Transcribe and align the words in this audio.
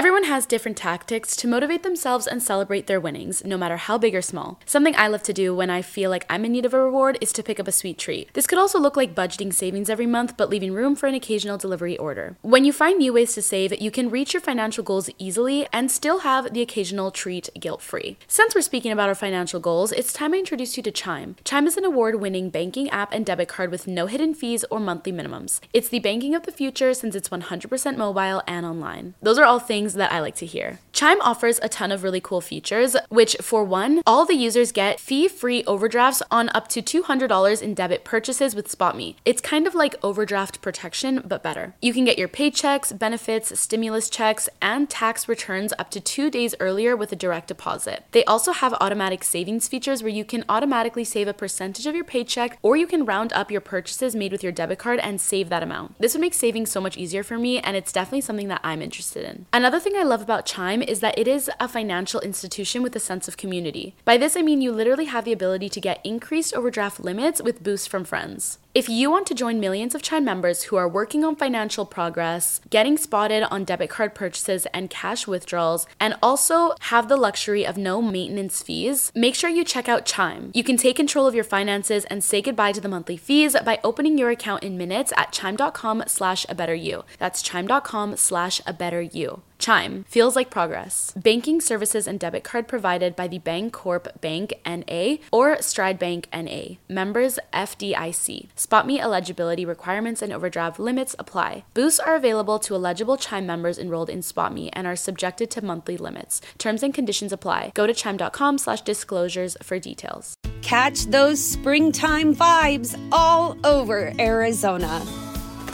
Everyone 0.00 0.24
has 0.24 0.46
different 0.46 0.78
tactics 0.78 1.36
to 1.36 1.46
motivate 1.46 1.82
themselves 1.82 2.26
and 2.26 2.42
celebrate 2.42 2.86
their 2.86 2.98
winnings, 2.98 3.44
no 3.44 3.58
matter 3.58 3.76
how 3.76 3.98
big 3.98 4.14
or 4.14 4.22
small. 4.22 4.58
Something 4.64 4.96
I 4.96 5.08
love 5.08 5.22
to 5.24 5.34
do 5.34 5.54
when 5.54 5.68
I 5.68 5.82
feel 5.82 6.08
like 6.08 6.24
I'm 6.30 6.46
in 6.46 6.52
need 6.52 6.64
of 6.64 6.72
a 6.72 6.82
reward 6.82 7.18
is 7.20 7.34
to 7.34 7.42
pick 7.42 7.60
up 7.60 7.68
a 7.68 7.72
sweet 7.72 7.98
treat. 7.98 8.32
This 8.32 8.46
could 8.46 8.56
also 8.56 8.78
look 8.80 8.96
like 8.96 9.14
budgeting 9.14 9.52
savings 9.52 9.90
every 9.90 10.06
month, 10.06 10.38
but 10.38 10.48
leaving 10.48 10.72
room 10.72 10.96
for 10.96 11.06
an 11.06 11.14
occasional 11.14 11.58
delivery 11.58 11.98
order. 11.98 12.38
When 12.40 12.64
you 12.64 12.72
find 12.72 12.96
new 12.96 13.12
ways 13.12 13.34
to 13.34 13.42
save, 13.42 13.78
you 13.78 13.90
can 13.90 14.08
reach 14.08 14.32
your 14.32 14.40
financial 14.40 14.82
goals 14.82 15.10
easily 15.18 15.68
and 15.70 15.90
still 15.90 16.20
have 16.20 16.54
the 16.54 16.62
occasional 16.62 17.10
treat 17.10 17.50
guilt 17.60 17.82
free. 17.82 18.16
Since 18.26 18.54
we're 18.54 18.62
speaking 18.62 18.92
about 18.92 19.10
our 19.10 19.14
financial 19.14 19.60
goals, 19.60 19.92
it's 19.92 20.14
time 20.14 20.32
I 20.32 20.38
introduce 20.38 20.78
you 20.78 20.82
to 20.82 20.90
Chime. 20.90 21.36
Chime 21.44 21.66
is 21.66 21.76
an 21.76 21.84
award 21.84 22.14
winning 22.22 22.48
banking 22.48 22.88
app 22.88 23.12
and 23.12 23.26
debit 23.26 23.48
card 23.48 23.70
with 23.70 23.86
no 23.86 24.06
hidden 24.06 24.32
fees 24.32 24.64
or 24.70 24.80
monthly 24.80 25.12
minimums. 25.12 25.60
It's 25.74 25.90
the 25.90 25.98
banking 25.98 26.34
of 26.34 26.44
the 26.44 26.52
future 26.52 26.94
since 26.94 27.14
it's 27.14 27.28
100% 27.28 27.96
mobile 27.98 28.42
and 28.46 28.64
online. 28.64 29.12
Those 29.20 29.38
are 29.38 29.44
all 29.44 29.58
things 29.58 29.89
things 29.90 29.98
that 29.98 30.12
I 30.12 30.20
like 30.20 30.36
to 30.36 30.46
hear. 30.46 30.78
Chime 30.92 31.20
offers 31.20 31.58
a 31.62 31.68
ton 31.68 31.92
of 31.92 32.02
really 32.02 32.20
cool 32.20 32.40
features, 32.40 32.96
which, 33.08 33.36
for 33.40 33.64
one, 33.64 34.02
all 34.06 34.26
the 34.26 34.34
users 34.34 34.72
get 34.72 35.00
fee 35.00 35.28
free 35.28 35.64
overdrafts 35.64 36.22
on 36.30 36.50
up 36.50 36.68
to 36.68 36.82
$200 36.82 37.62
in 37.62 37.74
debit 37.74 38.04
purchases 38.04 38.54
with 38.54 38.68
SpotMe. 38.68 39.16
It's 39.24 39.40
kind 39.40 39.66
of 39.66 39.74
like 39.74 39.94
overdraft 40.02 40.60
protection, 40.60 41.22
but 41.26 41.42
better. 41.42 41.74
You 41.80 41.92
can 41.92 42.04
get 42.04 42.18
your 42.18 42.28
paychecks, 42.28 42.96
benefits, 42.96 43.58
stimulus 43.58 44.10
checks, 44.10 44.48
and 44.60 44.90
tax 44.90 45.28
returns 45.28 45.72
up 45.78 45.90
to 45.90 46.00
two 46.00 46.30
days 46.30 46.54
earlier 46.60 46.96
with 46.96 47.12
a 47.12 47.16
direct 47.16 47.48
deposit. 47.48 48.04
They 48.12 48.24
also 48.24 48.52
have 48.52 48.74
automatic 48.74 49.24
savings 49.24 49.68
features 49.68 50.02
where 50.02 50.12
you 50.12 50.24
can 50.24 50.44
automatically 50.48 51.04
save 51.04 51.28
a 51.28 51.32
percentage 51.32 51.86
of 51.86 51.94
your 51.94 52.04
paycheck, 52.04 52.58
or 52.62 52.76
you 52.76 52.86
can 52.86 53.06
round 53.06 53.32
up 53.32 53.50
your 53.50 53.62
purchases 53.62 54.14
made 54.14 54.32
with 54.32 54.42
your 54.42 54.52
debit 54.52 54.78
card 54.78 55.00
and 55.00 55.20
save 55.20 55.48
that 55.48 55.62
amount. 55.62 55.98
This 55.98 56.14
would 56.14 56.20
make 56.20 56.34
saving 56.34 56.66
so 56.66 56.80
much 56.80 56.96
easier 56.96 57.22
for 57.22 57.38
me, 57.38 57.58
and 57.58 57.76
it's 57.76 57.92
definitely 57.92 58.20
something 58.20 58.48
that 58.48 58.60
I'm 58.62 58.82
interested 58.82 59.24
in. 59.24 59.46
Another 59.52 59.79
thing 59.80 59.96
I 59.96 60.02
love 60.02 60.22
about 60.22 60.46
Chime 60.46 60.82
is 60.82 61.00
that 61.00 61.18
it 61.18 61.26
is 61.26 61.50
a 61.58 61.66
financial 61.66 62.20
institution 62.20 62.82
with 62.82 62.94
a 62.94 63.00
sense 63.00 63.26
of 63.28 63.36
community. 63.36 63.94
By 64.04 64.16
this, 64.16 64.36
I 64.36 64.42
mean 64.42 64.60
you 64.60 64.72
literally 64.72 65.06
have 65.06 65.24
the 65.24 65.32
ability 65.32 65.68
to 65.70 65.80
get 65.80 66.00
increased 66.04 66.54
overdraft 66.54 67.00
limits 67.00 67.42
with 67.42 67.62
boosts 67.62 67.86
from 67.86 68.04
friends. 68.04 68.58
If 68.72 68.88
you 68.88 69.10
want 69.10 69.26
to 69.26 69.34
join 69.34 69.58
millions 69.58 69.96
of 69.96 70.02
Chime 70.02 70.24
members 70.24 70.62
who 70.64 70.76
are 70.76 70.88
working 70.88 71.24
on 71.24 71.34
financial 71.34 71.84
progress, 71.84 72.60
getting 72.70 72.96
spotted 72.96 73.42
on 73.50 73.64
debit 73.64 73.90
card 73.90 74.14
purchases 74.14 74.64
and 74.66 74.88
cash 74.88 75.26
withdrawals, 75.26 75.88
and 75.98 76.14
also 76.22 76.74
have 76.82 77.08
the 77.08 77.16
luxury 77.16 77.66
of 77.66 77.76
no 77.76 78.00
maintenance 78.00 78.62
fees, 78.62 79.10
make 79.12 79.34
sure 79.34 79.50
you 79.50 79.64
check 79.64 79.88
out 79.88 80.06
Chime. 80.06 80.52
You 80.54 80.62
can 80.62 80.76
take 80.76 80.94
control 80.94 81.26
of 81.26 81.34
your 81.34 81.42
finances 81.42 82.04
and 82.04 82.22
say 82.22 82.40
goodbye 82.40 82.70
to 82.70 82.80
the 82.80 82.88
monthly 82.88 83.16
fees 83.16 83.56
by 83.64 83.80
opening 83.82 84.16
your 84.16 84.30
account 84.30 84.62
in 84.62 84.78
minutes 84.78 85.12
at 85.16 85.32
chime.com 85.32 86.04
slash 86.06 86.46
a 86.48 86.54
better 86.54 86.74
you. 86.74 87.02
That's 87.18 87.42
chime.com 87.42 88.18
slash 88.18 88.60
a 88.68 88.72
better 88.72 89.02
you. 89.02 89.42
Chime 89.60 90.04
feels 90.08 90.34
like 90.34 90.50
progress. 90.50 91.12
Banking 91.14 91.60
services 91.60 92.06
and 92.06 92.18
debit 92.18 92.42
card 92.42 92.66
provided 92.66 93.14
by 93.14 93.28
the 93.28 93.38
Bancorp 93.38 94.20
Bank 94.20 94.54
NA 94.66 95.16
or 95.30 95.60
Stride 95.60 95.98
Bank 95.98 96.26
NA. 96.32 96.76
Members 96.88 97.38
FDIC. 97.52 98.48
SpotMe 98.60 99.00
eligibility 99.00 99.64
requirements 99.64 100.20
and 100.20 100.34
overdraft 100.34 100.78
limits 100.78 101.16
apply. 101.18 101.64
Boosts 101.72 101.98
are 101.98 102.14
available 102.14 102.58
to 102.58 102.74
eligible 102.74 103.16
Chime 103.16 103.46
members 103.46 103.78
enrolled 103.78 104.10
in 104.10 104.20
SpotMe 104.20 104.68
and 104.74 104.86
are 104.86 104.96
subjected 104.96 105.50
to 105.52 105.64
monthly 105.64 105.96
limits. 105.96 106.42
Terms 106.58 106.82
and 106.82 106.92
conditions 106.92 107.32
apply. 107.32 107.72
Go 107.74 107.86
to 107.86 107.94
chime.com 107.94 108.58
slash 108.58 108.82
disclosures 108.82 109.56
for 109.62 109.78
details. 109.78 110.34
Catch 110.60 111.06
those 111.06 111.42
springtime 111.42 112.34
vibes 112.34 113.00
all 113.10 113.56
over 113.64 114.12
Arizona. 114.18 115.06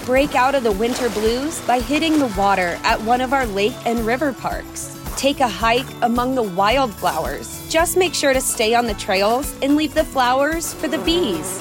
Break 0.05 0.37
out 0.37 0.55
of 0.55 0.63
the 0.63 0.71
winter 0.71 1.11
blues 1.11 1.61
by 1.63 1.81
hitting 1.81 2.21
the 2.21 2.33
water 2.39 2.79
at 2.85 3.03
one 3.03 3.21
of 3.21 3.33
our 3.33 3.47
lake 3.47 3.75
and 3.85 4.07
river 4.07 4.33
parks. 4.33 4.97
Take 5.17 5.41
a 5.41 5.49
hike 5.49 5.91
among 6.03 6.37
the 6.37 6.45
wildflowers. 6.45 7.69
Just 7.69 7.97
make 7.97 8.15
sure 8.15 8.33
to 8.33 8.41
stay 8.41 8.75
on 8.75 8.87
the 8.87 8.95
trails 8.95 9.57
and 9.61 9.75
leave 9.75 9.93
the 9.93 10.05
flowers 10.05 10.73
for 10.73 10.87
the 10.87 10.99
bees. 10.99 11.61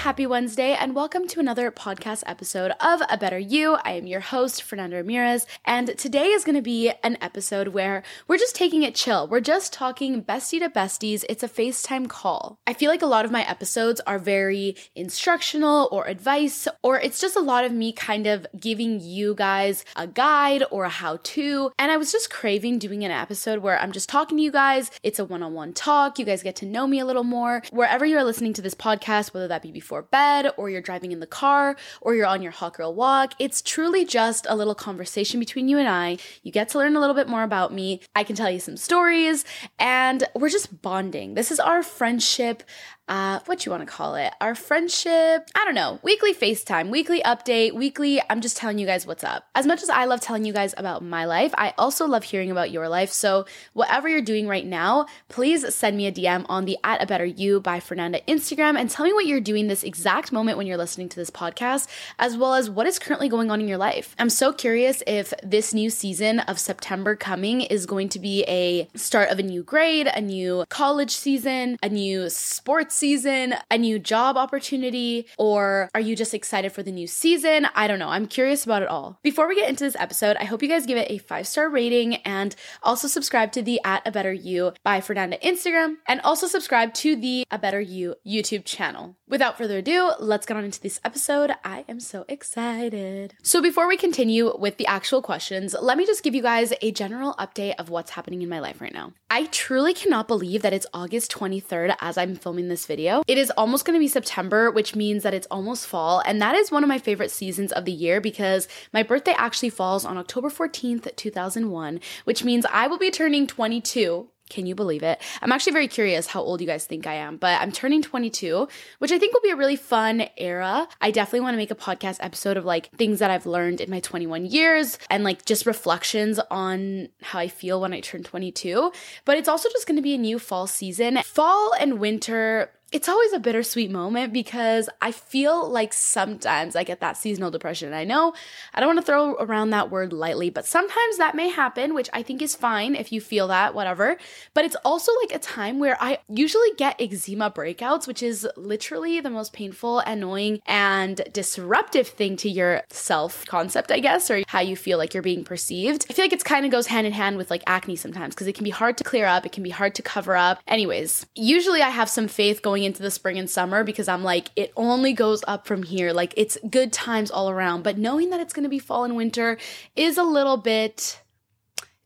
Happy 0.00 0.26
Wednesday, 0.26 0.72
and 0.72 0.94
welcome 0.94 1.28
to 1.28 1.40
another 1.40 1.70
podcast 1.70 2.22
episode 2.24 2.72
of 2.80 3.02
A 3.10 3.18
Better 3.18 3.38
You. 3.38 3.76
I 3.84 3.92
am 3.92 4.06
your 4.06 4.20
host, 4.20 4.62
Fernanda 4.62 4.96
Ramirez, 4.96 5.46
and 5.66 5.88
today 5.98 6.28
is 6.28 6.42
going 6.42 6.56
to 6.56 6.62
be 6.62 6.90
an 7.02 7.18
episode 7.20 7.68
where 7.68 8.02
we're 8.26 8.38
just 8.38 8.54
taking 8.54 8.82
it 8.82 8.94
chill. 8.94 9.28
We're 9.28 9.42
just 9.42 9.74
talking 9.74 10.24
bestie 10.24 10.60
to 10.60 10.70
besties. 10.70 11.26
It's 11.28 11.42
a 11.42 11.48
FaceTime 11.50 12.08
call. 12.08 12.58
I 12.66 12.72
feel 12.72 12.90
like 12.90 13.02
a 13.02 13.06
lot 13.06 13.26
of 13.26 13.30
my 13.30 13.46
episodes 13.46 14.00
are 14.06 14.18
very 14.18 14.74
instructional 14.96 15.86
or 15.92 16.06
advice, 16.06 16.66
or 16.82 16.98
it's 16.98 17.20
just 17.20 17.36
a 17.36 17.40
lot 17.40 17.66
of 17.66 17.72
me 17.72 17.92
kind 17.92 18.26
of 18.26 18.46
giving 18.58 19.00
you 19.00 19.34
guys 19.34 19.84
a 19.96 20.06
guide 20.06 20.64
or 20.70 20.84
a 20.84 20.88
how 20.88 21.18
to. 21.24 21.72
And 21.78 21.92
I 21.92 21.98
was 21.98 22.10
just 22.10 22.30
craving 22.30 22.78
doing 22.78 23.04
an 23.04 23.10
episode 23.10 23.58
where 23.58 23.78
I'm 23.78 23.92
just 23.92 24.08
talking 24.08 24.38
to 24.38 24.42
you 24.42 24.50
guys. 24.50 24.90
It's 25.02 25.18
a 25.18 25.26
one 25.26 25.42
on 25.42 25.52
one 25.52 25.74
talk. 25.74 26.18
You 26.18 26.24
guys 26.24 26.42
get 26.42 26.56
to 26.56 26.64
know 26.64 26.86
me 26.86 27.00
a 27.00 27.04
little 27.04 27.22
more. 27.22 27.62
Wherever 27.70 28.06
you're 28.06 28.24
listening 28.24 28.54
to 28.54 28.62
this 28.62 28.74
podcast, 28.74 29.34
whether 29.34 29.48
that 29.48 29.60
be 29.60 29.70
before 29.70 29.89
bed 29.98 30.52
or 30.56 30.70
you're 30.70 30.80
driving 30.80 31.12
in 31.12 31.20
the 31.20 31.26
car 31.26 31.76
or 32.00 32.14
you're 32.14 32.26
on 32.26 32.42
your 32.42 32.52
hot 32.52 32.74
girl 32.74 32.94
walk. 32.94 33.34
It's 33.38 33.60
truly 33.60 34.04
just 34.04 34.46
a 34.48 34.54
little 34.54 34.74
conversation 34.74 35.40
between 35.40 35.68
you 35.68 35.78
and 35.78 35.88
I. 35.88 36.18
You 36.42 36.52
get 36.52 36.68
to 36.70 36.78
learn 36.78 36.96
a 36.96 37.00
little 37.00 37.14
bit 37.14 37.28
more 37.28 37.42
about 37.42 37.72
me. 37.72 38.00
I 38.14 38.24
can 38.24 38.36
tell 38.36 38.50
you 38.50 38.60
some 38.60 38.76
stories 38.76 39.44
and 39.78 40.24
we're 40.34 40.48
just 40.48 40.80
bonding. 40.80 41.34
This 41.34 41.50
is 41.50 41.58
our 41.58 41.82
friendship 41.82 42.62
uh, 43.10 43.40
what 43.46 43.66
you 43.66 43.72
want 43.72 43.82
to 43.82 43.92
call 43.92 44.14
it, 44.14 44.32
our 44.40 44.54
friendship. 44.54 45.50
I 45.56 45.64
don't 45.64 45.74
know, 45.74 45.98
weekly 46.04 46.32
FaceTime, 46.32 46.90
weekly 46.90 47.20
update, 47.22 47.72
weekly. 47.74 48.22
I'm 48.30 48.40
just 48.40 48.56
telling 48.56 48.78
you 48.78 48.86
guys 48.86 49.04
what's 49.04 49.24
up. 49.24 49.48
As 49.56 49.66
much 49.66 49.82
as 49.82 49.90
I 49.90 50.04
love 50.04 50.20
telling 50.20 50.44
you 50.44 50.52
guys 50.52 50.74
about 50.78 51.02
my 51.02 51.24
life, 51.24 51.52
I 51.58 51.74
also 51.76 52.06
love 52.06 52.22
hearing 52.22 52.52
about 52.52 52.70
your 52.70 52.88
life. 52.88 53.10
So, 53.10 53.46
whatever 53.72 54.08
you're 54.08 54.22
doing 54.22 54.46
right 54.46 54.64
now, 54.64 55.06
please 55.28 55.74
send 55.74 55.96
me 55.96 56.06
a 56.06 56.12
DM 56.12 56.46
on 56.48 56.66
the 56.66 56.78
at 56.84 57.02
a 57.02 57.06
better 57.06 57.24
you 57.24 57.60
by 57.60 57.80
Fernanda 57.80 58.20
Instagram 58.28 58.78
and 58.78 58.88
tell 58.88 59.04
me 59.04 59.12
what 59.12 59.26
you're 59.26 59.40
doing 59.40 59.66
this 59.66 59.82
exact 59.82 60.30
moment 60.30 60.56
when 60.56 60.68
you're 60.68 60.76
listening 60.76 61.08
to 61.08 61.16
this 61.16 61.30
podcast, 61.30 61.88
as 62.20 62.36
well 62.36 62.54
as 62.54 62.70
what 62.70 62.86
is 62.86 63.00
currently 63.00 63.28
going 63.28 63.50
on 63.50 63.60
in 63.60 63.66
your 63.66 63.76
life. 63.76 64.14
I'm 64.20 64.30
so 64.30 64.52
curious 64.52 65.02
if 65.08 65.34
this 65.42 65.74
new 65.74 65.90
season 65.90 66.38
of 66.40 66.60
September 66.60 67.16
coming 67.16 67.62
is 67.62 67.86
going 67.86 68.08
to 68.10 68.20
be 68.20 68.44
a 68.44 68.88
start 68.94 69.30
of 69.30 69.40
a 69.40 69.42
new 69.42 69.64
grade, 69.64 70.06
a 70.06 70.20
new 70.20 70.64
college 70.68 71.10
season, 71.10 71.76
a 71.82 71.88
new 71.88 72.30
sports 72.30 72.99
season, 73.00 73.54
a 73.70 73.78
new 73.78 73.98
job 73.98 74.36
opportunity, 74.36 75.26
or 75.38 75.88
are 75.94 76.00
you 76.00 76.14
just 76.14 76.34
excited 76.34 76.70
for 76.70 76.82
the 76.82 76.92
new 76.92 77.06
season? 77.06 77.66
I 77.74 77.88
don't 77.88 77.98
know. 77.98 78.10
I'm 78.10 78.26
curious 78.26 78.64
about 78.64 78.82
it 78.82 78.88
all. 78.88 79.18
Before 79.22 79.48
we 79.48 79.56
get 79.56 79.70
into 79.70 79.84
this 79.84 79.96
episode, 79.98 80.36
I 80.38 80.44
hope 80.44 80.62
you 80.62 80.68
guys 80.68 80.86
give 80.86 80.98
it 80.98 81.10
a 81.10 81.18
five 81.18 81.48
star 81.48 81.70
rating 81.70 82.16
and 82.16 82.54
also 82.82 83.08
subscribe 83.08 83.52
to 83.52 83.62
the 83.62 83.80
at 83.84 84.06
a 84.06 84.12
better 84.12 84.32
you 84.32 84.72
by 84.84 85.00
Fernanda 85.00 85.38
Instagram 85.38 85.96
and 86.06 86.20
also 86.20 86.46
subscribe 86.46 86.92
to 86.94 87.16
the 87.16 87.44
a 87.50 87.58
better 87.58 87.80
you 87.80 88.16
YouTube 88.26 88.66
channel. 88.66 89.16
Without 89.26 89.56
further 89.56 89.78
ado, 89.78 90.12
let's 90.18 90.44
get 90.44 90.56
on 90.56 90.64
into 90.64 90.80
this 90.80 91.00
episode. 91.04 91.52
I 91.64 91.84
am 91.88 92.00
so 92.00 92.26
excited. 92.28 93.34
So 93.42 93.62
before 93.62 93.88
we 93.88 93.96
continue 93.96 94.54
with 94.58 94.76
the 94.76 94.86
actual 94.86 95.22
questions, 95.22 95.74
let 95.80 95.96
me 95.96 96.04
just 96.04 96.22
give 96.22 96.34
you 96.34 96.42
guys 96.42 96.74
a 96.82 96.92
general 96.92 97.34
update 97.38 97.76
of 97.78 97.88
what's 97.88 98.10
happening 98.10 98.42
in 98.42 98.48
my 98.48 98.58
life 98.58 98.80
right 98.80 98.92
now. 98.92 99.14
I 99.30 99.46
truly 99.46 99.94
cannot 99.94 100.28
believe 100.28 100.62
that 100.62 100.72
it's 100.72 100.86
August 100.92 101.30
23rd 101.32 101.96
as 102.00 102.18
I'm 102.18 102.34
filming 102.34 102.68
this 102.68 102.89
video. 102.90 103.22
It 103.28 103.38
is 103.38 103.52
almost 103.56 103.84
going 103.84 103.94
to 103.94 104.02
be 104.02 104.08
September, 104.08 104.68
which 104.68 104.96
means 104.96 105.22
that 105.22 105.32
it's 105.32 105.46
almost 105.48 105.86
fall. 105.86 106.22
And 106.26 106.42
that 106.42 106.56
is 106.56 106.72
one 106.72 106.82
of 106.82 106.88
my 106.88 106.98
favorite 106.98 107.30
seasons 107.30 107.70
of 107.70 107.84
the 107.84 107.92
year 107.92 108.20
because 108.20 108.66
my 108.92 109.04
birthday 109.04 109.34
actually 109.38 109.70
falls 109.70 110.04
on 110.04 110.18
October 110.18 110.50
14th, 110.50 111.14
2001, 111.14 112.00
which 112.24 112.42
means 112.42 112.66
I 112.66 112.88
will 112.88 112.98
be 112.98 113.12
turning 113.12 113.46
22 113.46 114.28
can 114.50 114.66
you 114.66 114.74
believe 114.74 115.02
it? 115.02 115.22
I'm 115.40 115.52
actually 115.52 115.72
very 115.72 115.88
curious 115.88 116.26
how 116.26 116.42
old 116.42 116.60
you 116.60 116.66
guys 116.66 116.84
think 116.84 117.06
I 117.06 117.14
am, 117.14 117.36
but 117.38 117.60
I'm 117.60 117.72
turning 117.72 118.02
22, 118.02 118.68
which 118.98 119.12
I 119.12 119.18
think 119.18 119.32
will 119.32 119.40
be 119.40 119.50
a 119.50 119.56
really 119.56 119.76
fun 119.76 120.24
era. 120.36 120.88
I 121.00 121.12
definitely 121.12 121.40
want 121.40 121.54
to 121.54 121.58
make 121.58 121.70
a 121.70 121.76
podcast 121.76 122.18
episode 122.20 122.56
of 122.56 122.64
like 122.64 122.90
things 122.96 123.20
that 123.20 123.30
I've 123.30 123.46
learned 123.46 123.80
in 123.80 123.88
my 123.88 124.00
21 124.00 124.46
years 124.46 124.98
and 125.08 125.24
like 125.24 125.44
just 125.44 125.66
reflections 125.66 126.40
on 126.50 127.08
how 127.22 127.38
I 127.38 127.48
feel 127.48 127.80
when 127.80 127.94
I 127.94 128.00
turn 128.00 128.24
22. 128.24 128.92
But 129.24 129.38
it's 129.38 129.48
also 129.48 129.68
just 129.70 129.86
going 129.86 129.96
to 129.96 130.02
be 130.02 130.14
a 130.14 130.18
new 130.18 130.38
fall 130.38 130.66
season. 130.66 131.20
Fall 131.22 131.72
and 131.78 132.00
winter 132.00 132.72
it's 132.92 133.08
always 133.08 133.32
a 133.32 133.38
bittersweet 133.38 133.90
moment 133.90 134.32
because 134.32 134.88
I 135.00 135.12
feel 135.12 135.68
like 135.68 135.92
sometimes 135.92 136.74
I 136.74 136.82
get 136.82 137.00
that 137.00 137.16
seasonal 137.16 137.50
depression. 137.50 137.88
And 137.88 137.94
I 137.94 138.04
know 138.04 138.34
I 138.74 138.80
don't 138.80 138.88
want 138.88 138.98
to 138.98 139.04
throw 139.04 139.34
around 139.34 139.70
that 139.70 139.90
word 139.90 140.12
lightly, 140.12 140.50
but 140.50 140.66
sometimes 140.66 141.18
that 141.18 141.36
may 141.36 141.48
happen, 141.50 141.94
which 141.94 142.10
I 142.12 142.22
think 142.24 142.42
is 142.42 142.56
fine 142.56 142.96
if 142.96 143.12
you 143.12 143.20
feel 143.20 143.46
that, 143.48 143.74
whatever. 143.74 144.16
But 144.54 144.64
it's 144.64 144.76
also 144.84 145.12
like 145.22 145.32
a 145.32 145.38
time 145.38 145.78
where 145.78 145.96
I 146.00 146.18
usually 146.28 146.70
get 146.76 147.00
eczema 147.00 147.50
breakouts, 147.50 148.08
which 148.08 148.24
is 148.24 148.46
literally 148.56 149.20
the 149.20 149.30
most 149.30 149.52
painful, 149.52 150.00
annoying, 150.00 150.60
and 150.66 151.20
disruptive 151.32 152.08
thing 152.08 152.36
to 152.38 152.50
your 152.50 152.82
self 152.90 153.46
concept, 153.46 153.92
I 153.92 154.00
guess, 154.00 154.30
or 154.30 154.42
how 154.48 154.60
you 154.60 154.74
feel 154.74 154.98
like 154.98 155.14
you're 155.14 155.22
being 155.22 155.44
perceived. 155.44 156.06
I 156.10 156.12
feel 156.12 156.24
like 156.24 156.32
it's 156.32 156.42
kind 156.42 156.64
of 156.64 156.72
goes 156.72 156.88
hand 156.88 157.06
in 157.06 157.12
hand 157.12 157.36
with 157.36 157.50
like 157.50 157.62
acne 157.68 157.94
sometimes 157.94 158.34
because 158.34 158.48
it 158.48 158.54
can 158.54 158.64
be 158.64 158.70
hard 158.70 158.98
to 158.98 159.04
clear 159.04 159.26
up, 159.26 159.46
it 159.46 159.52
can 159.52 159.62
be 159.62 159.70
hard 159.70 159.94
to 159.94 160.02
cover 160.02 160.34
up. 160.34 160.58
Anyways, 160.66 161.26
usually 161.36 161.82
I 161.82 161.90
have 161.90 162.08
some 162.08 162.26
faith 162.26 162.62
going 162.62 162.79
into 162.84 163.02
the 163.02 163.10
spring 163.10 163.38
and 163.38 163.48
summer 163.48 163.84
because 163.84 164.08
I'm 164.08 164.22
like, 164.24 164.50
it 164.56 164.72
only 164.76 165.12
goes 165.12 165.42
up 165.46 165.66
from 165.66 165.82
here. 165.82 166.12
Like 166.12 166.34
it's 166.36 166.58
good 166.68 166.92
times 166.92 167.30
all 167.30 167.50
around. 167.50 167.82
But 167.82 167.98
knowing 167.98 168.30
that 168.30 168.40
it's 168.40 168.52
going 168.52 168.64
to 168.64 168.68
be 168.68 168.78
fall 168.78 169.04
and 169.04 169.16
winter 169.16 169.58
is 169.96 170.18
a 170.18 170.24
little 170.24 170.56
bit 170.56 171.20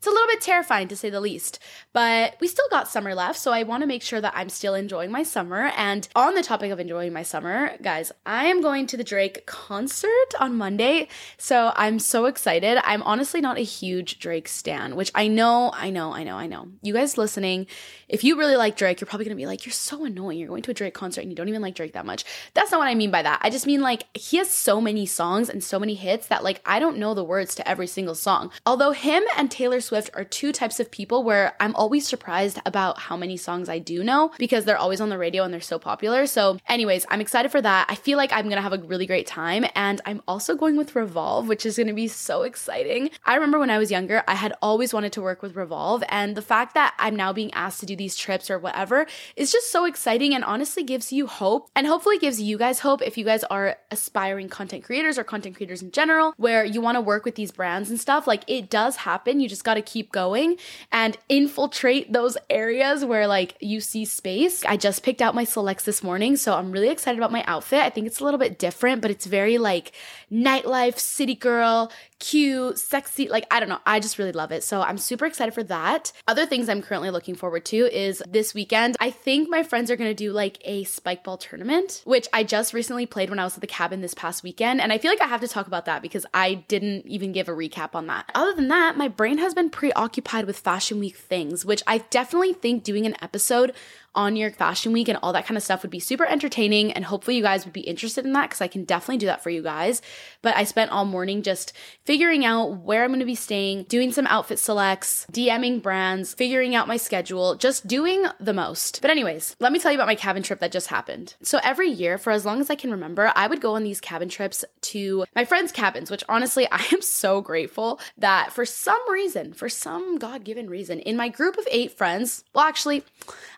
it's 0.05 0.11
a 0.11 0.13
little 0.13 0.29
bit 0.29 0.43
terrifying 0.43 0.87
to 0.89 0.97
say 0.97 1.09
the 1.09 1.19
least, 1.19 1.59
but 1.95 2.37
we 2.39 2.47
still 2.47 2.69
got 2.71 2.89
summer 2.89 3.15
left, 3.15 3.39
so 3.39 3.53
I 3.53 3.63
want 3.63 3.83
to 3.85 3.87
make 3.87 4.03
sure 4.03 4.21
that 4.21 4.35
I'm 4.37 4.51
still 4.51 4.75
enjoying 4.75 5.11
my 5.11 5.23
summer. 5.23 5.73
And 5.79 6.07
on 6.15 6.35
the 6.35 6.43
topic 6.43 6.71
of 6.71 6.79
enjoying 6.79 7.15
my 7.15 7.23
summer, 7.23 7.79
guys, 7.81 8.13
I 8.27 8.45
am 8.45 8.61
going 8.61 8.87
to 8.89 8.99
the 8.99 9.03
Drake 9.05 9.47
concert 9.47 10.35
on 10.39 10.59
Monday, 10.59 11.09
so 11.39 11.73
I'm 11.75 11.99
so 11.99 12.27
excited. 12.27 12.77
I'm 12.87 13.03
honestly 13.05 13.41
not 13.41 13.57
a 13.57 13.63
huge 13.63 14.19
Drake 14.19 14.47
stan, 14.47 14.95
which 14.95 15.11
I 15.15 15.27
know, 15.27 15.71
I 15.73 15.89
know, 15.89 16.13
I 16.13 16.23
know, 16.23 16.37
I 16.37 16.49
know. 16.49 16.69
You 16.83 16.93
guys 16.93 17.17
listening, 17.17 17.67
if 18.07 18.25
you 18.25 18.37
really 18.37 18.57
like 18.57 18.77
Drake, 18.77 19.01
you're 19.01 19.07
probably 19.07 19.25
gonna 19.25 19.37
be 19.37 19.47
like, 19.47 19.65
you're 19.65 19.73
so 19.73 20.05
annoying. 20.05 20.39
You're 20.39 20.49
going 20.49 20.65
to 20.65 20.71
a 20.71 20.75
Drake 20.75 20.93
concert 20.93 21.23
and 21.23 21.31
you 21.31 21.37
don't 21.37 21.49
even 21.49 21.63
like 21.63 21.77
Drake 21.77 21.95
that 21.95 22.05
much. 22.05 22.27
That's 22.53 22.71
not 22.71 22.79
what 22.79 22.89
I 22.89 22.95
mean 22.95 23.11
by 23.11 23.23
that. 23.23 23.41
I 23.41 23.49
just 23.49 23.67
mean 23.67 23.81
like 23.81 24.05
he 24.15 24.37
has 24.37 24.51
so 24.51 24.83
many 24.83 25.07
songs 25.07 25.49
and 25.49 25.65
so 25.65 25.79
many 25.79 25.95
hits 25.95 26.27
that 26.27 26.45
like 26.45 26.61
I 26.67 26.79
don't 26.79 26.99
know 26.99 27.15
the 27.15 27.25
words 27.25 27.55
to 27.55 27.67
every 27.67 27.87
single 27.87 28.15
song. 28.15 28.51
Although 28.67 28.91
him 28.91 29.23
and 29.39 29.51
Taylor 29.51 29.81
Swift 29.81 29.94
Swift 29.95 30.11
are 30.15 30.25
two 30.25 30.51
types 30.51 30.81
of 30.81 30.91
people 30.91 31.23
where 31.23 31.55
I'm 31.61 31.73
always 31.77 32.05
surprised 32.05 32.59
about 32.67 32.99
how 32.99 33.17
many 33.17 33.37
songs 33.37 33.69
I 33.69 33.79
do 33.79 34.03
know 34.03 34.33
because 34.39 34.65
they're 34.65 34.77
always 34.77 35.01
on 35.01 35.09
the 35.09 35.17
radio 35.17 35.45
and 35.45 35.55
they're 35.55 35.61
so 35.61 35.79
popular. 35.79 36.27
So, 36.27 36.59
anyways, 36.69 37.07
I'm 37.11 37.21
excited 37.21 37.53
for 37.53 37.63
that. 37.63 37.87
I 37.89 37.95
feel 37.95 38.19
like 38.19 38.33
I'm 38.33 38.49
gonna 38.49 38.61
have 38.61 38.73
a 38.73 38.79
really 38.79 39.07
great 39.07 39.29
time. 39.29 39.65
And 39.77 40.01
I'm 40.05 40.21
also 40.27 40.57
going 40.57 40.77
with 40.77 40.97
Revolve, 40.97 41.47
which 41.47 41.65
is 41.65 41.79
gonna 41.79 41.95
be 41.95 42.09
so 42.09 42.43
exciting. 42.43 43.11
I 43.25 43.37
remember 43.37 43.61
when 43.61 43.71
I 43.71 43.79
was 43.79 43.93
younger, 43.93 44.25
I 44.27 44.35
had 44.35 44.53
always 44.61 44.93
wanted 44.93 45.13
to 45.13 45.23
work 45.23 45.43
with 45.43 45.55
Revolve. 45.55 46.03
And 46.09 46.37
the 46.37 46.43
fact 46.43 46.75
that 46.75 46.95
I'm 46.99 47.15
now 47.15 47.33
being 47.33 47.55
asked 47.55 47.79
to 47.79 47.87
do 47.87 47.95
these 47.95 48.17
trips 48.17 48.51
or 48.51 48.59
whatever 48.59 49.07
is 49.37 49.53
just 49.53 49.71
so 49.71 49.85
exciting 49.85 50.35
and 50.35 50.43
honestly 50.43 50.83
gives 50.83 51.13
you 51.13 51.29
hope 51.29 51.71
and 51.77 51.87
hopefully 51.87 52.19
gives 52.19 52.43
you 52.43 52.59
guys 52.59 52.81
hope 52.81 53.01
if 53.01 53.17
you 53.17 53.25
guys 53.25 53.45
are 53.45 53.77
aspiring 53.93 54.49
content 54.49 54.83
creators 54.83 55.21
or 55.21 55.23
content 55.23 55.55
creators 55.55 55.83
in 55.83 55.93
general, 55.93 56.35
where 56.37 56.65
you 56.65 56.81
wanna 56.81 57.01
work 57.01 57.25
with 57.25 57.37
these 57.37 57.53
brands 57.53 57.91
and 57.91 58.01
stuff. 58.01 58.27
Like 58.27 58.43
it 58.49 58.69
does 58.69 58.97
happen. 58.97 59.39
You 59.39 59.49
just 59.49 59.63
gotta 59.63 59.84
keep 59.85 60.13
going 60.13 60.57
and 60.91 61.17
infiltrate 61.29 62.13
those 62.13 62.37
areas 62.51 63.05
where 63.05 63.27
like 63.27 63.57
you 63.61 63.81
see 63.81 64.05
space. 64.05 64.65
I 64.65 64.77
just 64.77 65.03
picked 65.03 65.23
out 65.23 65.35
my 65.35 65.45
selects 65.45 65.85
this 65.85 66.03
morning, 66.03 66.37
so 66.37 66.55
I'm 66.55 66.73
really 66.73 66.89
excited 66.89 67.19
about 67.19 67.33
my 67.33 67.45
outfit. 67.47 67.81
I 67.81 67.91
think 67.91 68.07
it's 68.07 68.21
a 68.21 68.25
little 68.25 68.39
bit 68.39 68.59
different, 68.59 69.03
but 69.03 69.11
it's 69.11 69.27
very 69.27 69.59
like 69.59 69.93
nightlife, 70.31 70.99
city 70.99 71.35
girl, 71.35 71.93
cute, 72.25 72.79
sexy. 72.79 73.29
Like, 73.29 73.47
I 73.51 73.61
don't 73.61 73.69
know. 73.69 73.81
I 73.85 74.01
just 74.01 74.19
really 74.19 74.33
love 74.33 74.51
it. 74.51 74.65
So 74.65 74.81
I'm 74.81 74.97
super 74.97 75.27
excited 75.27 75.53
for 75.53 75.63
that. 75.65 76.11
Other 76.27 76.47
things 76.47 76.71
I'm 76.71 76.81
currently 76.81 77.11
looking 77.11 77.35
forward 77.35 77.67
to 77.67 77.77
is 77.77 78.23
this 78.27 78.55
weekend. 78.55 78.97
I 78.99 79.11
think 79.11 79.51
my 79.51 79.63
friends 79.63 79.91
are 79.91 79.97
going 79.97 80.09
to 80.09 80.15
do 80.15 80.33
like 80.33 80.59
a 80.65 80.85
spike 80.85 81.23
ball 81.23 81.37
tournament, 81.37 82.01
which 82.07 82.27
I 82.33 82.43
just 82.43 82.73
recently 82.73 83.05
played 83.05 83.29
when 83.29 83.39
I 83.39 83.45
was 83.45 83.57
at 83.57 83.61
the 83.61 83.67
cabin 83.67 84.01
this 84.01 84.15
past 84.15 84.43
weekend. 84.43 84.81
And 84.81 84.91
I 84.91 84.97
feel 84.97 85.11
like 85.11 85.21
I 85.21 85.27
have 85.27 85.43
to 85.43 85.49
talk 85.49 85.67
about 85.67 85.85
that 85.85 86.01
because 86.01 86.25
I 86.33 86.55
didn't 86.55 87.07
even 87.07 87.33
give 87.33 87.49
a 87.49 87.53
recap 87.53 87.95
on 87.95 88.07
that. 88.07 88.31
Other 88.35 88.55
than 88.55 88.69
that, 88.69 88.97
my 88.97 89.09
brain 89.09 89.37
has 89.39 89.53
been 89.53 89.69
preoccupied 89.69 90.47
with 90.47 90.59
fashion 90.59 91.01
week 91.01 91.19
things, 91.19 91.67
which 91.67 91.83
I 91.87 91.99
definitely 91.99 92.55
think 92.55 92.85
doing 92.85 93.05
an 93.05 93.17
episode 93.21 93.75
on 94.15 94.37
York 94.37 94.55
Fashion 94.55 94.93
Week 94.93 95.09
and 95.09 95.19
all 95.23 95.33
that 95.33 95.47
kind 95.47 95.57
of 95.57 95.63
stuff 95.63 95.83
would 95.83 95.91
be 95.91 96.01
super 96.01 96.25
entertaining. 96.25 96.93
And 96.93 97.05
hopefully, 97.05 97.37
you 97.37 97.43
guys 97.43 97.65
would 97.65 97.73
be 97.73 97.81
interested 97.81 98.25
in 98.25 98.33
that 98.33 98.49
because 98.49 98.61
I 98.61 98.69
can 98.69 98.85
definitely 98.85 99.19
do 99.19 99.27
that 99.27 99.43
for 99.43 99.51
you 99.51 99.63
guys. 99.63 100.03
But 100.43 100.57
I 100.57 100.65
spent 100.65 100.93
all 100.93 101.05
morning 101.05 101.43
just 101.43 101.73
figuring 102.05 102.14
out 102.45 102.79
where 102.79 103.03
I'm 103.03 103.11
going 103.11 103.21
to 103.21 103.27
be 103.27 103.35
staying, 103.35 103.85
doing 103.85 104.13
some 104.13 104.27
outfit 104.27 104.59
selects, 104.59 105.27
DMing 105.33 105.83
brands, 105.83 106.33
figuring 106.35 106.75
out 106.75 106.87
my 106.87 106.97
schedule, 106.97 107.57
just 107.57 107.87
doing 107.87 108.25
the 108.39 108.53
most. 108.53 109.01
But, 109.01 109.11
anyways, 109.11 109.57
let 109.59 109.73
me 109.73 109.79
tell 109.79 109.91
you 109.91 109.99
about 109.99 110.07
my 110.07 110.15
cabin 110.15 110.43
trip 110.43 110.61
that 110.61 110.73
just 110.73 110.87
happened. 110.87 111.35
So, 111.43 111.59
every 111.63 111.89
year, 111.89 112.17
for 112.17 112.31
as 112.31 112.47
long 112.47 112.61
as 112.61 112.71
I 112.71 112.77
can 112.77 112.91
remember, 112.91 113.33
I 113.35 113.47
would 113.47 113.61
go 113.61 113.75
on 113.75 113.83
these 113.83 114.01
cabin 114.01 114.29
trips 114.29 114.65
to 114.83 115.25
my 115.35 115.45
friends' 115.45 115.73
cabins, 115.73 116.11
which 116.11 116.23
honestly, 116.29 116.69
I 116.73 116.87
am 116.93 117.03
so 117.03 117.41
grateful 117.41 118.01
that 118.17 118.53
for 118.53 118.65
some 118.65 119.01
reason, 119.11 119.53
for 119.53 119.69
some 119.69 120.19
God 120.19 120.45
given 120.45 120.71
reason, 120.71 121.01
in 121.01 121.17
my 121.17 121.29
group 121.29 121.59
of 121.59 121.67
eight 121.71 121.93
friends, 121.93 122.45
well, 122.55 122.65
actually, 122.65 123.03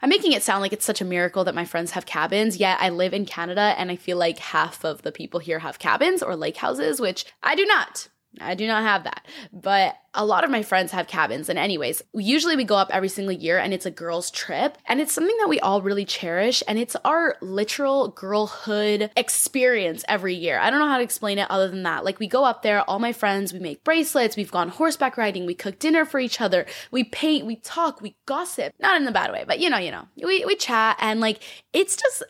I'm 0.02 0.08
making 0.08 0.32
it 0.32 0.42
sound 0.42 0.62
like 0.62 0.72
it's 0.72 0.84
such 0.84 1.00
a 1.00 1.04
miracle 1.04 1.44
that 1.44 1.54
my 1.54 1.64
friends 1.64 1.90
have 1.92 2.06
cabins, 2.06 2.56
yet 2.56 2.78
I 2.80 2.88
live 2.88 3.12
in 3.12 3.26
Canada 3.26 3.74
and 3.76 3.90
I 3.90 3.96
feel 3.96 4.16
like 4.16 4.38
half 4.38 4.84
of 4.84 5.02
the 5.02 5.12
people 5.12 5.40
here 5.40 5.58
have 5.58 5.78
cabins 5.78 6.22
or 6.22 6.36
lake 6.36 6.56
houses, 6.56 7.00
which 7.00 7.26
I 7.42 7.54
do 7.54 7.64
not. 7.66 8.08
I 8.40 8.54
do 8.54 8.66
not 8.66 8.82
have 8.82 9.04
that. 9.04 9.26
But 9.52 9.96
a 10.14 10.24
lot 10.24 10.44
of 10.44 10.50
my 10.50 10.62
friends 10.62 10.92
have 10.92 11.06
cabins. 11.06 11.48
And, 11.48 11.58
anyways, 11.58 12.02
usually 12.14 12.56
we 12.56 12.64
go 12.64 12.76
up 12.76 12.90
every 12.90 13.08
single 13.08 13.32
year 13.32 13.58
and 13.58 13.74
it's 13.74 13.86
a 13.86 13.90
girls' 13.90 14.30
trip. 14.30 14.78
And 14.86 15.00
it's 15.00 15.12
something 15.12 15.36
that 15.40 15.48
we 15.48 15.60
all 15.60 15.82
really 15.82 16.04
cherish. 16.04 16.62
And 16.66 16.78
it's 16.78 16.96
our 17.04 17.36
literal 17.40 18.08
girlhood 18.08 19.10
experience 19.16 20.04
every 20.08 20.34
year. 20.34 20.58
I 20.58 20.70
don't 20.70 20.78
know 20.78 20.88
how 20.88 20.98
to 20.98 21.04
explain 21.04 21.38
it 21.38 21.50
other 21.50 21.68
than 21.68 21.82
that. 21.82 22.04
Like, 22.04 22.18
we 22.18 22.26
go 22.26 22.44
up 22.44 22.62
there, 22.62 22.82
all 22.88 22.98
my 22.98 23.12
friends, 23.12 23.52
we 23.52 23.58
make 23.58 23.84
bracelets, 23.84 24.36
we've 24.36 24.50
gone 24.50 24.68
horseback 24.68 25.16
riding, 25.16 25.46
we 25.46 25.54
cook 25.54 25.78
dinner 25.78 26.04
for 26.04 26.18
each 26.18 26.40
other, 26.40 26.66
we 26.90 27.04
paint, 27.04 27.46
we 27.46 27.56
talk, 27.56 28.00
we 28.00 28.16
gossip. 28.26 28.72
Not 28.80 28.96
in 28.96 29.04
the 29.04 29.12
bad 29.12 29.32
way, 29.32 29.44
but 29.46 29.60
you 29.60 29.70
know, 29.70 29.78
you 29.78 29.90
know, 29.90 30.06
we, 30.16 30.44
we 30.44 30.56
chat. 30.56 30.96
And, 31.00 31.20
like, 31.20 31.42
it's 31.72 31.96
just 31.96 32.22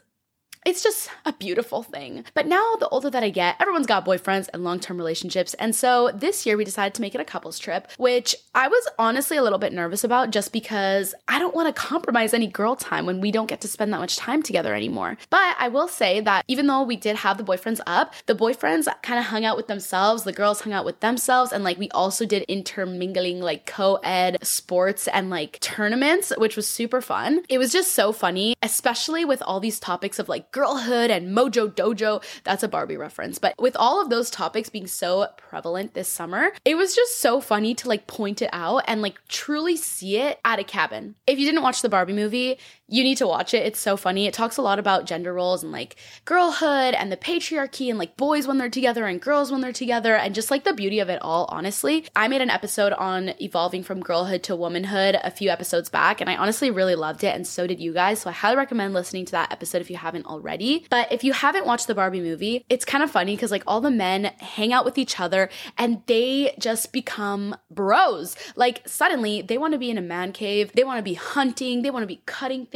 it's 0.66 0.82
just 0.82 1.08
a 1.24 1.32
beautiful 1.32 1.84
thing. 1.84 2.24
But 2.34 2.48
now, 2.48 2.74
the 2.80 2.88
older 2.88 3.08
that 3.08 3.22
I 3.22 3.30
get, 3.30 3.54
everyone's 3.60 3.86
got 3.86 4.04
boyfriends 4.04 4.48
and 4.52 4.64
long 4.64 4.80
term 4.80 4.98
relationships. 4.98 5.54
And 5.54 5.74
so 5.74 6.10
this 6.12 6.44
year 6.44 6.56
we 6.56 6.64
decided 6.64 6.92
to 6.94 7.00
make 7.00 7.14
it 7.14 7.20
a 7.20 7.24
couples 7.24 7.60
trip, 7.60 7.88
which 7.98 8.34
I 8.52 8.66
was 8.66 8.88
honestly 8.98 9.36
a 9.36 9.42
little 9.44 9.60
bit 9.60 9.72
nervous 9.72 10.02
about 10.02 10.32
just 10.32 10.52
because 10.52 11.14
I 11.28 11.38
don't 11.38 11.54
want 11.54 11.74
to 11.74 11.80
compromise 11.80 12.34
any 12.34 12.48
girl 12.48 12.74
time 12.74 13.06
when 13.06 13.20
we 13.20 13.30
don't 13.30 13.46
get 13.46 13.60
to 13.60 13.68
spend 13.68 13.92
that 13.92 14.00
much 14.00 14.16
time 14.16 14.42
together 14.42 14.74
anymore. 14.74 15.16
But 15.30 15.54
I 15.56 15.68
will 15.68 15.86
say 15.86 16.20
that 16.22 16.44
even 16.48 16.66
though 16.66 16.82
we 16.82 16.96
did 16.96 17.14
have 17.16 17.38
the 17.38 17.44
boyfriends 17.44 17.80
up, 17.86 18.14
the 18.26 18.34
boyfriends 18.34 18.88
kind 19.02 19.20
of 19.20 19.26
hung 19.26 19.44
out 19.44 19.56
with 19.56 19.68
themselves, 19.68 20.24
the 20.24 20.32
girls 20.32 20.62
hung 20.62 20.72
out 20.72 20.84
with 20.84 20.98
themselves, 20.98 21.52
and 21.52 21.62
like 21.62 21.78
we 21.78 21.90
also 21.90 22.26
did 22.26 22.42
intermingling 22.48 23.40
like 23.40 23.66
co 23.66 23.96
ed 24.02 24.38
sports 24.42 25.06
and 25.06 25.30
like 25.30 25.60
tournaments, 25.60 26.32
which 26.38 26.56
was 26.56 26.66
super 26.66 27.00
fun. 27.00 27.42
It 27.48 27.58
was 27.58 27.72
just 27.72 27.92
so 27.92 28.10
funny, 28.10 28.56
especially 28.62 29.24
with 29.24 29.42
all 29.42 29.60
these 29.60 29.78
topics 29.78 30.18
of 30.18 30.28
like 30.28 30.50
girlhood 30.56 31.10
and 31.10 31.36
mojo 31.36 31.70
dojo. 31.70 32.22
That's 32.44 32.62
a 32.62 32.68
Barbie 32.68 32.96
reference. 32.96 33.38
But 33.38 33.54
with 33.58 33.76
all 33.76 34.00
of 34.00 34.08
those 34.08 34.30
topics 34.30 34.70
being 34.70 34.86
so 34.86 35.26
prevalent 35.36 35.92
this 35.92 36.08
summer, 36.08 36.50
it 36.64 36.76
was 36.76 36.96
just 36.96 37.20
so 37.20 37.42
funny 37.42 37.74
to 37.74 37.88
like 37.88 38.06
point 38.06 38.40
it 38.40 38.48
out 38.54 38.84
and 38.86 39.02
like 39.02 39.18
truly 39.28 39.76
see 39.76 40.16
it 40.16 40.40
at 40.46 40.58
a 40.58 40.64
cabin. 40.64 41.14
If 41.26 41.38
you 41.38 41.44
didn't 41.44 41.62
watch 41.62 41.82
the 41.82 41.90
Barbie 41.90 42.14
movie, 42.14 42.58
you 42.88 43.02
need 43.02 43.18
to 43.18 43.26
watch 43.26 43.52
it. 43.52 43.66
It's 43.66 43.80
so 43.80 43.96
funny. 43.96 44.26
It 44.26 44.34
talks 44.34 44.56
a 44.56 44.62
lot 44.62 44.78
about 44.78 45.06
gender 45.06 45.34
roles 45.34 45.64
and 45.64 45.72
like 45.72 45.96
girlhood 46.24 46.94
and 46.94 47.10
the 47.10 47.16
patriarchy 47.16 47.90
and 47.90 47.98
like 47.98 48.16
boys 48.16 48.46
when 48.46 48.58
they're 48.58 48.70
together 48.70 49.06
and 49.06 49.20
girls 49.20 49.50
when 49.50 49.60
they're 49.60 49.72
together 49.72 50.14
and 50.14 50.34
just 50.34 50.52
like 50.52 50.62
the 50.62 50.72
beauty 50.72 51.00
of 51.00 51.08
it 51.08 51.20
all, 51.20 51.46
honestly. 51.48 52.06
I 52.14 52.28
made 52.28 52.42
an 52.42 52.50
episode 52.50 52.92
on 52.92 53.34
evolving 53.40 53.82
from 53.82 54.00
girlhood 54.00 54.44
to 54.44 54.54
womanhood 54.54 55.16
a 55.24 55.32
few 55.32 55.50
episodes 55.50 55.88
back 55.88 56.20
and 56.20 56.30
I 56.30 56.36
honestly 56.36 56.70
really 56.70 56.94
loved 56.94 57.24
it 57.24 57.34
and 57.34 57.44
so 57.44 57.66
did 57.66 57.80
you 57.80 57.92
guys. 57.92 58.20
So 58.20 58.30
I 58.30 58.34
highly 58.34 58.56
recommend 58.56 58.94
listening 58.94 59.24
to 59.26 59.32
that 59.32 59.50
episode 59.50 59.80
if 59.80 59.90
you 59.90 59.96
haven't 59.96 60.26
already. 60.26 60.86
But 60.88 61.10
if 61.10 61.24
you 61.24 61.32
haven't 61.32 61.66
watched 61.66 61.88
the 61.88 61.94
Barbie 61.94 62.20
movie, 62.20 62.64
it's 62.68 62.84
kind 62.84 63.02
of 63.02 63.10
funny 63.10 63.34
because 63.34 63.50
like 63.50 63.64
all 63.66 63.80
the 63.80 63.90
men 63.90 64.26
hang 64.38 64.72
out 64.72 64.84
with 64.84 64.96
each 64.96 65.18
other 65.18 65.48
and 65.76 66.02
they 66.06 66.54
just 66.60 66.92
become 66.92 67.56
bros. 67.68 68.36
Like 68.54 68.82
suddenly 68.86 69.42
they 69.42 69.58
want 69.58 69.72
to 69.72 69.78
be 69.78 69.90
in 69.90 69.98
a 69.98 70.02
man 70.02 70.32
cave, 70.32 70.70
they 70.74 70.84
want 70.84 70.98
to 70.98 71.02
be 71.02 71.14
hunting, 71.14 71.82
they 71.82 71.90
want 71.90 72.04
to 72.04 72.06
be 72.06 72.22
cutting 72.26 72.64
things. 72.66 72.75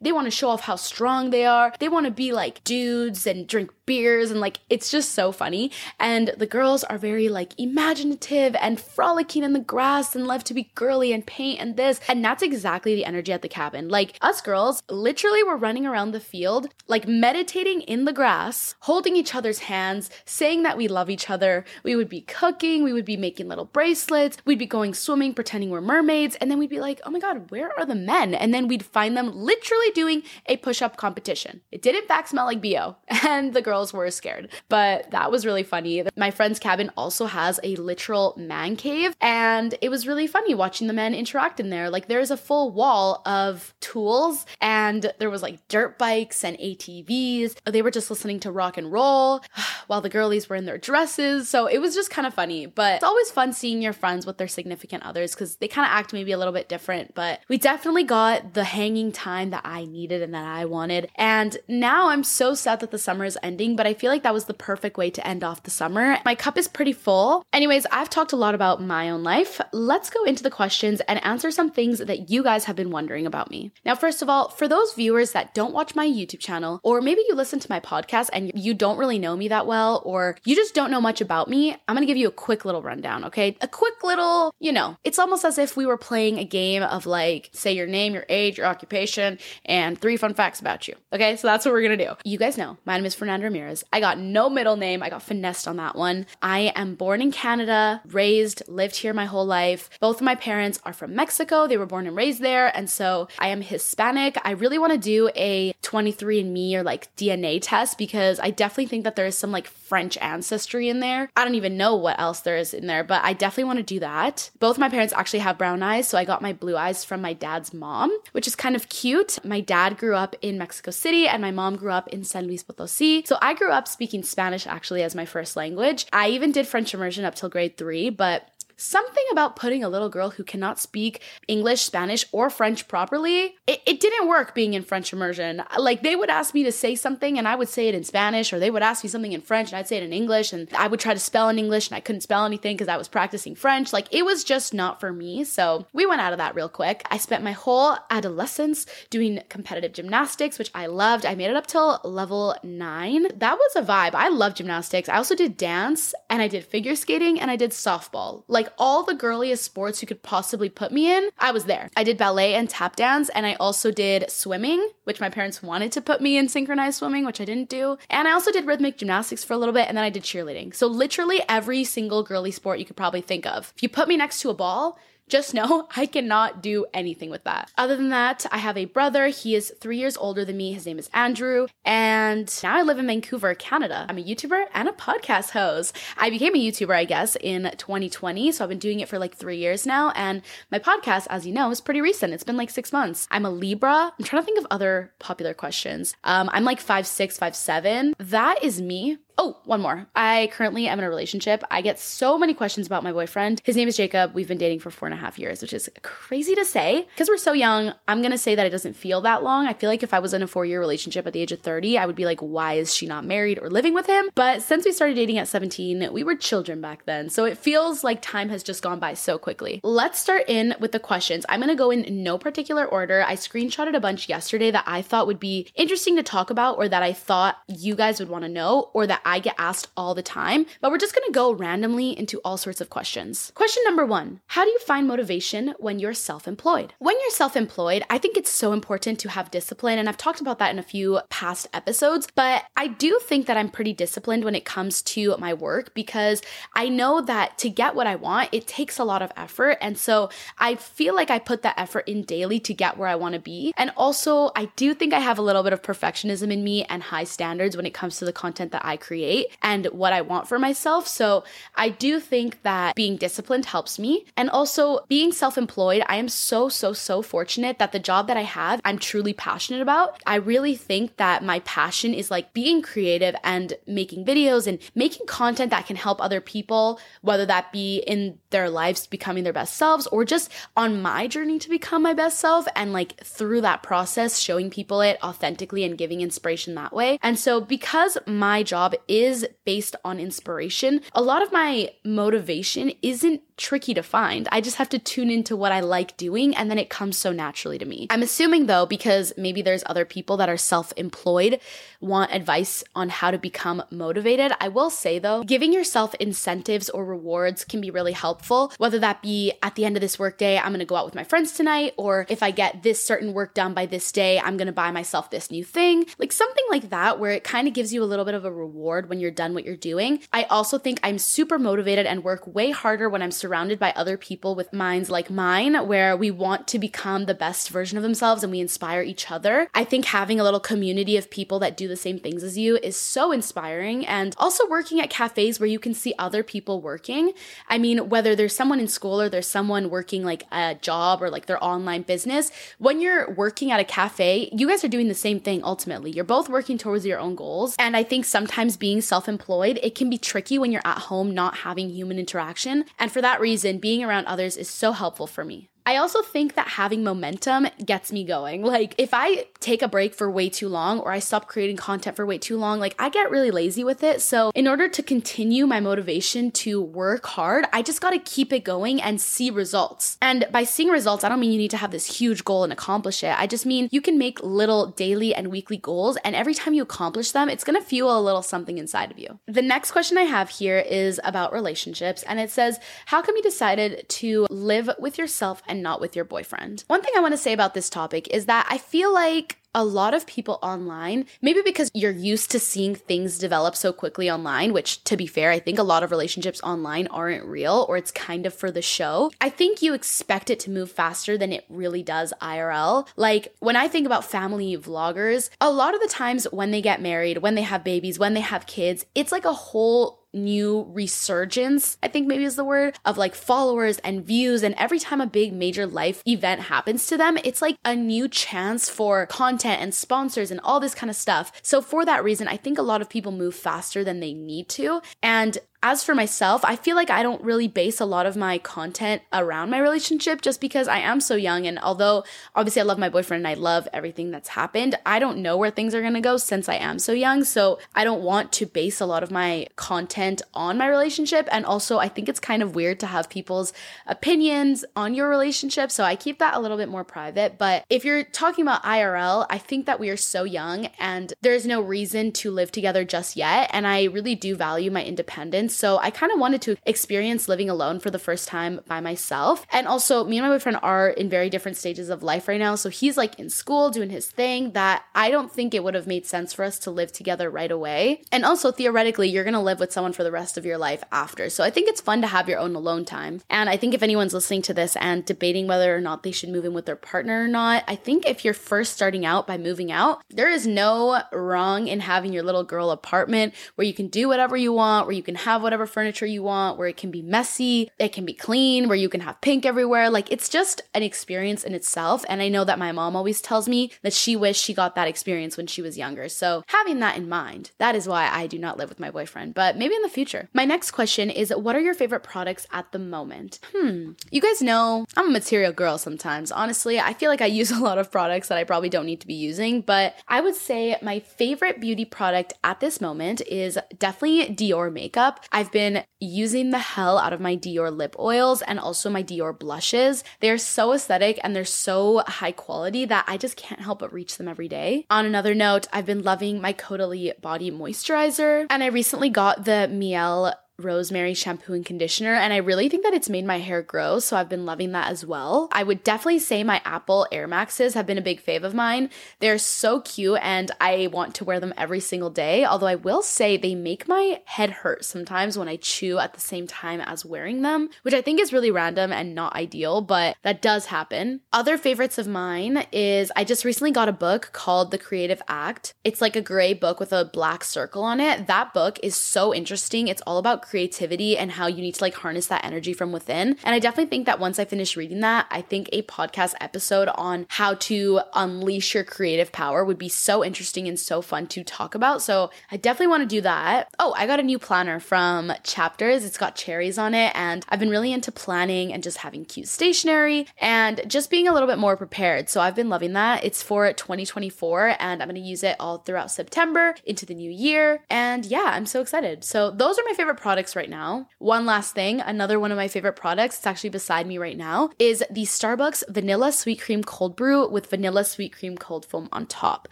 They 0.00 0.12
want 0.12 0.26
to 0.26 0.30
show 0.30 0.48
off 0.48 0.62
how 0.62 0.76
strong 0.76 1.30
they 1.30 1.44
are. 1.44 1.74
They 1.78 1.88
want 1.88 2.06
to 2.06 2.12
be 2.12 2.32
like 2.32 2.64
dudes 2.64 3.26
and 3.26 3.46
drink 3.46 3.70
beers 3.86 4.30
and 4.30 4.40
like 4.40 4.60
it's 4.70 4.90
just 4.90 5.12
so 5.12 5.32
funny. 5.32 5.70
And 5.98 6.32
the 6.36 6.46
girls 6.46 6.84
are 6.84 6.98
very 6.98 7.28
like 7.28 7.52
imaginative 7.58 8.56
and 8.56 8.80
frolicking 8.80 9.42
in 9.42 9.52
the 9.52 9.60
grass 9.60 10.14
and 10.14 10.26
love 10.26 10.44
to 10.44 10.54
be 10.54 10.70
girly 10.74 11.12
and 11.12 11.26
paint 11.26 11.60
and 11.60 11.76
this. 11.76 12.00
And 12.08 12.24
that's 12.24 12.42
exactly 12.42 12.94
the 12.94 13.04
energy 13.04 13.32
at 13.32 13.42
the 13.42 13.48
cabin. 13.48 13.88
Like 13.88 14.18
us 14.20 14.40
girls 14.40 14.82
literally 14.90 15.42
were 15.42 15.56
running 15.56 15.86
around 15.86 16.12
the 16.12 16.20
field, 16.20 16.68
like 16.88 17.06
meditating 17.06 17.82
in 17.82 18.04
the 18.04 18.12
grass, 18.12 18.74
holding 18.80 19.16
each 19.16 19.34
other's 19.34 19.60
hands, 19.60 20.10
saying 20.24 20.62
that 20.62 20.76
we 20.76 20.88
love 20.88 21.10
each 21.10 21.30
other. 21.30 21.64
We 21.82 21.96
would 21.96 22.08
be 22.08 22.22
cooking, 22.22 22.82
we 22.82 22.92
would 22.92 23.04
be 23.04 23.16
making 23.16 23.48
little 23.48 23.64
bracelets, 23.64 24.38
we'd 24.44 24.58
be 24.58 24.66
going 24.66 24.94
swimming, 24.94 25.34
pretending 25.34 25.70
we're 25.70 25.80
mermaids, 25.80 26.36
and 26.36 26.50
then 26.50 26.58
we'd 26.58 26.70
be 26.70 26.80
like, 26.80 27.00
oh 27.04 27.10
my 27.10 27.18
god, 27.18 27.50
where 27.50 27.70
are 27.78 27.86
the 27.86 27.94
men? 27.94 28.34
And 28.34 28.52
then 28.54 28.68
we'd 28.68 28.84
find 28.84 29.16
them 29.16 29.34
literally 29.34 29.90
doing 29.94 30.22
a 30.46 30.56
push 30.56 30.82
up 30.82 30.96
competition. 30.96 31.60
It 31.70 31.82
did 31.82 31.94
in 31.94 32.06
fact 32.06 32.28
smell 32.28 32.46
like 32.46 32.62
BO, 32.62 32.96
and 33.24 33.52
the 33.52 33.62
girls 33.62 33.73
were 33.92 34.10
scared, 34.10 34.48
but 34.68 35.10
that 35.10 35.30
was 35.30 35.46
really 35.46 35.62
funny. 35.62 36.04
My 36.16 36.30
friend's 36.30 36.58
cabin 36.58 36.90
also 36.96 37.26
has 37.26 37.60
a 37.62 37.76
literal 37.76 38.34
man 38.36 38.76
cave, 38.76 39.16
and 39.20 39.74
it 39.80 39.88
was 39.88 40.06
really 40.06 40.26
funny 40.26 40.54
watching 40.54 40.86
the 40.86 40.92
men 40.92 41.14
interact 41.14 41.60
in 41.60 41.70
there. 41.70 41.90
Like, 41.90 42.08
there's 42.08 42.30
a 42.30 42.36
full 42.36 42.70
wall 42.72 43.22
of 43.26 43.74
tools, 43.80 44.46
and 44.60 45.12
there 45.18 45.30
was 45.30 45.42
like 45.42 45.66
dirt 45.68 45.98
bikes 45.98 46.44
and 46.44 46.56
ATVs. 46.58 47.56
They 47.64 47.82
were 47.82 47.90
just 47.90 48.10
listening 48.10 48.40
to 48.40 48.52
rock 48.52 48.76
and 48.76 48.92
roll 48.92 49.42
while 49.86 50.00
the 50.00 50.08
girlies 50.08 50.48
were 50.48 50.56
in 50.56 50.66
their 50.66 50.78
dresses. 50.78 51.48
So 51.48 51.66
it 51.66 51.78
was 51.78 51.94
just 51.94 52.10
kind 52.10 52.26
of 52.26 52.34
funny, 52.34 52.66
but 52.66 52.96
it's 52.96 53.04
always 53.04 53.30
fun 53.30 53.52
seeing 53.52 53.82
your 53.82 53.92
friends 53.92 54.26
with 54.26 54.38
their 54.38 54.48
significant 54.48 55.02
others 55.04 55.34
because 55.34 55.56
they 55.56 55.68
kind 55.68 55.86
of 55.86 55.92
act 55.92 56.12
maybe 56.12 56.32
a 56.32 56.38
little 56.38 56.52
bit 56.52 56.68
different. 56.68 57.14
But 57.14 57.40
we 57.48 57.58
definitely 57.58 58.04
got 58.04 58.54
the 58.54 58.64
hanging 58.64 59.12
time 59.12 59.50
that 59.50 59.62
I 59.64 59.84
needed 59.84 60.22
and 60.22 60.34
that 60.34 60.44
I 60.44 60.64
wanted. 60.64 61.10
And 61.16 61.56
now 61.68 62.08
I'm 62.08 62.24
so 62.24 62.54
sad 62.54 62.80
that 62.80 62.90
the 62.90 62.98
summer 62.98 63.24
is 63.24 63.38
ending, 63.42 63.63
but 63.72 63.86
I 63.86 63.94
feel 63.94 64.10
like 64.10 64.22
that 64.22 64.34
was 64.34 64.44
the 64.44 64.54
perfect 64.54 64.98
way 64.98 65.10
to 65.10 65.26
end 65.26 65.42
off 65.42 65.62
the 65.62 65.70
summer. 65.70 66.18
My 66.24 66.34
cup 66.34 66.58
is 66.58 66.68
pretty 66.68 66.92
full. 66.92 67.44
Anyways, 67.52 67.86
I've 67.90 68.10
talked 68.10 68.32
a 68.32 68.36
lot 68.36 68.54
about 68.54 68.82
my 68.82 69.08
own 69.08 69.22
life. 69.22 69.60
Let's 69.72 70.10
go 70.10 70.24
into 70.24 70.42
the 70.42 70.50
questions 70.50 71.00
and 71.08 71.24
answer 71.24 71.50
some 71.50 71.70
things 71.70 71.98
that 71.98 72.30
you 72.30 72.42
guys 72.42 72.64
have 72.64 72.76
been 72.76 72.90
wondering 72.90 73.26
about 73.26 73.50
me. 73.50 73.72
Now, 73.84 73.94
first 73.94 74.20
of 74.20 74.28
all, 74.28 74.50
for 74.50 74.68
those 74.68 74.92
viewers 74.92 75.32
that 75.32 75.54
don't 75.54 75.72
watch 75.72 75.94
my 75.94 76.06
YouTube 76.06 76.40
channel, 76.40 76.80
or 76.84 77.00
maybe 77.00 77.22
you 77.26 77.34
listen 77.34 77.60
to 77.60 77.70
my 77.70 77.80
podcast 77.80 78.28
and 78.32 78.52
you 78.54 78.74
don't 78.74 78.98
really 78.98 79.18
know 79.18 79.36
me 79.36 79.48
that 79.48 79.66
well, 79.66 80.02
or 80.04 80.36
you 80.44 80.54
just 80.54 80.74
don't 80.74 80.90
know 80.90 81.00
much 81.00 81.20
about 81.20 81.48
me, 81.48 81.72
I'm 81.88 81.94
gonna 81.94 82.06
give 82.06 82.16
you 82.16 82.28
a 82.28 82.32
quick 82.32 82.64
little 82.64 82.82
rundown, 82.82 83.24
okay? 83.26 83.56
A 83.60 83.68
quick 83.68 84.02
little, 84.02 84.52
you 84.60 84.72
know, 84.72 84.96
it's 85.04 85.18
almost 85.18 85.44
as 85.44 85.58
if 85.58 85.76
we 85.76 85.86
were 85.86 85.96
playing 85.96 86.38
a 86.38 86.44
game 86.44 86.82
of 86.82 87.06
like, 87.06 87.50
say 87.52 87.72
your 87.72 87.86
name, 87.86 88.14
your 88.14 88.26
age, 88.28 88.58
your 88.58 88.66
occupation, 88.66 89.38
and 89.64 89.98
three 89.98 90.16
fun 90.16 90.34
facts 90.34 90.60
about 90.60 90.88
you, 90.88 90.94
okay? 91.12 91.36
So 91.36 91.46
that's 91.46 91.64
what 91.64 91.72
we're 91.72 91.82
gonna 91.82 91.96
do. 91.96 92.14
You 92.24 92.38
guys 92.38 92.58
know, 92.58 92.76
my 92.84 92.96
name 92.96 93.06
is 93.06 93.14
Fernanda 93.14 93.46
Ramirez. 93.54 93.84
I 93.92 94.00
got 94.00 94.18
no 94.18 94.50
middle 94.50 94.76
name, 94.76 95.02
I 95.02 95.10
got 95.10 95.22
finessed 95.22 95.68
on 95.68 95.76
that 95.76 95.94
one. 95.94 96.26
I 96.42 96.72
am 96.74 96.96
born 96.96 97.22
in 97.22 97.30
Canada, 97.30 98.02
raised, 98.06 98.62
lived 98.66 98.96
here 98.96 99.14
my 99.14 99.26
whole 99.26 99.46
life. 99.46 99.88
Both 100.00 100.16
of 100.16 100.22
my 100.22 100.34
parents 100.34 100.80
are 100.84 100.92
from 100.92 101.14
Mexico, 101.14 101.68
they 101.68 101.76
were 101.76 101.86
born 101.86 102.06
and 102.08 102.16
raised 102.16 102.40
there, 102.40 102.76
and 102.76 102.90
so 102.90 103.28
I 103.38 103.48
am 103.48 103.60
Hispanic. 103.60 104.36
I 104.44 104.50
really 104.50 104.78
wanna 104.78 104.98
do 104.98 105.30
a 105.36 105.72
23andMe 105.82 106.74
or 106.74 106.82
like 106.82 107.14
DNA 107.14 107.60
test 107.62 107.96
because 107.96 108.40
I 108.40 108.50
definitely 108.50 108.86
think 108.86 109.04
that 109.04 109.14
there 109.14 109.26
is 109.26 109.38
some 109.38 109.52
like 109.52 109.68
French 109.68 110.18
ancestry 110.20 110.88
in 110.88 110.98
there. 110.98 111.30
I 111.36 111.44
don't 111.44 111.54
even 111.54 111.76
know 111.76 111.94
what 111.94 112.18
else 112.18 112.40
there 112.40 112.56
is 112.56 112.74
in 112.74 112.88
there, 112.88 113.04
but 113.04 113.22
I 113.22 113.34
definitely 113.34 113.64
want 113.64 113.78
to 113.78 113.84
do 113.84 114.00
that. 114.00 114.50
Both 114.58 114.78
my 114.78 114.88
parents 114.88 115.14
actually 115.14 115.38
have 115.40 115.58
brown 115.58 115.82
eyes, 115.82 116.08
so 116.08 116.18
I 116.18 116.24
got 116.24 116.42
my 116.42 116.52
blue 116.52 116.76
eyes 116.76 117.04
from 117.04 117.20
my 117.20 117.34
dad's 117.34 117.72
mom, 117.72 118.16
which 118.32 118.48
is 118.48 118.56
kind 118.56 118.74
of 118.74 118.88
cute. 118.88 119.38
My 119.44 119.60
dad 119.60 119.96
grew 119.96 120.16
up 120.16 120.34
in 120.42 120.58
Mexico 120.58 120.90
City 120.90 121.28
and 121.28 121.40
my 121.40 121.52
mom 121.52 121.76
grew 121.76 121.92
up 121.92 122.08
in 122.08 122.24
San 122.24 122.46
Luis 122.48 122.64
Potosi. 122.64 123.22
So 123.26 123.36
I 123.44 123.52
grew 123.52 123.70
up 123.70 123.86
speaking 123.86 124.22
Spanish 124.22 124.66
actually 124.66 125.02
as 125.02 125.14
my 125.14 125.26
first 125.26 125.54
language. 125.54 126.06
I 126.14 126.30
even 126.30 126.50
did 126.50 126.66
French 126.66 126.94
immersion 126.94 127.26
up 127.26 127.34
till 127.34 127.50
grade 127.50 127.76
three, 127.76 128.08
but 128.08 128.48
Something 128.76 129.24
about 129.30 129.56
putting 129.56 129.84
a 129.84 129.88
little 129.88 130.08
girl 130.08 130.30
who 130.30 130.44
cannot 130.44 130.78
speak 130.80 131.22
English, 131.46 131.82
Spanish, 131.82 132.26
or 132.32 132.50
French 132.50 132.88
properly, 132.88 133.56
it, 133.66 133.80
it, 133.86 134.00
didn't 134.00 134.28
work 134.28 134.54
being 134.54 134.74
in 134.74 134.82
French 134.82 135.12
immersion. 135.12 135.62
Like, 135.78 136.02
they 136.02 136.16
would 136.16 136.28
ask 136.28 136.52
me 136.54 136.64
to 136.64 136.72
say 136.72 136.94
something 136.94 137.38
and 137.38 137.46
I 137.46 137.54
would 137.54 137.68
say 137.68 137.88
it 137.88 137.94
in 137.94 138.04
Spanish, 138.04 138.52
or 138.52 138.58
they 138.58 138.70
would 138.70 138.82
ask 138.82 139.02
me 139.04 139.08
something 139.08 139.32
in 139.32 139.40
French 139.40 139.70
and 139.70 139.78
I'd 139.78 139.88
say 139.88 139.96
it 139.96 140.02
in 140.02 140.12
English, 140.12 140.52
and 140.52 140.68
I 140.74 140.88
would 140.88 141.00
try 141.00 141.14
to 141.14 141.20
spell 141.20 141.48
in 141.48 141.58
English 141.58 141.88
and 141.88 141.96
I 141.96 142.00
couldn't 142.00 142.22
spell 142.22 142.44
anything 142.44 142.76
because 142.76 142.88
I 142.88 142.96
was 142.96 143.08
practicing 143.08 143.54
French. 143.54 143.92
Like, 143.92 144.12
it 144.12 144.24
was 144.24 144.44
just 144.44 144.74
not 144.74 145.00
for 145.00 145.12
me. 145.12 145.44
So, 145.44 145.86
we 145.92 146.06
went 146.06 146.20
out 146.20 146.32
of 146.32 146.38
that 146.38 146.54
real 146.54 146.68
quick. 146.68 147.02
I 147.10 147.18
spent 147.18 147.44
my 147.44 147.52
whole 147.52 147.96
adolescence 148.10 148.86
doing 149.08 149.42
competitive 149.48 149.92
gymnastics, 149.92 150.58
which 150.58 150.70
I 150.74 150.86
loved. 150.86 151.24
I 151.24 151.34
made 151.34 151.50
it 151.50 151.56
up 151.56 151.66
till 151.66 152.00
level 152.04 152.54
nine. 152.62 153.28
That 153.38 153.56
was 153.56 153.76
a 153.76 153.82
vibe. 153.82 154.14
I 154.14 154.28
love 154.28 154.54
gymnastics. 154.54 155.08
I 155.08 155.16
also 155.16 155.34
did 155.34 155.56
dance 155.56 156.14
and 156.28 156.42
I 156.42 156.48
did 156.48 156.64
figure 156.64 156.96
skating 156.96 157.40
and 157.40 157.50
I 157.50 157.56
did 157.56 157.70
softball. 157.70 158.44
Like, 158.48 158.63
like 158.64 158.72
all 158.78 159.02
the 159.02 159.14
girliest 159.14 159.62
sports 159.62 160.00
you 160.00 160.08
could 160.08 160.22
possibly 160.22 160.70
put 160.70 160.90
me 160.90 161.14
in, 161.14 161.28
I 161.38 161.50
was 161.50 161.66
there. 161.66 161.90
I 161.96 162.02
did 162.02 162.16
ballet 162.16 162.54
and 162.54 162.68
tap 162.68 162.96
dance, 162.96 163.28
and 163.28 163.44
I 163.44 163.54
also 163.54 163.90
did 163.90 164.30
swimming, 164.30 164.88
which 165.04 165.20
my 165.20 165.28
parents 165.28 165.62
wanted 165.62 165.92
to 165.92 166.00
put 166.00 166.22
me 166.22 166.38
in 166.38 166.48
synchronized 166.48 166.98
swimming, 166.98 167.26
which 167.26 167.42
I 167.42 167.44
didn't 167.44 167.68
do. 167.68 167.98
And 168.08 168.26
I 168.26 168.32
also 168.32 168.50
did 168.50 168.66
rhythmic 168.66 168.96
gymnastics 168.96 169.44
for 169.44 169.52
a 169.52 169.58
little 169.58 169.74
bit, 169.74 169.86
and 169.88 169.98
then 169.98 170.04
I 170.04 170.08
did 170.08 170.22
cheerleading. 170.22 170.74
So, 170.74 170.86
literally 170.86 171.42
every 171.46 171.84
single 171.84 172.22
girly 172.22 172.50
sport 172.50 172.78
you 172.78 172.86
could 172.86 172.96
probably 172.96 173.20
think 173.20 173.44
of. 173.44 173.72
If 173.76 173.82
you 173.82 173.90
put 173.90 174.08
me 174.08 174.16
next 174.16 174.40
to 174.40 174.50
a 174.50 174.54
ball, 174.54 174.98
just 175.28 175.54
know 175.54 175.88
I 175.96 176.06
cannot 176.06 176.62
do 176.62 176.86
anything 176.92 177.30
with 177.30 177.44
that. 177.44 177.70
Other 177.76 177.96
than 177.96 178.10
that, 178.10 178.46
I 178.50 178.58
have 178.58 178.76
a 178.76 178.84
brother. 178.84 179.28
He 179.28 179.54
is 179.54 179.72
three 179.80 179.98
years 179.98 180.16
older 180.16 180.44
than 180.44 180.56
me. 180.56 180.72
His 180.72 180.86
name 180.86 180.98
is 180.98 181.10
Andrew. 181.12 181.66
And 181.84 182.52
now 182.62 182.76
I 182.76 182.82
live 182.82 182.98
in 182.98 183.06
Vancouver, 183.06 183.54
Canada. 183.54 184.06
I'm 184.08 184.18
a 184.18 184.24
YouTuber 184.24 184.66
and 184.74 184.88
a 184.88 184.92
podcast 184.92 185.50
host. 185.50 185.96
I 186.16 186.30
became 186.30 186.54
a 186.54 186.58
YouTuber, 186.58 186.94
I 186.94 187.04
guess, 187.04 187.36
in 187.40 187.70
2020. 187.76 188.52
So 188.52 188.64
I've 188.64 188.70
been 188.70 188.78
doing 188.78 189.00
it 189.00 189.08
for 189.08 189.18
like 189.18 189.34
three 189.36 189.58
years 189.58 189.86
now. 189.86 190.10
And 190.14 190.42
my 190.70 190.78
podcast, 190.78 191.26
as 191.30 191.46
you 191.46 191.52
know, 191.52 191.70
is 191.70 191.80
pretty 191.80 192.00
recent. 192.00 192.32
It's 192.32 192.44
been 192.44 192.56
like 192.56 192.70
six 192.70 192.92
months. 192.92 193.26
I'm 193.30 193.44
a 193.44 193.50
Libra. 193.50 194.12
I'm 194.18 194.24
trying 194.24 194.42
to 194.42 194.46
think 194.46 194.58
of 194.58 194.66
other 194.70 195.12
popular 195.18 195.54
questions. 195.54 196.14
Um, 196.24 196.50
I'm 196.52 196.64
like 196.64 196.80
five 196.80 197.06
six, 197.06 197.38
five 197.38 197.56
seven. 197.56 198.14
That 198.18 198.62
is 198.62 198.80
me. 198.80 199.18
Oh, 199.36 199.56
one 199.64 199.80
more. 199.80 200.06
I 200.14 200.48
currently 200.52 200.86
am 200.86 200.98
in 200.98 201.04
a 201.04 201.08
relationship. 201.08 201.64
I 201.70 201.80
get 201.80 201.98
so 201.98 202.38
many 202.38 202.54
questions 202.54 202.86
about 202.86 203.02
my 203.02 203.12
boyfriend. 203.12 203.60
His 203.64 203.74
name 203.74 203.88
is 203.88 203.96
Jacob. 203.96 204.32
We've 204.32 204.46
been 204.46 204.58
dating 204.58 204.78
for 204.78 204.90
four 204.90 205.08
and 205.08 205.14
a 205.14 205.20
half 205.20 205.38
years, 205.38 205.60
which 205.60 205.72
is 205.72 205.90
crazy 206.02 206.54
to 206.54 206.64
say. 206.64 207.08
Because 207.10 207.28
we're 207.28 207.36
so 207.36 207.52
young, 207.52 207.94
I'm 208.06 208.20
going 208.20 208.30
to 208.30 208.38
say 208.38 208.54
that 208.54 208.66
it 208.66 208.70
doesn't 208.70 208.94
feel 208.94 209.20
that 209.22 209.42
long. 209.42 209.66
I 209.66 209.72
feel 209.72 209.90
like 209.90 210.04
if 210.04 210.14
I 210.14 210.20
was 210.20 210.34
in 210.34 210.42
a 210.42 210.46
four 210.46 210.64
year 210.64 210.78
relationship 210.78 211.26
at 211.26 211.32
the 211.32 211.40
age 211.40 211.50
of 211.50 211.60
30, 211.60 211.98
I 211.98 212.06
would 212.06 212.14
be 212.14 212.26
like, 212.26 212.40
why 212.40 212.74
is 212.74 212.94
she 212.94 213.06
not 213.06 213.24
married 213.24 213.58
or 213.60 213.70
living 213.70 213.92
with 213.92 214.06
him? 214.06 214.30
But 214.36 214.62
since 214.62 214.84
we 214.84 214.92
started 214.92 215.14
dating 215.16 215.38
at 215.38 215.48
17, 215.48 216.12
we 216.12 216.22
were 216.22 216.36
children 216.36 216.80
back 216.80 217.04
then. 217.04 217.28
So 217.28 217.44
it 217.44 217.58
feels 217.58 218.04
like 218.04 218.22
time 218.22 218.50
has 218.50 218.62
just 218.62 218.82
gone 218.82 219.00
by 219.00 219.14
so 219.14 219.36
quickly. 219.36 219.80
Let's 219.82 220.20
start 220.20 220.44
in 220.48 220.76
with 220.78 220.92
the 220.92 221.00
questions. 221.00 221.44
I'm 221.48 221.60
going 221.60 221.70
to 221.70 221.74
go 221.74 221.90
in 221.90 222.22
no 222.22 222.38
particular 222.38 222.86
order. 222.86 223.24
I 223.26 223.34
screenshotted 223.34 223.96
a 223.96 224.00
bunch 224.00 224.28
yesterday 224.28 224.70
that 224.70 224.84
I 224.86 225.02
thought 225.02 225.26
would 225.26 225.40
be 225.40 225.68
interesting 225.74 226.14
to 226.16 226.22
talk 226.22 226.50
about 226.50 226.78
or 226.78 226.88
that 226.88 227.02
I 227.02 227.12
thought 227.12 227.56
you 227.66 227.96
guys 227.96 228.20
would 228.20 228.28
want 228.28 228.44
to 228.44 228.48
know 228.48 228.90
or 228.94 229.08
that 229.08 229.22
I 229.24 229.38
get 229.38 229.54
asked 229.58 229.88
all 229.96 230.14
the 230.14 230.22
time, 230.22 230.66
but 230.80 230.90
we're 230.90 230.98
just 230.98 231.14
gonna 231.14 231.32
go 231.32 231.52
randomly 231.52 232.18
into 232.18 232.40
all 232.44 232.56
sorts 232.56 232.80
of 232.80 232.90
questions. 232.90 233.52
Question 233.54 233.82
number 233.84 234.06
one 234.06 234.40
How 234.48 234.64
do 234.64 234.70
you 234.70 234.78
find 234.80 235.06
motivation 235.06 235.74
when 235.78 235.98
you're 235.98 236.14
self 236.14 236.46
employed? 236.46 236.94
When 236.98 237.16
you're 237.20 237.30
self 237.30 237.56
employed, 237.56 238.04
I 238.10 238.18
think 238.18 238.36
it's 238.36 238.50
so 238.50 238.72
important 238.72 239.18
to 239.20 239.30
have 239.30 239.50
discipline, 239.50 239.98
and 239.98 240.08
I've 240.08 240.16
talked 240.16 240.40
about 240.40 240.58
that 240.58 240.70
in 240.70 240.78
a 240.78 240.82
few 240.82 241.20
past 241.30 241.66
episodes, 241.72 242.28
but 242.34 242.64
I 242.76 242.86
do 242.86 243.18
think 243.22 243.46
that 243.46 243.56
I'm 243.56 243.70
pretty 243.70 243.92
disciplined 243.92 244.44
when 244.44 244.54
it 244.54 244.64
comes 244.64 245.02
to 245.02 245.36
my 245.38 245.54
work 245.54 245.94
because 245.94 246.42
I 246.74 246.88
know 246.88 247.20
that 247.22 247.58
to 247.58 247.70
get 247.70 247.94
what 247.94 248.06
I 248.06 248.16
want, 248.16 248.50
it 248.52 248.66
takes 248.66 248.98
a 248.98 249.04
lot 249.04 249.22
of 249.22 249.32
effort. 249.36 249.78
And 249.80 249.96
so 249.96 250.30
I 250.58 250.74
feel 250.74 251.14
like 251.14 251.30
I 251.30 251.38
put 251.38 251.62
that 251.62 251.78
effort 251.78 252.08
in 252.08 252.22
daily 252.22 252.60
to 252.60 252.74
get 252.74 252.98
where 252.98 253.08
I 253.08 253.14
wanna 253.14 253.38
be. 253.38 253.72
And 253.76 253.90
also, 253.96 254.50
I 254.56 254.66
do 254.76 254.94
think 254.94 255.12
I 255.12 255.20
have 255.20 255.38
a 255.38 255.42
little 255.42 255.62
bit 255.62 255.72
of 255.72 255.82
perfectionism 255.82 256.52
in 256.52 256.62
me 256.62 256.84
and 256.84 257.02
high 257.02 257.24
standards 257.24 257.76
when 257.76 257.86
it 257.86 257.94
comes 257.94 258.18
to 258.18 258.24
the 258.24 258.32
content 258.32 258.72
that 258.72 258.84
I 258.84 258.96
create 258.96 259.13
and 259.62 259.86
what 259.86 260.12
I 260.12 260.20
want 260.20 260.48
for 260.48 260.58
myself. 260.58 261.06
So 261.06 261.44
I 261.74 261.88
do 261.88 262.20
think 262.20 262.62
that 262.62 262.94
being 262.94 263.16
disciplined 263.16 263.66
helps 263.66 263.98
me. 263.98 264.24
And 264.36 264.50
also 264.50 265.04
being 265.08 265.32
self 265.32 265.56
employed, 265.56 266.02
I 266.06 266.16
am 266.16 266.28
so, 266.28 266.68
so, 266.68 266.92
so 266.92 267.22
fortunate 267.22 267.78
that 267.78 267.92
the 267.92 267.98
job 267.98 268.26
that 268.28 268.36
I 268.36 268.42
have, 268.42 268.80
I'm 268.84 268.98
truly 268.98 269.32
passionate 269.32 269.82
about. 269.82 270.22
I 270.26 270.36
really 270.36 270.76
think 270.76 271.16
that 271.16 271.42
my 271.42 271.60
passion 271.60 272.14
is 272.14 272.30
like 272.30 272.52
being 272.52 272.82
creative 272.82 273.34
and 273.44 273.74
making 273.86 274.24
videos 274.24 274.66
and 274.66 274.78
making 274.94 275.26
content 275.26 275.70
that 275.70 275.86
can 275.86 275.96
help 275.96 276.20
other 276.20 276.40
people, 276.40 277.00
whether 277.22 277.46
that 277.46 277.72
be 277.72 277.98
in 277.98 278.38
their 278.54 278.70
lives 278.70 279.08
becoming 279.08 279.42
their 279.42 279.52
best 279.52 279.74
selves 279.74 280.06
or 280.06 280.24
just 280.24 280.48
on 280.76 281.02
my 281.02 281.26
journey 281.26 281.58
to 281.58 281.68
become 281.68 282.02
my 282.02 282.14
best 282.14 282.38
self 282.38 282.68
and 282.76 282.92
like 282.92 283.18
through 283.24 283.60
that 283.60 283.82
process 283.82 284.38
showing 284.38 284.70
people 284.70 285.00
it 285.00 285.18
authentically 285.24 285.82
and 285.82 285.98
giving 285.98 286.20
inspiration 286.20 286.76
that 286.76 286.92
way. 286.92 287.18
And 287.20 287.36
so 287.36 287.60
because 287.60 288.16
my 288.28 288.62
job 288.62 288.94
is 289.08 289.44
based 289.64 289.96
on 290.04 290.20
inspiration, 290.20 291.00
a 291.12 291.20
lot 291.20 291.42
of 291.42 291.50
my 291.50 291.90
motivation 292.04 292.92
isn't 293.02 293.42
tricky 293.56 293.94
to 293.94 294.02
find. 294.02 294.48
I 294.52 294.60
just 294.60 294.76
have 294.76 294.88
to 294.90 294.98
tune 294.98 295.30
into 295.30 295.56
what 295.56 295.72
I 295.72 295.80
like 295.80 296.16
doing 296.16 296.54
and 296.56 296.70
then 296.70 296.78
it 296.78 296.90
comes 296.90 297.18
so 297.18 297.32
naturally 297.32 297.78
to 297.78 297.84
me. 297.84 298.06
I'm 298.10 298.22
assuming 298.22 298.66
though, 298.66 298.86
because 298.86 299.32
maybe 299.36 299.62
there's 299.62 299.82
other 299.86 300.04
people 300.04 300.36
that 300.36 300.48
are 300.48 300.56
self 300.56 300.92
employed, 300.96 301.60
want 302.00 302.32
advice 302.32 302.84
on 302.94 303.08
how 303.08 303.32
to 303.32 303.38
become 303.38 303.82
motivated. 303.90 304.52
I 304.60 304.68
will 304.68 304.90
say 304.90 305.18
though, 305.18 305.42
giving 305.42 305.72
yourself 305.72 306.14
incentives 306.16 306.88
or 306.88 307.04
rewards 307.04 307.64
can 307.64 307.80
be 307.80 307.90
really 307.90 308.12
helpful, 308.12 308.43
whether 308.78 308.98
that 308.98 309.22
be 309.22 309.52
at 309.62 309.74
the 309.74 309.84
end 309.84 309.96
of 309.96 310.00
this 310.00 310.18
workday, 310.18 310.58
I'm 310.58 310.72
gonna 310.72 310.84
go 310.84 310.96
out 310.96 311.04
with 311.04 311.14
my 311.14 311.24
friends 311.24 311.52
tonight, 311.52 311.94
or 311.96 312.26
if 312.28 312.42
I 312.42 312.50
get 312.50 312.82
this 312.82 313.04
certain 313.04 313.32
work 313.32 313.54
done 313.54 313.74
by 313.74 313.86
this 313.86 314.10
day, 314.12 314.40
I'm 314.40 314.56
gonna 314.56 314.72
buy 314.72 314.90
myself 314.90 315.30
this 315.30 315.50
new 315.50 315.64
thing. 315.64 316.06
Like 316.18 316.32
something 316.32 316.64
like 316.70 316.90
that, 316.90 317.18
where 317.18 317.32
it 317.32 317.44
kind 317.44 317.68
of 317.68 317.74
gives 317.74 317.92
you 317.92 318.02
a 318.02 318.06
little 318.06 318.24
bit 318.24 318.34
of 318.34 318.44
a 318.44 318.52
reward 318.52 319.08
when 319.08 319.20
you're 319.20 319.30
done 319.30 319.54
what 319.54 319.64
you're 319.64 319.76
doing. 319.76 320.20
I 320.32 320.44
also 320.44 320.78
think 320.78 321.00
I'm 321.02 321.18
super 321.18 321.58
motivated 321.58 322.06
and 322.06 322.24
work 322.24 322.46
way 322.46 322.70
harder 322.70 323.08
when 323.08 323.22
I'm 323.22 323.30
surrounded 323.30 323.78
by 323.78 323.92
other 323.92 324.16
people 324.16 324.54
with 324.54 324.72
minds 324.72 325.10
like 325.10 325.30
mine, 325.30 325.74
where 325.86 326.16
we 326.16 326.30
want 326.30 326.68
to 326.68 326.78
become 326.78 327.24
the 327.24 327.34
best 327.34 327.70
version 327.70 327.96
of 327.96 328.02
themselves 328.02 328.42
and 328.42 328.52
we 328.52 328.60
inspire 328.60 329.02
each 329.02 329.30
other. 329.30 329.68
I 329.74 329.84
think 329.84 330.06
having 330.06 330.38
a 330.38 330.44
little 330.44 330.60
community 330.60 331.16
of 331.16 331.30
people 331.30 331.58
that 331.60 331.76
do 331.76 331.88
the 331.88 331.96
same 331.96 332.18
things 332.18 332.42
as 332.42 332.58
you 332.58 332.78
is 332.82 332.96
so 332.96 333.32
inspiring. 333.32 334.06
And 334.06 334.34
also 334.38 334.68
working 334.68 335.00
at 335.00 335.10
cafes 335.10 335.60
where 335.60 335.68
you 335.68 335.78
can 335.78 335.94
see 335.94 336.14
other 336.18 336.42
people 336.42 336.80
working. 336.80 337.32
I 337.68 337.78
mean, 337.78 338.08
whether 338.08 338.33
there's 338.34 338.54
someone 338.54 338.80
in 338.80 338.88
school 338.88 339.20
or 339.20 339.28
there's 339.28 339.46
someone 339.46 339.90
working 339.90 340.24
like 340.24 340.44
a 340.52 340.76
job 340.76 341.22
or 341.22 341.30
like 341.30 341.46
their 341.46 341.62
online 341.62 342.02
business, 342.02 342.50
when 342.78 343.00
you're 343.00 343.30
working 343.32 343.70
at 343.70 343.80
a 343.80 343.84
cafe, 343.84 344.48
you 344.52 344.68
guys 344.68 344.84
are 344.84 344.88
doing 344.88 345.08
the 345.08 345.14
same 345.14 345.40
thing 345.40 345.62
ultimately. 345.64 346.10
You're 346.10 346.24
both 346.24 346.48
working 346.48 346.78
towards 346.78 347.06
your 347.06 347.18
own 347.18 347.34
goals. 347.34 347.76
And 347.78 347.96
I 347.96 348.02
think 348.02 348.24
sometimes 348.24 348.76
being 348.76 349.00
self 349.00 349.28
employed, 349.28 349.78
it 349.82 349.94
can 349.94 350.10
be 350.10 350.18
tricky 350.18 350.58
when 350.58 350.72
you're 350.72 350.82
at 350.84 350.98
home 350.98 351.34
not 351.34 351.58
having 351.58 351.90
human 351.90 352.18
interaction. 352.18 352.84
And 352.98 353.10
for 353.10 353.20
that 353.20 353.40
reason, 353.40 353.78
being 353.78 354.04
around 354.04 354.26
others 354.26 354.56
is 354.56 354.68
so 354.68 354.92
helpful 354.92 355.26
for 355.26 355.44
me. 355.44 355.68
I 355.86 355.96
also 355.96 356.22
think 356.22 356.54
that 356.54 356.66
having 356.66 357.04
momentum 357.04 357.66
gets 357.84 358.10
me 358.10 358.24
going. 358.24 358.62
Like, 358.62 358.94
if 358.96 359.10
I 359.12 359.46
take 359.60 359.82
a 359.82 359.88
break 359.88 360.14
for 360.14 360.30
way 360.30 360.48
too 360.48 360.68
long 360.68 360.98
or 361.00 361.12
I 361.12 361.18
stop 361.18 361.46
creating 361.46 361.76
content 361.76 362.16
for 362.16 362.24
way 362.24 362.38
too 362.38 362.56
long, 362.56 362.80
like, 362.80 362.94
I 362.98 363.10
get 363.10 363.30
really 363.30 363.50
lazy 363.50 363.84
with 363.84 364.02
it. 364.02 364.22
So, 364.22 364.50
in 364.54 364.66
order 364.66 364.88
to 364.88 365.02
continue 365.02 365.66
my 365.66 365.80
motivation 365.80 366.50
to 366.52 366.80
work 366.80 367.26
hard, 367.26 367.66
I 367.72 367.82
just 367.82 368.00
gotta 368.00 368.18
keep 368.18 368.50
it 368.50 368.64
going 368.64 369.02
and 369.02 369.20
see 369.20 369.50
results. 369.50 370.16
And 370.22 370.46
by 370.50 370.64
seeing 370.64 370.88
results, 370.88 371.22
I 371.22 371.28
don't 371.28 371.38
mean 371.38 371.52
you 371.52 371.58
need 371.58 371.70
to 371.72 371.76
have 371.76 371.90
this 371.90 372.18
huge 372.18 372.44
goal 372.44 372.64
and 372.64 372.72
accomplish 372.72 373.22
it. 373.22 373.38
I 373.38 373.46
just 373.46 373.66
mean 373.66 373.88
you 373.92 374.00
can 374.00 374.16
make 374.16 374.42
little 374.42 374.86
daily 374.86 375.34
and 375.34 375.48
weekly 375.48 375.76
goals, 375.76 376.16
and 376.24 376.34
every 376.34 376.54
time 376.54 376.72
you 376.72 376.82
accomplish 376.82 377.32
them, 377.32 377.50
it's 377.50 377.64
gonna 377.64 377.82
fuel 377.82 378.18
a 378.18 378.22
little 378.22 378.42
something 378.42 378.78
inside 378.78 379.10
of 379.10 379.18
you. 379.18 379.38
The 379.46 379.62
next 379.62 379.92
question 379.92 380.16
I 380.16 380.22
have 380.22 380.48
here 380.48 380.78
is 380.78 381.20
about 381.24 381.52
relationships, 381.52 382.22
and 382.22 382.40
it 382.40 382.50
says, 382.50 382.80
How 383.06 383.20
come 383.20 383.36
you 383.36 383.42
decided 383.42 384.08
to 384.08 384.46
live 384.48 384.88
with 384.98 385.18
yourself 385.18 385.62
and 385.74 385.82
not 385.82 386.00
with 386.00 386.14
your 386.14 386.24
boyfriend. 386.24 386.84
One 386.86 387.02
thing 387.02 387.12
I 387.16 387.20
want 387.20 387.32
to 387.32 387.38
say 387.38 387.52
about 387.52 387.74
this 387.74 387.90
topic 387.90 388.28
is 388.28 388.46
that 388.46 388.66
I 388.70 388.78
feel 388.78 389.12
like 389.12 389.58
a 389.74 389.84
lot 389.84 390.14
of 390.14 390.24
people 390.26 390.60
online, 390.62 391.26
maybe 391.42 391.60
because 391.64 391.90
you're 391.94 392.12
used 392.12 392.52
to 392.52 392.60
seeing 392.60 392.94
things 392.94 393.38
develop 393.38 393.74
so 393.74 393.92
quickly 393.92 394.30
online, 394.30 394.72
which 394.72 395.02
to 395.02 395.16
be 395.16 395.26
fair, 395.26 395.50
I 395.50 395.58
think 395.58 395.80
a 395.80 395.82
lot 395.82 396.04
of 396.04 396.12
relationships 396.12 396.60
online 396.62 397.08
aren't 397.08 397.44
real 397.44 397.84
or 397.88 397.96
it's 397.96 398.12
kind 398.12 398.46
of 398.46 398.54
for 398.54 398.70
the 398.70 398.82
show. 398.82 399.32
I 399.40 399.48
think 399.48 399.82
you 399.82 399.92
expect 399.92 400.48
it 400.48 400.60
to 400.60 400.70
move 400.70 400.92
faster 400.92 401.36
than 401.36 401.52
it 401.52 401.64
really 401.68 402.04
does 402.04 402.32
IRL. 402.40 403.08
Like 403.16 403.52
when 403.58 403.74
I 403.74 403.88
think 403.88 404.06
about 404.06 404.24
family 404.24 404.76
vloggers, 404.76 405.50
a 405.60 405.72
lot 405.72 405.94
of 405.94 406.00
the 406.00 406.06
times 406.06 406.44
when 406.52 406.70
they 406.70 406.80
get 406.80 407.02
married, 407.02 407.38
when 407.38 407.56
they 407.56 407.62
have 407.62 407.82
babies, 407.82 408.16
when 408.16 408.34
they 408.34 408.40
have 408.40 408.66
kids, 408.66 409.04
it's 409.16 409.32
like 409.32 409.44
a 409.44 409.52
whole 409.52 410.23
new 410.34 410.86
resurgence, 410.92 411.96
I 412.02 412.08
think 412.08 412.26
maybe 412.26 412.44
is 412.44 412.56
the 412.56 412.64
word, 412.64 412.98
of 413.04 413.16
like 413.16 413.34
followers 413.34 413.98
and 413.98 414.24
views. 414.24 414.62
And 414.62 414.74
every 414.76 414.98
time 414.98 415.20
a 415.20 415.26
big 415.26 415.52
major 415.52 415.86
life 415.86 416.22
event 416.26 416.62
happens 416.62 417.06
to 417.06 417.16
them, 417.16 417.38
it's 417.44 417.62
like 417.62 417.76
a 417.84 417.94
new 417.94 418.28
chance 418.28 418.88
for 418.88 419.26
content 419.26 419.80
and 419.80 419.94
sponsors 419.94 420.50
and 420.50 420.60
all 420.60 420.80
this 420.80 420.94
kind 420.94 421.10
of 421.10 421.16
stuff. 421.16 421.52
So, 421.62 421.80
for 421.80 422.04
that 422.04 422.24
reason, 422.24 422.48
I 422.48 422.56
think 422.56 422.78
a 422.78 422.82
lot 422.82 423.00
of 423.00 423.08
people 423.08 423.32
move 423.32 423.54
faster 423.54 424.04
than 424.04 424.20
they 424.20 424.34
need 424.34 424.68
to. 424.70 425.00
And 425.22 425.58
as 425.84 426.02
for 426.02 426.14
myself, 426.14 426.64
I 426.64 426.76
feel 426.76 426.96
like 426.96 427.10
I 427.10 427.22
don't 427.22 427.44
really 427.44 427.68
base 427.68 428.00
a 428.00 428.06
lot 428.06 428.24
of 428.24 428.38
my 428.38 428.56
content 428.56 429.20
around 429.34 429.68
my 429.68 429.78
relationship 429.78 430.40
just 430.40 430.58
because 430.58 430.88
I 430.88 431.00
am 431.00 431.20
so 431.20 431.34
young. 431.34 431.66
And 431.66 431.78
although 431.78 432.24
obviously 432.54 432.80
I 432.80 432.86
love 432.86 432.98
my 432.98 433.10
boyfriend 433.10 433.44
and 433.44 433.48
I 433.48 433.60
love 433.60 433.86
everything 433.92 434.30
that's 434.30 434.48
happened, 434.48 434.94
I 435.04 435.18
don't 435.18 435.42
know 435.42 435.58
where 435.58 435.70
things 435.70 435.94
are 435.94 436.00
going 436.00 436.14
to 436.14 436.22
go 436.22 436.38
since 436.38 436.70
I 436.70 436.76
am 436.76 436.98
so 436.98 437.12
young. 437.12 437.44
So 437.44 437.78
I 437.94 438.02
don't 438.02 438.22
want 438.22 438.50
to 438.52 438.64
base 438.64 438.98
a 438.98 439.04
lot 439.04 439.22
of 439.22 439.30
my 439.30 439.66
content 439.76 440.40
on 440.54 440.78
my 440.78 440.88
relationship. 440.88 441.50
And 441.52 441.66
also, 441.66 441.98
I 441.98 442.08
think 442.08 442.30
it's 442.30 442.40
kind 442.40 442.62
of 442.62 442.74
weird 442.74 442.98
to 443.00 443.06
have 443.06 443.28
people's 443.28 443.74
opinions 444.06 444.86
on 444.96 445.12
your 445.12 445.28
relationship. 445.28 445.90
So 445.90 446.02
I 446.02 446.16
keep 446.16 446.38
that 446.38 446.54
a 446.54 446.60
little 446.60 446.78
bit 446.78 446.88
more 446.88 447.04
private. 447.04 447.58
But 447.58 447.84
if 447.90 448.06
you're 448.06 448.24
talking 448.24 448.62
about 448.62 448.84
IRL, 448.84 449.44
I 449.50 449.58
think 449.58 449.84
that 449.84 450.00
we 450.00 450.08
are 450.08 450.16
so 450.16 450.44
young 450.44 450.86
and 450.98 451.34
there's 451.42 451.66
no 451.66 451.82
reason 451.82 452.32
to 452.32 452.50
live 452.50 452.72
together 452.72 453.04
just 453.04 453.36
yet. 453.36 453.68
And 453.74 453.86
I 453.86 454.04
really 454.04 454.34
do 454.34 454.56
value 454.56 454.90
my 454.90 455.04
independence 455.04 455.73
so 455.74 455.98
I 455.98 456.10
kind 456.10 456.32
of 456.32 456.38
wanted 456.38 456.62
to 456.62 456.76
experience 456.86 457.48
living 457.48 457.68
alone 457.68 458.00
for 458.00 458.10
the 458.10 458.18
first 458.18 458.48
time 458.48 458.80
by 458.86 459.00
myself. 459.00 459.66
And 459.70 459.86
also, 459.86 460.24
me 460.24 460.38
and 460.38 460.46
my 460.46 460.52
boyfriend 460.52 460.78
are 460.82 461.08
in 461.08 461.28
very 461.28 461.50
different 461.50 461.76
stages 461.76 462.08
of 462.08 462.22
life 462.22 462.48
right 462.48 462.60
now. 462.60 462.74
So 462.74 462.88
he's 462.88 463.16
like 463.16 463.38
in 463.38 463.50
school 463.50 463.90
doing 463.90 464.10
his 464.10 464.26
thing 464.26 464.72
that 464.72 465.04
I 465.14 465.30
don't 465.30 465.52
think 465.52 465.74
it 465.74 465.84
would 465.84 465.94
have 465.94 466.06
made 466.06 466.26
sense 466.26 466.52
for 466.52 466.64
us 466.64 466.78
to 466.80 466.90
live 466.90 467.12
together 467.12 467.50
right 467.50 467.70
away. 467.70 468.22
And 468.32 468.44
also, 468.44 468.72
theoretically, 468.72 469.28
you're 469.28 469.44
going 469.44 469.54
to 469.54 469.60
live 469.60 469.80
with 469.80 469.92
someone 469.92 470.12
for 470.12 470.24
the 470.24 470.32
rest 470.32 470.56
of 470.56 470.64
your 470.64 470.78
life 470.78 471.02
after. 471.12 471.50
So 471.50 471.64
I 471.64 471.70
think 471.70 471.88
it's 471.88 472.00
fun 472.00 472.20
to 472.22 472.26
have 472.26 472.48
your 472.48 472.58
own 472.58 472.74
alone 472.74 473.04
time. 473.04 473.40
And 473.50 473.68
I 473.68 473.76
think 473.76 473.94
if 473.94 474.02
anyone's 474.02 474.34
listening 474.34 474.62
to 474.62 474.74
this 474.74 474.96
and 474.96 475.24
debating 475.24 475.66
whether 475.66 475.94
or 475.94 476.00
not 476.00 476.22
they 476.22 476.32
should 476.32 476.50
move 476.50 476.64
in 476.64 476.74
with 476.74 476.86
their 476.86 476.96
partner 476.96 477.42
or 477.42 477.48
not, 477.48 477.84
I 477.88 477.96
think 477.96 478.26
if 478.26 478.44
you're 478.44 478.54
first 478.54 478.92
starting 478.92 479.26
out 479.26 479.46
by 479.46 479.58
moving 479.58 479.90
out, 479.90 480.22
there 480.30 480.50
is 480.50 480.66
no 480.66 481.22
wrong 481.32 481.88
in 481.88 482.00
having 482.00 482.32
your 482.32 482.42
little 482.42 482.64
girl 482.64 482.90
apartment 482.90 483.54
where 483.74 483.86
you 483.86 483.94
can 483.94 484.08
do 484.08 484.28
whatever 484.28 484.56
you 484.56 484.72
want, 484.72 485.06
where 485.06 485.16
you 485.16 485.22
can 485.22 485.34
have 485.34 485.62
whatever 485.64 485.86
furniture 485.86 486.26
you 486.26 486.44
want, 486.44 486.78
where 486.78 486.86
it 486.86 486.96
can 486.96 487.10
be 487.10 487.22
messy, 487.22 487.90
it 487.98 488.12
can 488.12 488.24
be 488.24 488.34
clean, 488.34 488.86
where 488.86 488.96
you 488.96 489.08
can 489.08 489.20
have 489.20 489.40
pink 489.40 489.66
everywhere. 489.66 490.08
Like 490.10 490.30
it's 490.30 490.48
just 490.48 490.82
an 490.94 491.02
experience 491.02 491.64
in 491.64 491.74
itself. 491.74 492.24
And 492.28 492.40
I 492.40 492.48
know 492.48 492.64
that 492.64 492.78
my 492.78 492.92
mom 492.92 493.16
always 493.16 493.40
tells 493.40 493.68
me 493.68 493.90
that 494.02 494.12
she 494.12 494.36
wished 494.36 494.62
she 494.62 494.74
got 494.74 494.94
that 494.94 495.08
experience 495.08 495.56
when 495.56 495.66
she 495.66 495.82
was 495.82 495.98
younger. 495.98 496.28
So 496.28 496.62
having 496.68 497.00
that 497.00 497.16
in 497.16 497.28
mind, 497.28 497.72
that 497.78 497.96
is 497.96 498.06
why 498.06 498.28
I 498.28 498.46
do 498.46 498.58
not 498.58 498.78
live 498.78 498.88
with 498.88 499.00
my 499.00 499.10
boyfriend, 499.10 499.54
but 499.54 499.76
maybe 499.76 499.94
in 499.94 500.02
the 500.02 500.08
future. 500.08 500.48
My 500.52 500.64
next 500.64 500.92
question 500.92 501.30
is 501.30 501.52
what 501.54 501.74
are 501.74 501.80
your 501.80 501.94
favorite 501.94 502.22
products 502.22 502.66
at 502.70 502.92
the 502.92 502.98
moment? 502.98 503.58
Hmm. 503.74 504.12
You 504.30 504.40
guys 504.40 504.62
know 504.62 505.06
I'm 505.16 505.28
a 505.28 505.32
material 505.32 505.72
girl 505.72 505.98
sometimes. 505.98 506.52
Honestly, 506.52 507.00
I 507.00 507.14
feel 507.14 507.30
like 507.30 507.42
I 507.42 507.46
use 507.46 507.70
a 507.72 507.80
lot 507.80 507.98
of 507.98 508.12
products 508.12 508.48
that 508.48 508.58
I 508.58 508.64
probably 508.64 508.90
don't 508.90 509.06
need 509.06 509.20
to 509.20 509.26
be 509.26 509.34
using, 509.34 509.80
but 509.80 510.14
I 510.28 510.40
would 510.40 510.54
say 510.54 510.96
my 511.02 511.20
favorite 511.20 511.80
beauty 511.80 512.04
product 512.04 512.52
at 512.62 512.80
this 512.80 513.00
moment 513.00 513.40
is 513.42 513.78
definitely 513.98 514.54
Dior 514.54 514.92
makeup. 514.92 515.43
I've 515.52 515.72
been 515.72 516.04
using 516.20 516.70
the 516.70 516.78
hell 516.78 517.18
out 517.18 517.32
of 517.32 517.40
my 517.40 517.56
Dior 517.56 517.94
lip 517.94 518.16
oils 518.18 518.62
and 518.62 518.78
also 518.78 519.10
my 519.10 519.22
Dior 519.22 519.58
blushes. 519.58 520.24
They're 520.40 520.58
so 520.58 520.92
aesthetic 520.92 521.38
and 521.42 521.54
they're 521.54 521.64
so 521.64 522.22
high 522.26 522.52
quality 522.52 523.04
that 523.06 523.24
I 523.28 523.36
just 523.36 523.56
can't 523.56 523.80
help 523.80 524.00
but 524.00 524.12
reach 524.12 524.36
them 524.36 524.48
every 524.48 524.68
day. 524.68 525.06
On 525.10 525.24
another 525.24 525.54
note, 525.54 525.86
I've 525.92 526.06
been 526.06 526.22
loving 526.22 526.60
my 526.60 526.72
Caudalie 526.72 527.40
body 527.40 527.70
moisturizer 527.70 528.66
and 528.70 528.82
I 528.82 528.86
recently 528.86 529.30
got 529.30 529.64
the 529.64 529.88
Mielle 529.88 530.54
rosemary 530.78 531.34
shampoo 531.34 531.72
and 531.72 531.86
conditioner 531.86 532.34
and 532.34 532.52
I 532.52 532.56
really 532.56 532.88
think 532.88 533.04
that 533.04 533.14
it's 533.14 533.30
made 533.30 533.44
my 533.44 533.60
hair 533.60 533.80
grow 533.80 534.18
so 534.18 534.36
I've 534.36 534.48
been 534.48 534.66
loving 534.66 534.90
that 534.92 535.08
as 535.08 535.24
well. 535.24 535.68
I 535.70 535.84
would 535.84 536.02
definitely 536.02 536.40
say 536.40 536.64
my 536.64 536.82
Apple 536.84 537.28
Air 537.30 537.46
Maxes 537.46 537.94
have 537.94 538.06
been 538.06 538.18
a 538.18 538.22
big 538.22 538.44
fave 538.44 538.64
of 538.64 538.74
mine. 538.74 539.10
They're 539.38 539.58
so 539.58 540.00
cute 540.00 540.40
and 540.42 540.72
I 540.80 541.08
want 541.12 541.36
to 541.36 541.44
wear 541.44 541.60
them 541.60 541.74
every 541.76 542.00
single 542.00 542.30
day 542.30 542.64
although 542.64 542.88
I 542.88 542.96
will 542.96 543.22
say 543.22 543.56
they 543.56 543.76
make 543.76 544.08
my 544.08 544.42
head 544.46 544.70
hurt 544.70 545.04
sometimes 545.04 545.56
when 545.56 545.68
I 545.68 545.76
chew 545.76 546.18
at 546.18 546.34
the 546.34 546.40
same 546.40 546.66
time 546.66 547.00
as 547.00 547.24
wearing 547.24 547.62
them 547.62 547.88
which 548.02 548.14
I 548.14 548.20
think 548.20 548.40
is 548.40 548.52
really 548.52 548.72
random 548.72 549.12
and 549.12 549.34
not 549.34 549.54
ideal 549.54 550.00
but 550.00 550.36
that 550.42 550.60
does 550.60 550.86
happen. 550.86 551.42
Other 551.52 551.78
favorites 551.78 552.18
of 552.18 552.26
mine 552.26 552.84
is 552.90 553.30
I 553.36 553.44
just 553.44 553.64
recently 553.64 553.92
got 553.92 554.08
a 554.08 554.12
book 554.12 554.50
called 554.52 554.90
The 554.90 554.98
Creative 554.98 555.40
Act. 555.46 555.94
It's 556.02 556.20
like 556.20 556.34
a 556.34 556.42
gray 556.42 556.74
book 556.74 556.98
with 556.98 557.12
a 557.12 557.24
black 557.24 557.62
circle 557.62 558.02
on 558.02 558.18
it. 558.18 558.48
That 558.48 558.74
book 558.74 558.98
is 559.02 559.14
so 559.14 559.54
interesting. 559.54 560.08
It's 560.08 560.22
all 560.26 560.38
about 560.38 560.63
creativity 560.64 561.36
and 561.36 561.52
how 561.52 561.66
you 561.66 561.82
need 561.82 561.94
to 561.94 562.04
like 562.04 562.14
harness 562.14 562.46
that 562.48 562.64
energy 562.64 562.92
from 562.92 563.12
within. 563.12 563.56
And 563.64 563.74
I 563.74 563.78
definitely 563.78 564.10
think 564.10 564.26
that 564.26 564.40
once 564.40 564.58
I 564.58 564.64
finish 564.64 564.96
reading 564.96 565.20
that, 565.20 565.46
I 565.50 565.60
think 565.60 565.88
a 565.92 566.02
podcast 566.02 566.54
episode 566.60 567.08
on 567.14 567.46
how 567.48 567.74
to 567.74 568.20
unleash 568.34 568.94
your 568.94 569.04
creative 569.04 569.52
power 569.52 569.84
would 569.84 569.98
be 569.98 570.08
so 570.08 570.44
interesting 570.44 570.88
and 570.88 570.98
so 570.98 571.22
fun 571.22 571.46
to 571.48 571.64
talk 571.64 571.94
about. 571.94 572.22
So 572.22 572.50
I 572.70 572.76
definitely 572.76 573.08
want 573.08 573.22
to 573.22 573.36
do 573.36 573.40
that. 573.42 573.88
Oh, 573.98 574.14
I 574.16 574.26
got 574.26 574.40
a 574.40 574.42
new 574.42 574.58
planner 574.58 575.00
from 575.00 575.52
Chapters. 575.62 576.24
It's 576.24 576.38
got 576.38 576.56
cherries 576.56 576.98
on 576.98 577.14
it. 577.14 577.32
And 577.34 577.64
I've 577.68 577.80
been 577.80 577.90
really 577.90 578.12
into 578.12 578.32
planning 578.32 578.92
and 578.92 579.02
just 579.02 579.18
having 579.18 579.44
cute 579.44 579.68
stationery 579.68 580.46
and 580.58 581.02
just 581.06 581.30
being 581.30 581.48
a 581.48 581.52
little 581.52 581.68
bit 581.68 581.78
more 581.78 581.96
prepared. 581.96 582.48
So 582.48 582.60
I've 582.60 582.74
been 582.74 582.88
loving 582.88 583.12
that. 583.14 583.44
It's 583.44 583.62
for 583.62 583.92
2024 583.92 584.96
and 584.98 585.22
I'm 585.22 585.28
going 585.28 585.40
to 585.40 585.46
use 585.46 585.62
it 585.62 585.76
all 585.78 585.98
throughout 585.98 586.30
September 586.30 586.94
into 587.04 587.26
the 587.26 587.34
new 587.34 587.50
year. 587.50 588.02
And 588.08 588.46
yeah, 588.46 588.70
I'm 588.72 588.86
so 588.86 589.00
excited. 589.00 589.44
So 589.44 589.70
those 589.70 589.98
are 589.98 590.04
my 590.06 590.14
favorite 590.14 590.36
products 590.36 590.53
right 590.76 590.88
now. 590.88 591.28
One 591.38 591.66
last 591.66 591.94
thing, 591.94 592.20
another 592.20 592.58
one 592.58 592.70
of 592.70 592.76
my 592.76 592.88
favorite 592.88 593.16
products, 593.16 593.58
it's 593.58 593.66
actually 593.66 593.90
beside 593.90 594.26
me 594.26 594.38
right 594.38 594.56
now, 594.56 594.90
is 594.98 595.24
the 595.30 595.42
Starbucks 595.42 596.04
Vanilla 596.08 596.52
Sweet 596.52 596.80
Cream 596.80 597.02
Cold 597.02 597.36
Brew 597.36 597.68
with 597.68 597.90
Vanilla 597.90 598.24
Sweet 598.24 598.56
Cream 598.56 598.76
Cold 598.76 599.04
Foam 599.04 599.28
on 599.32 599.46
top. 599.46 599.88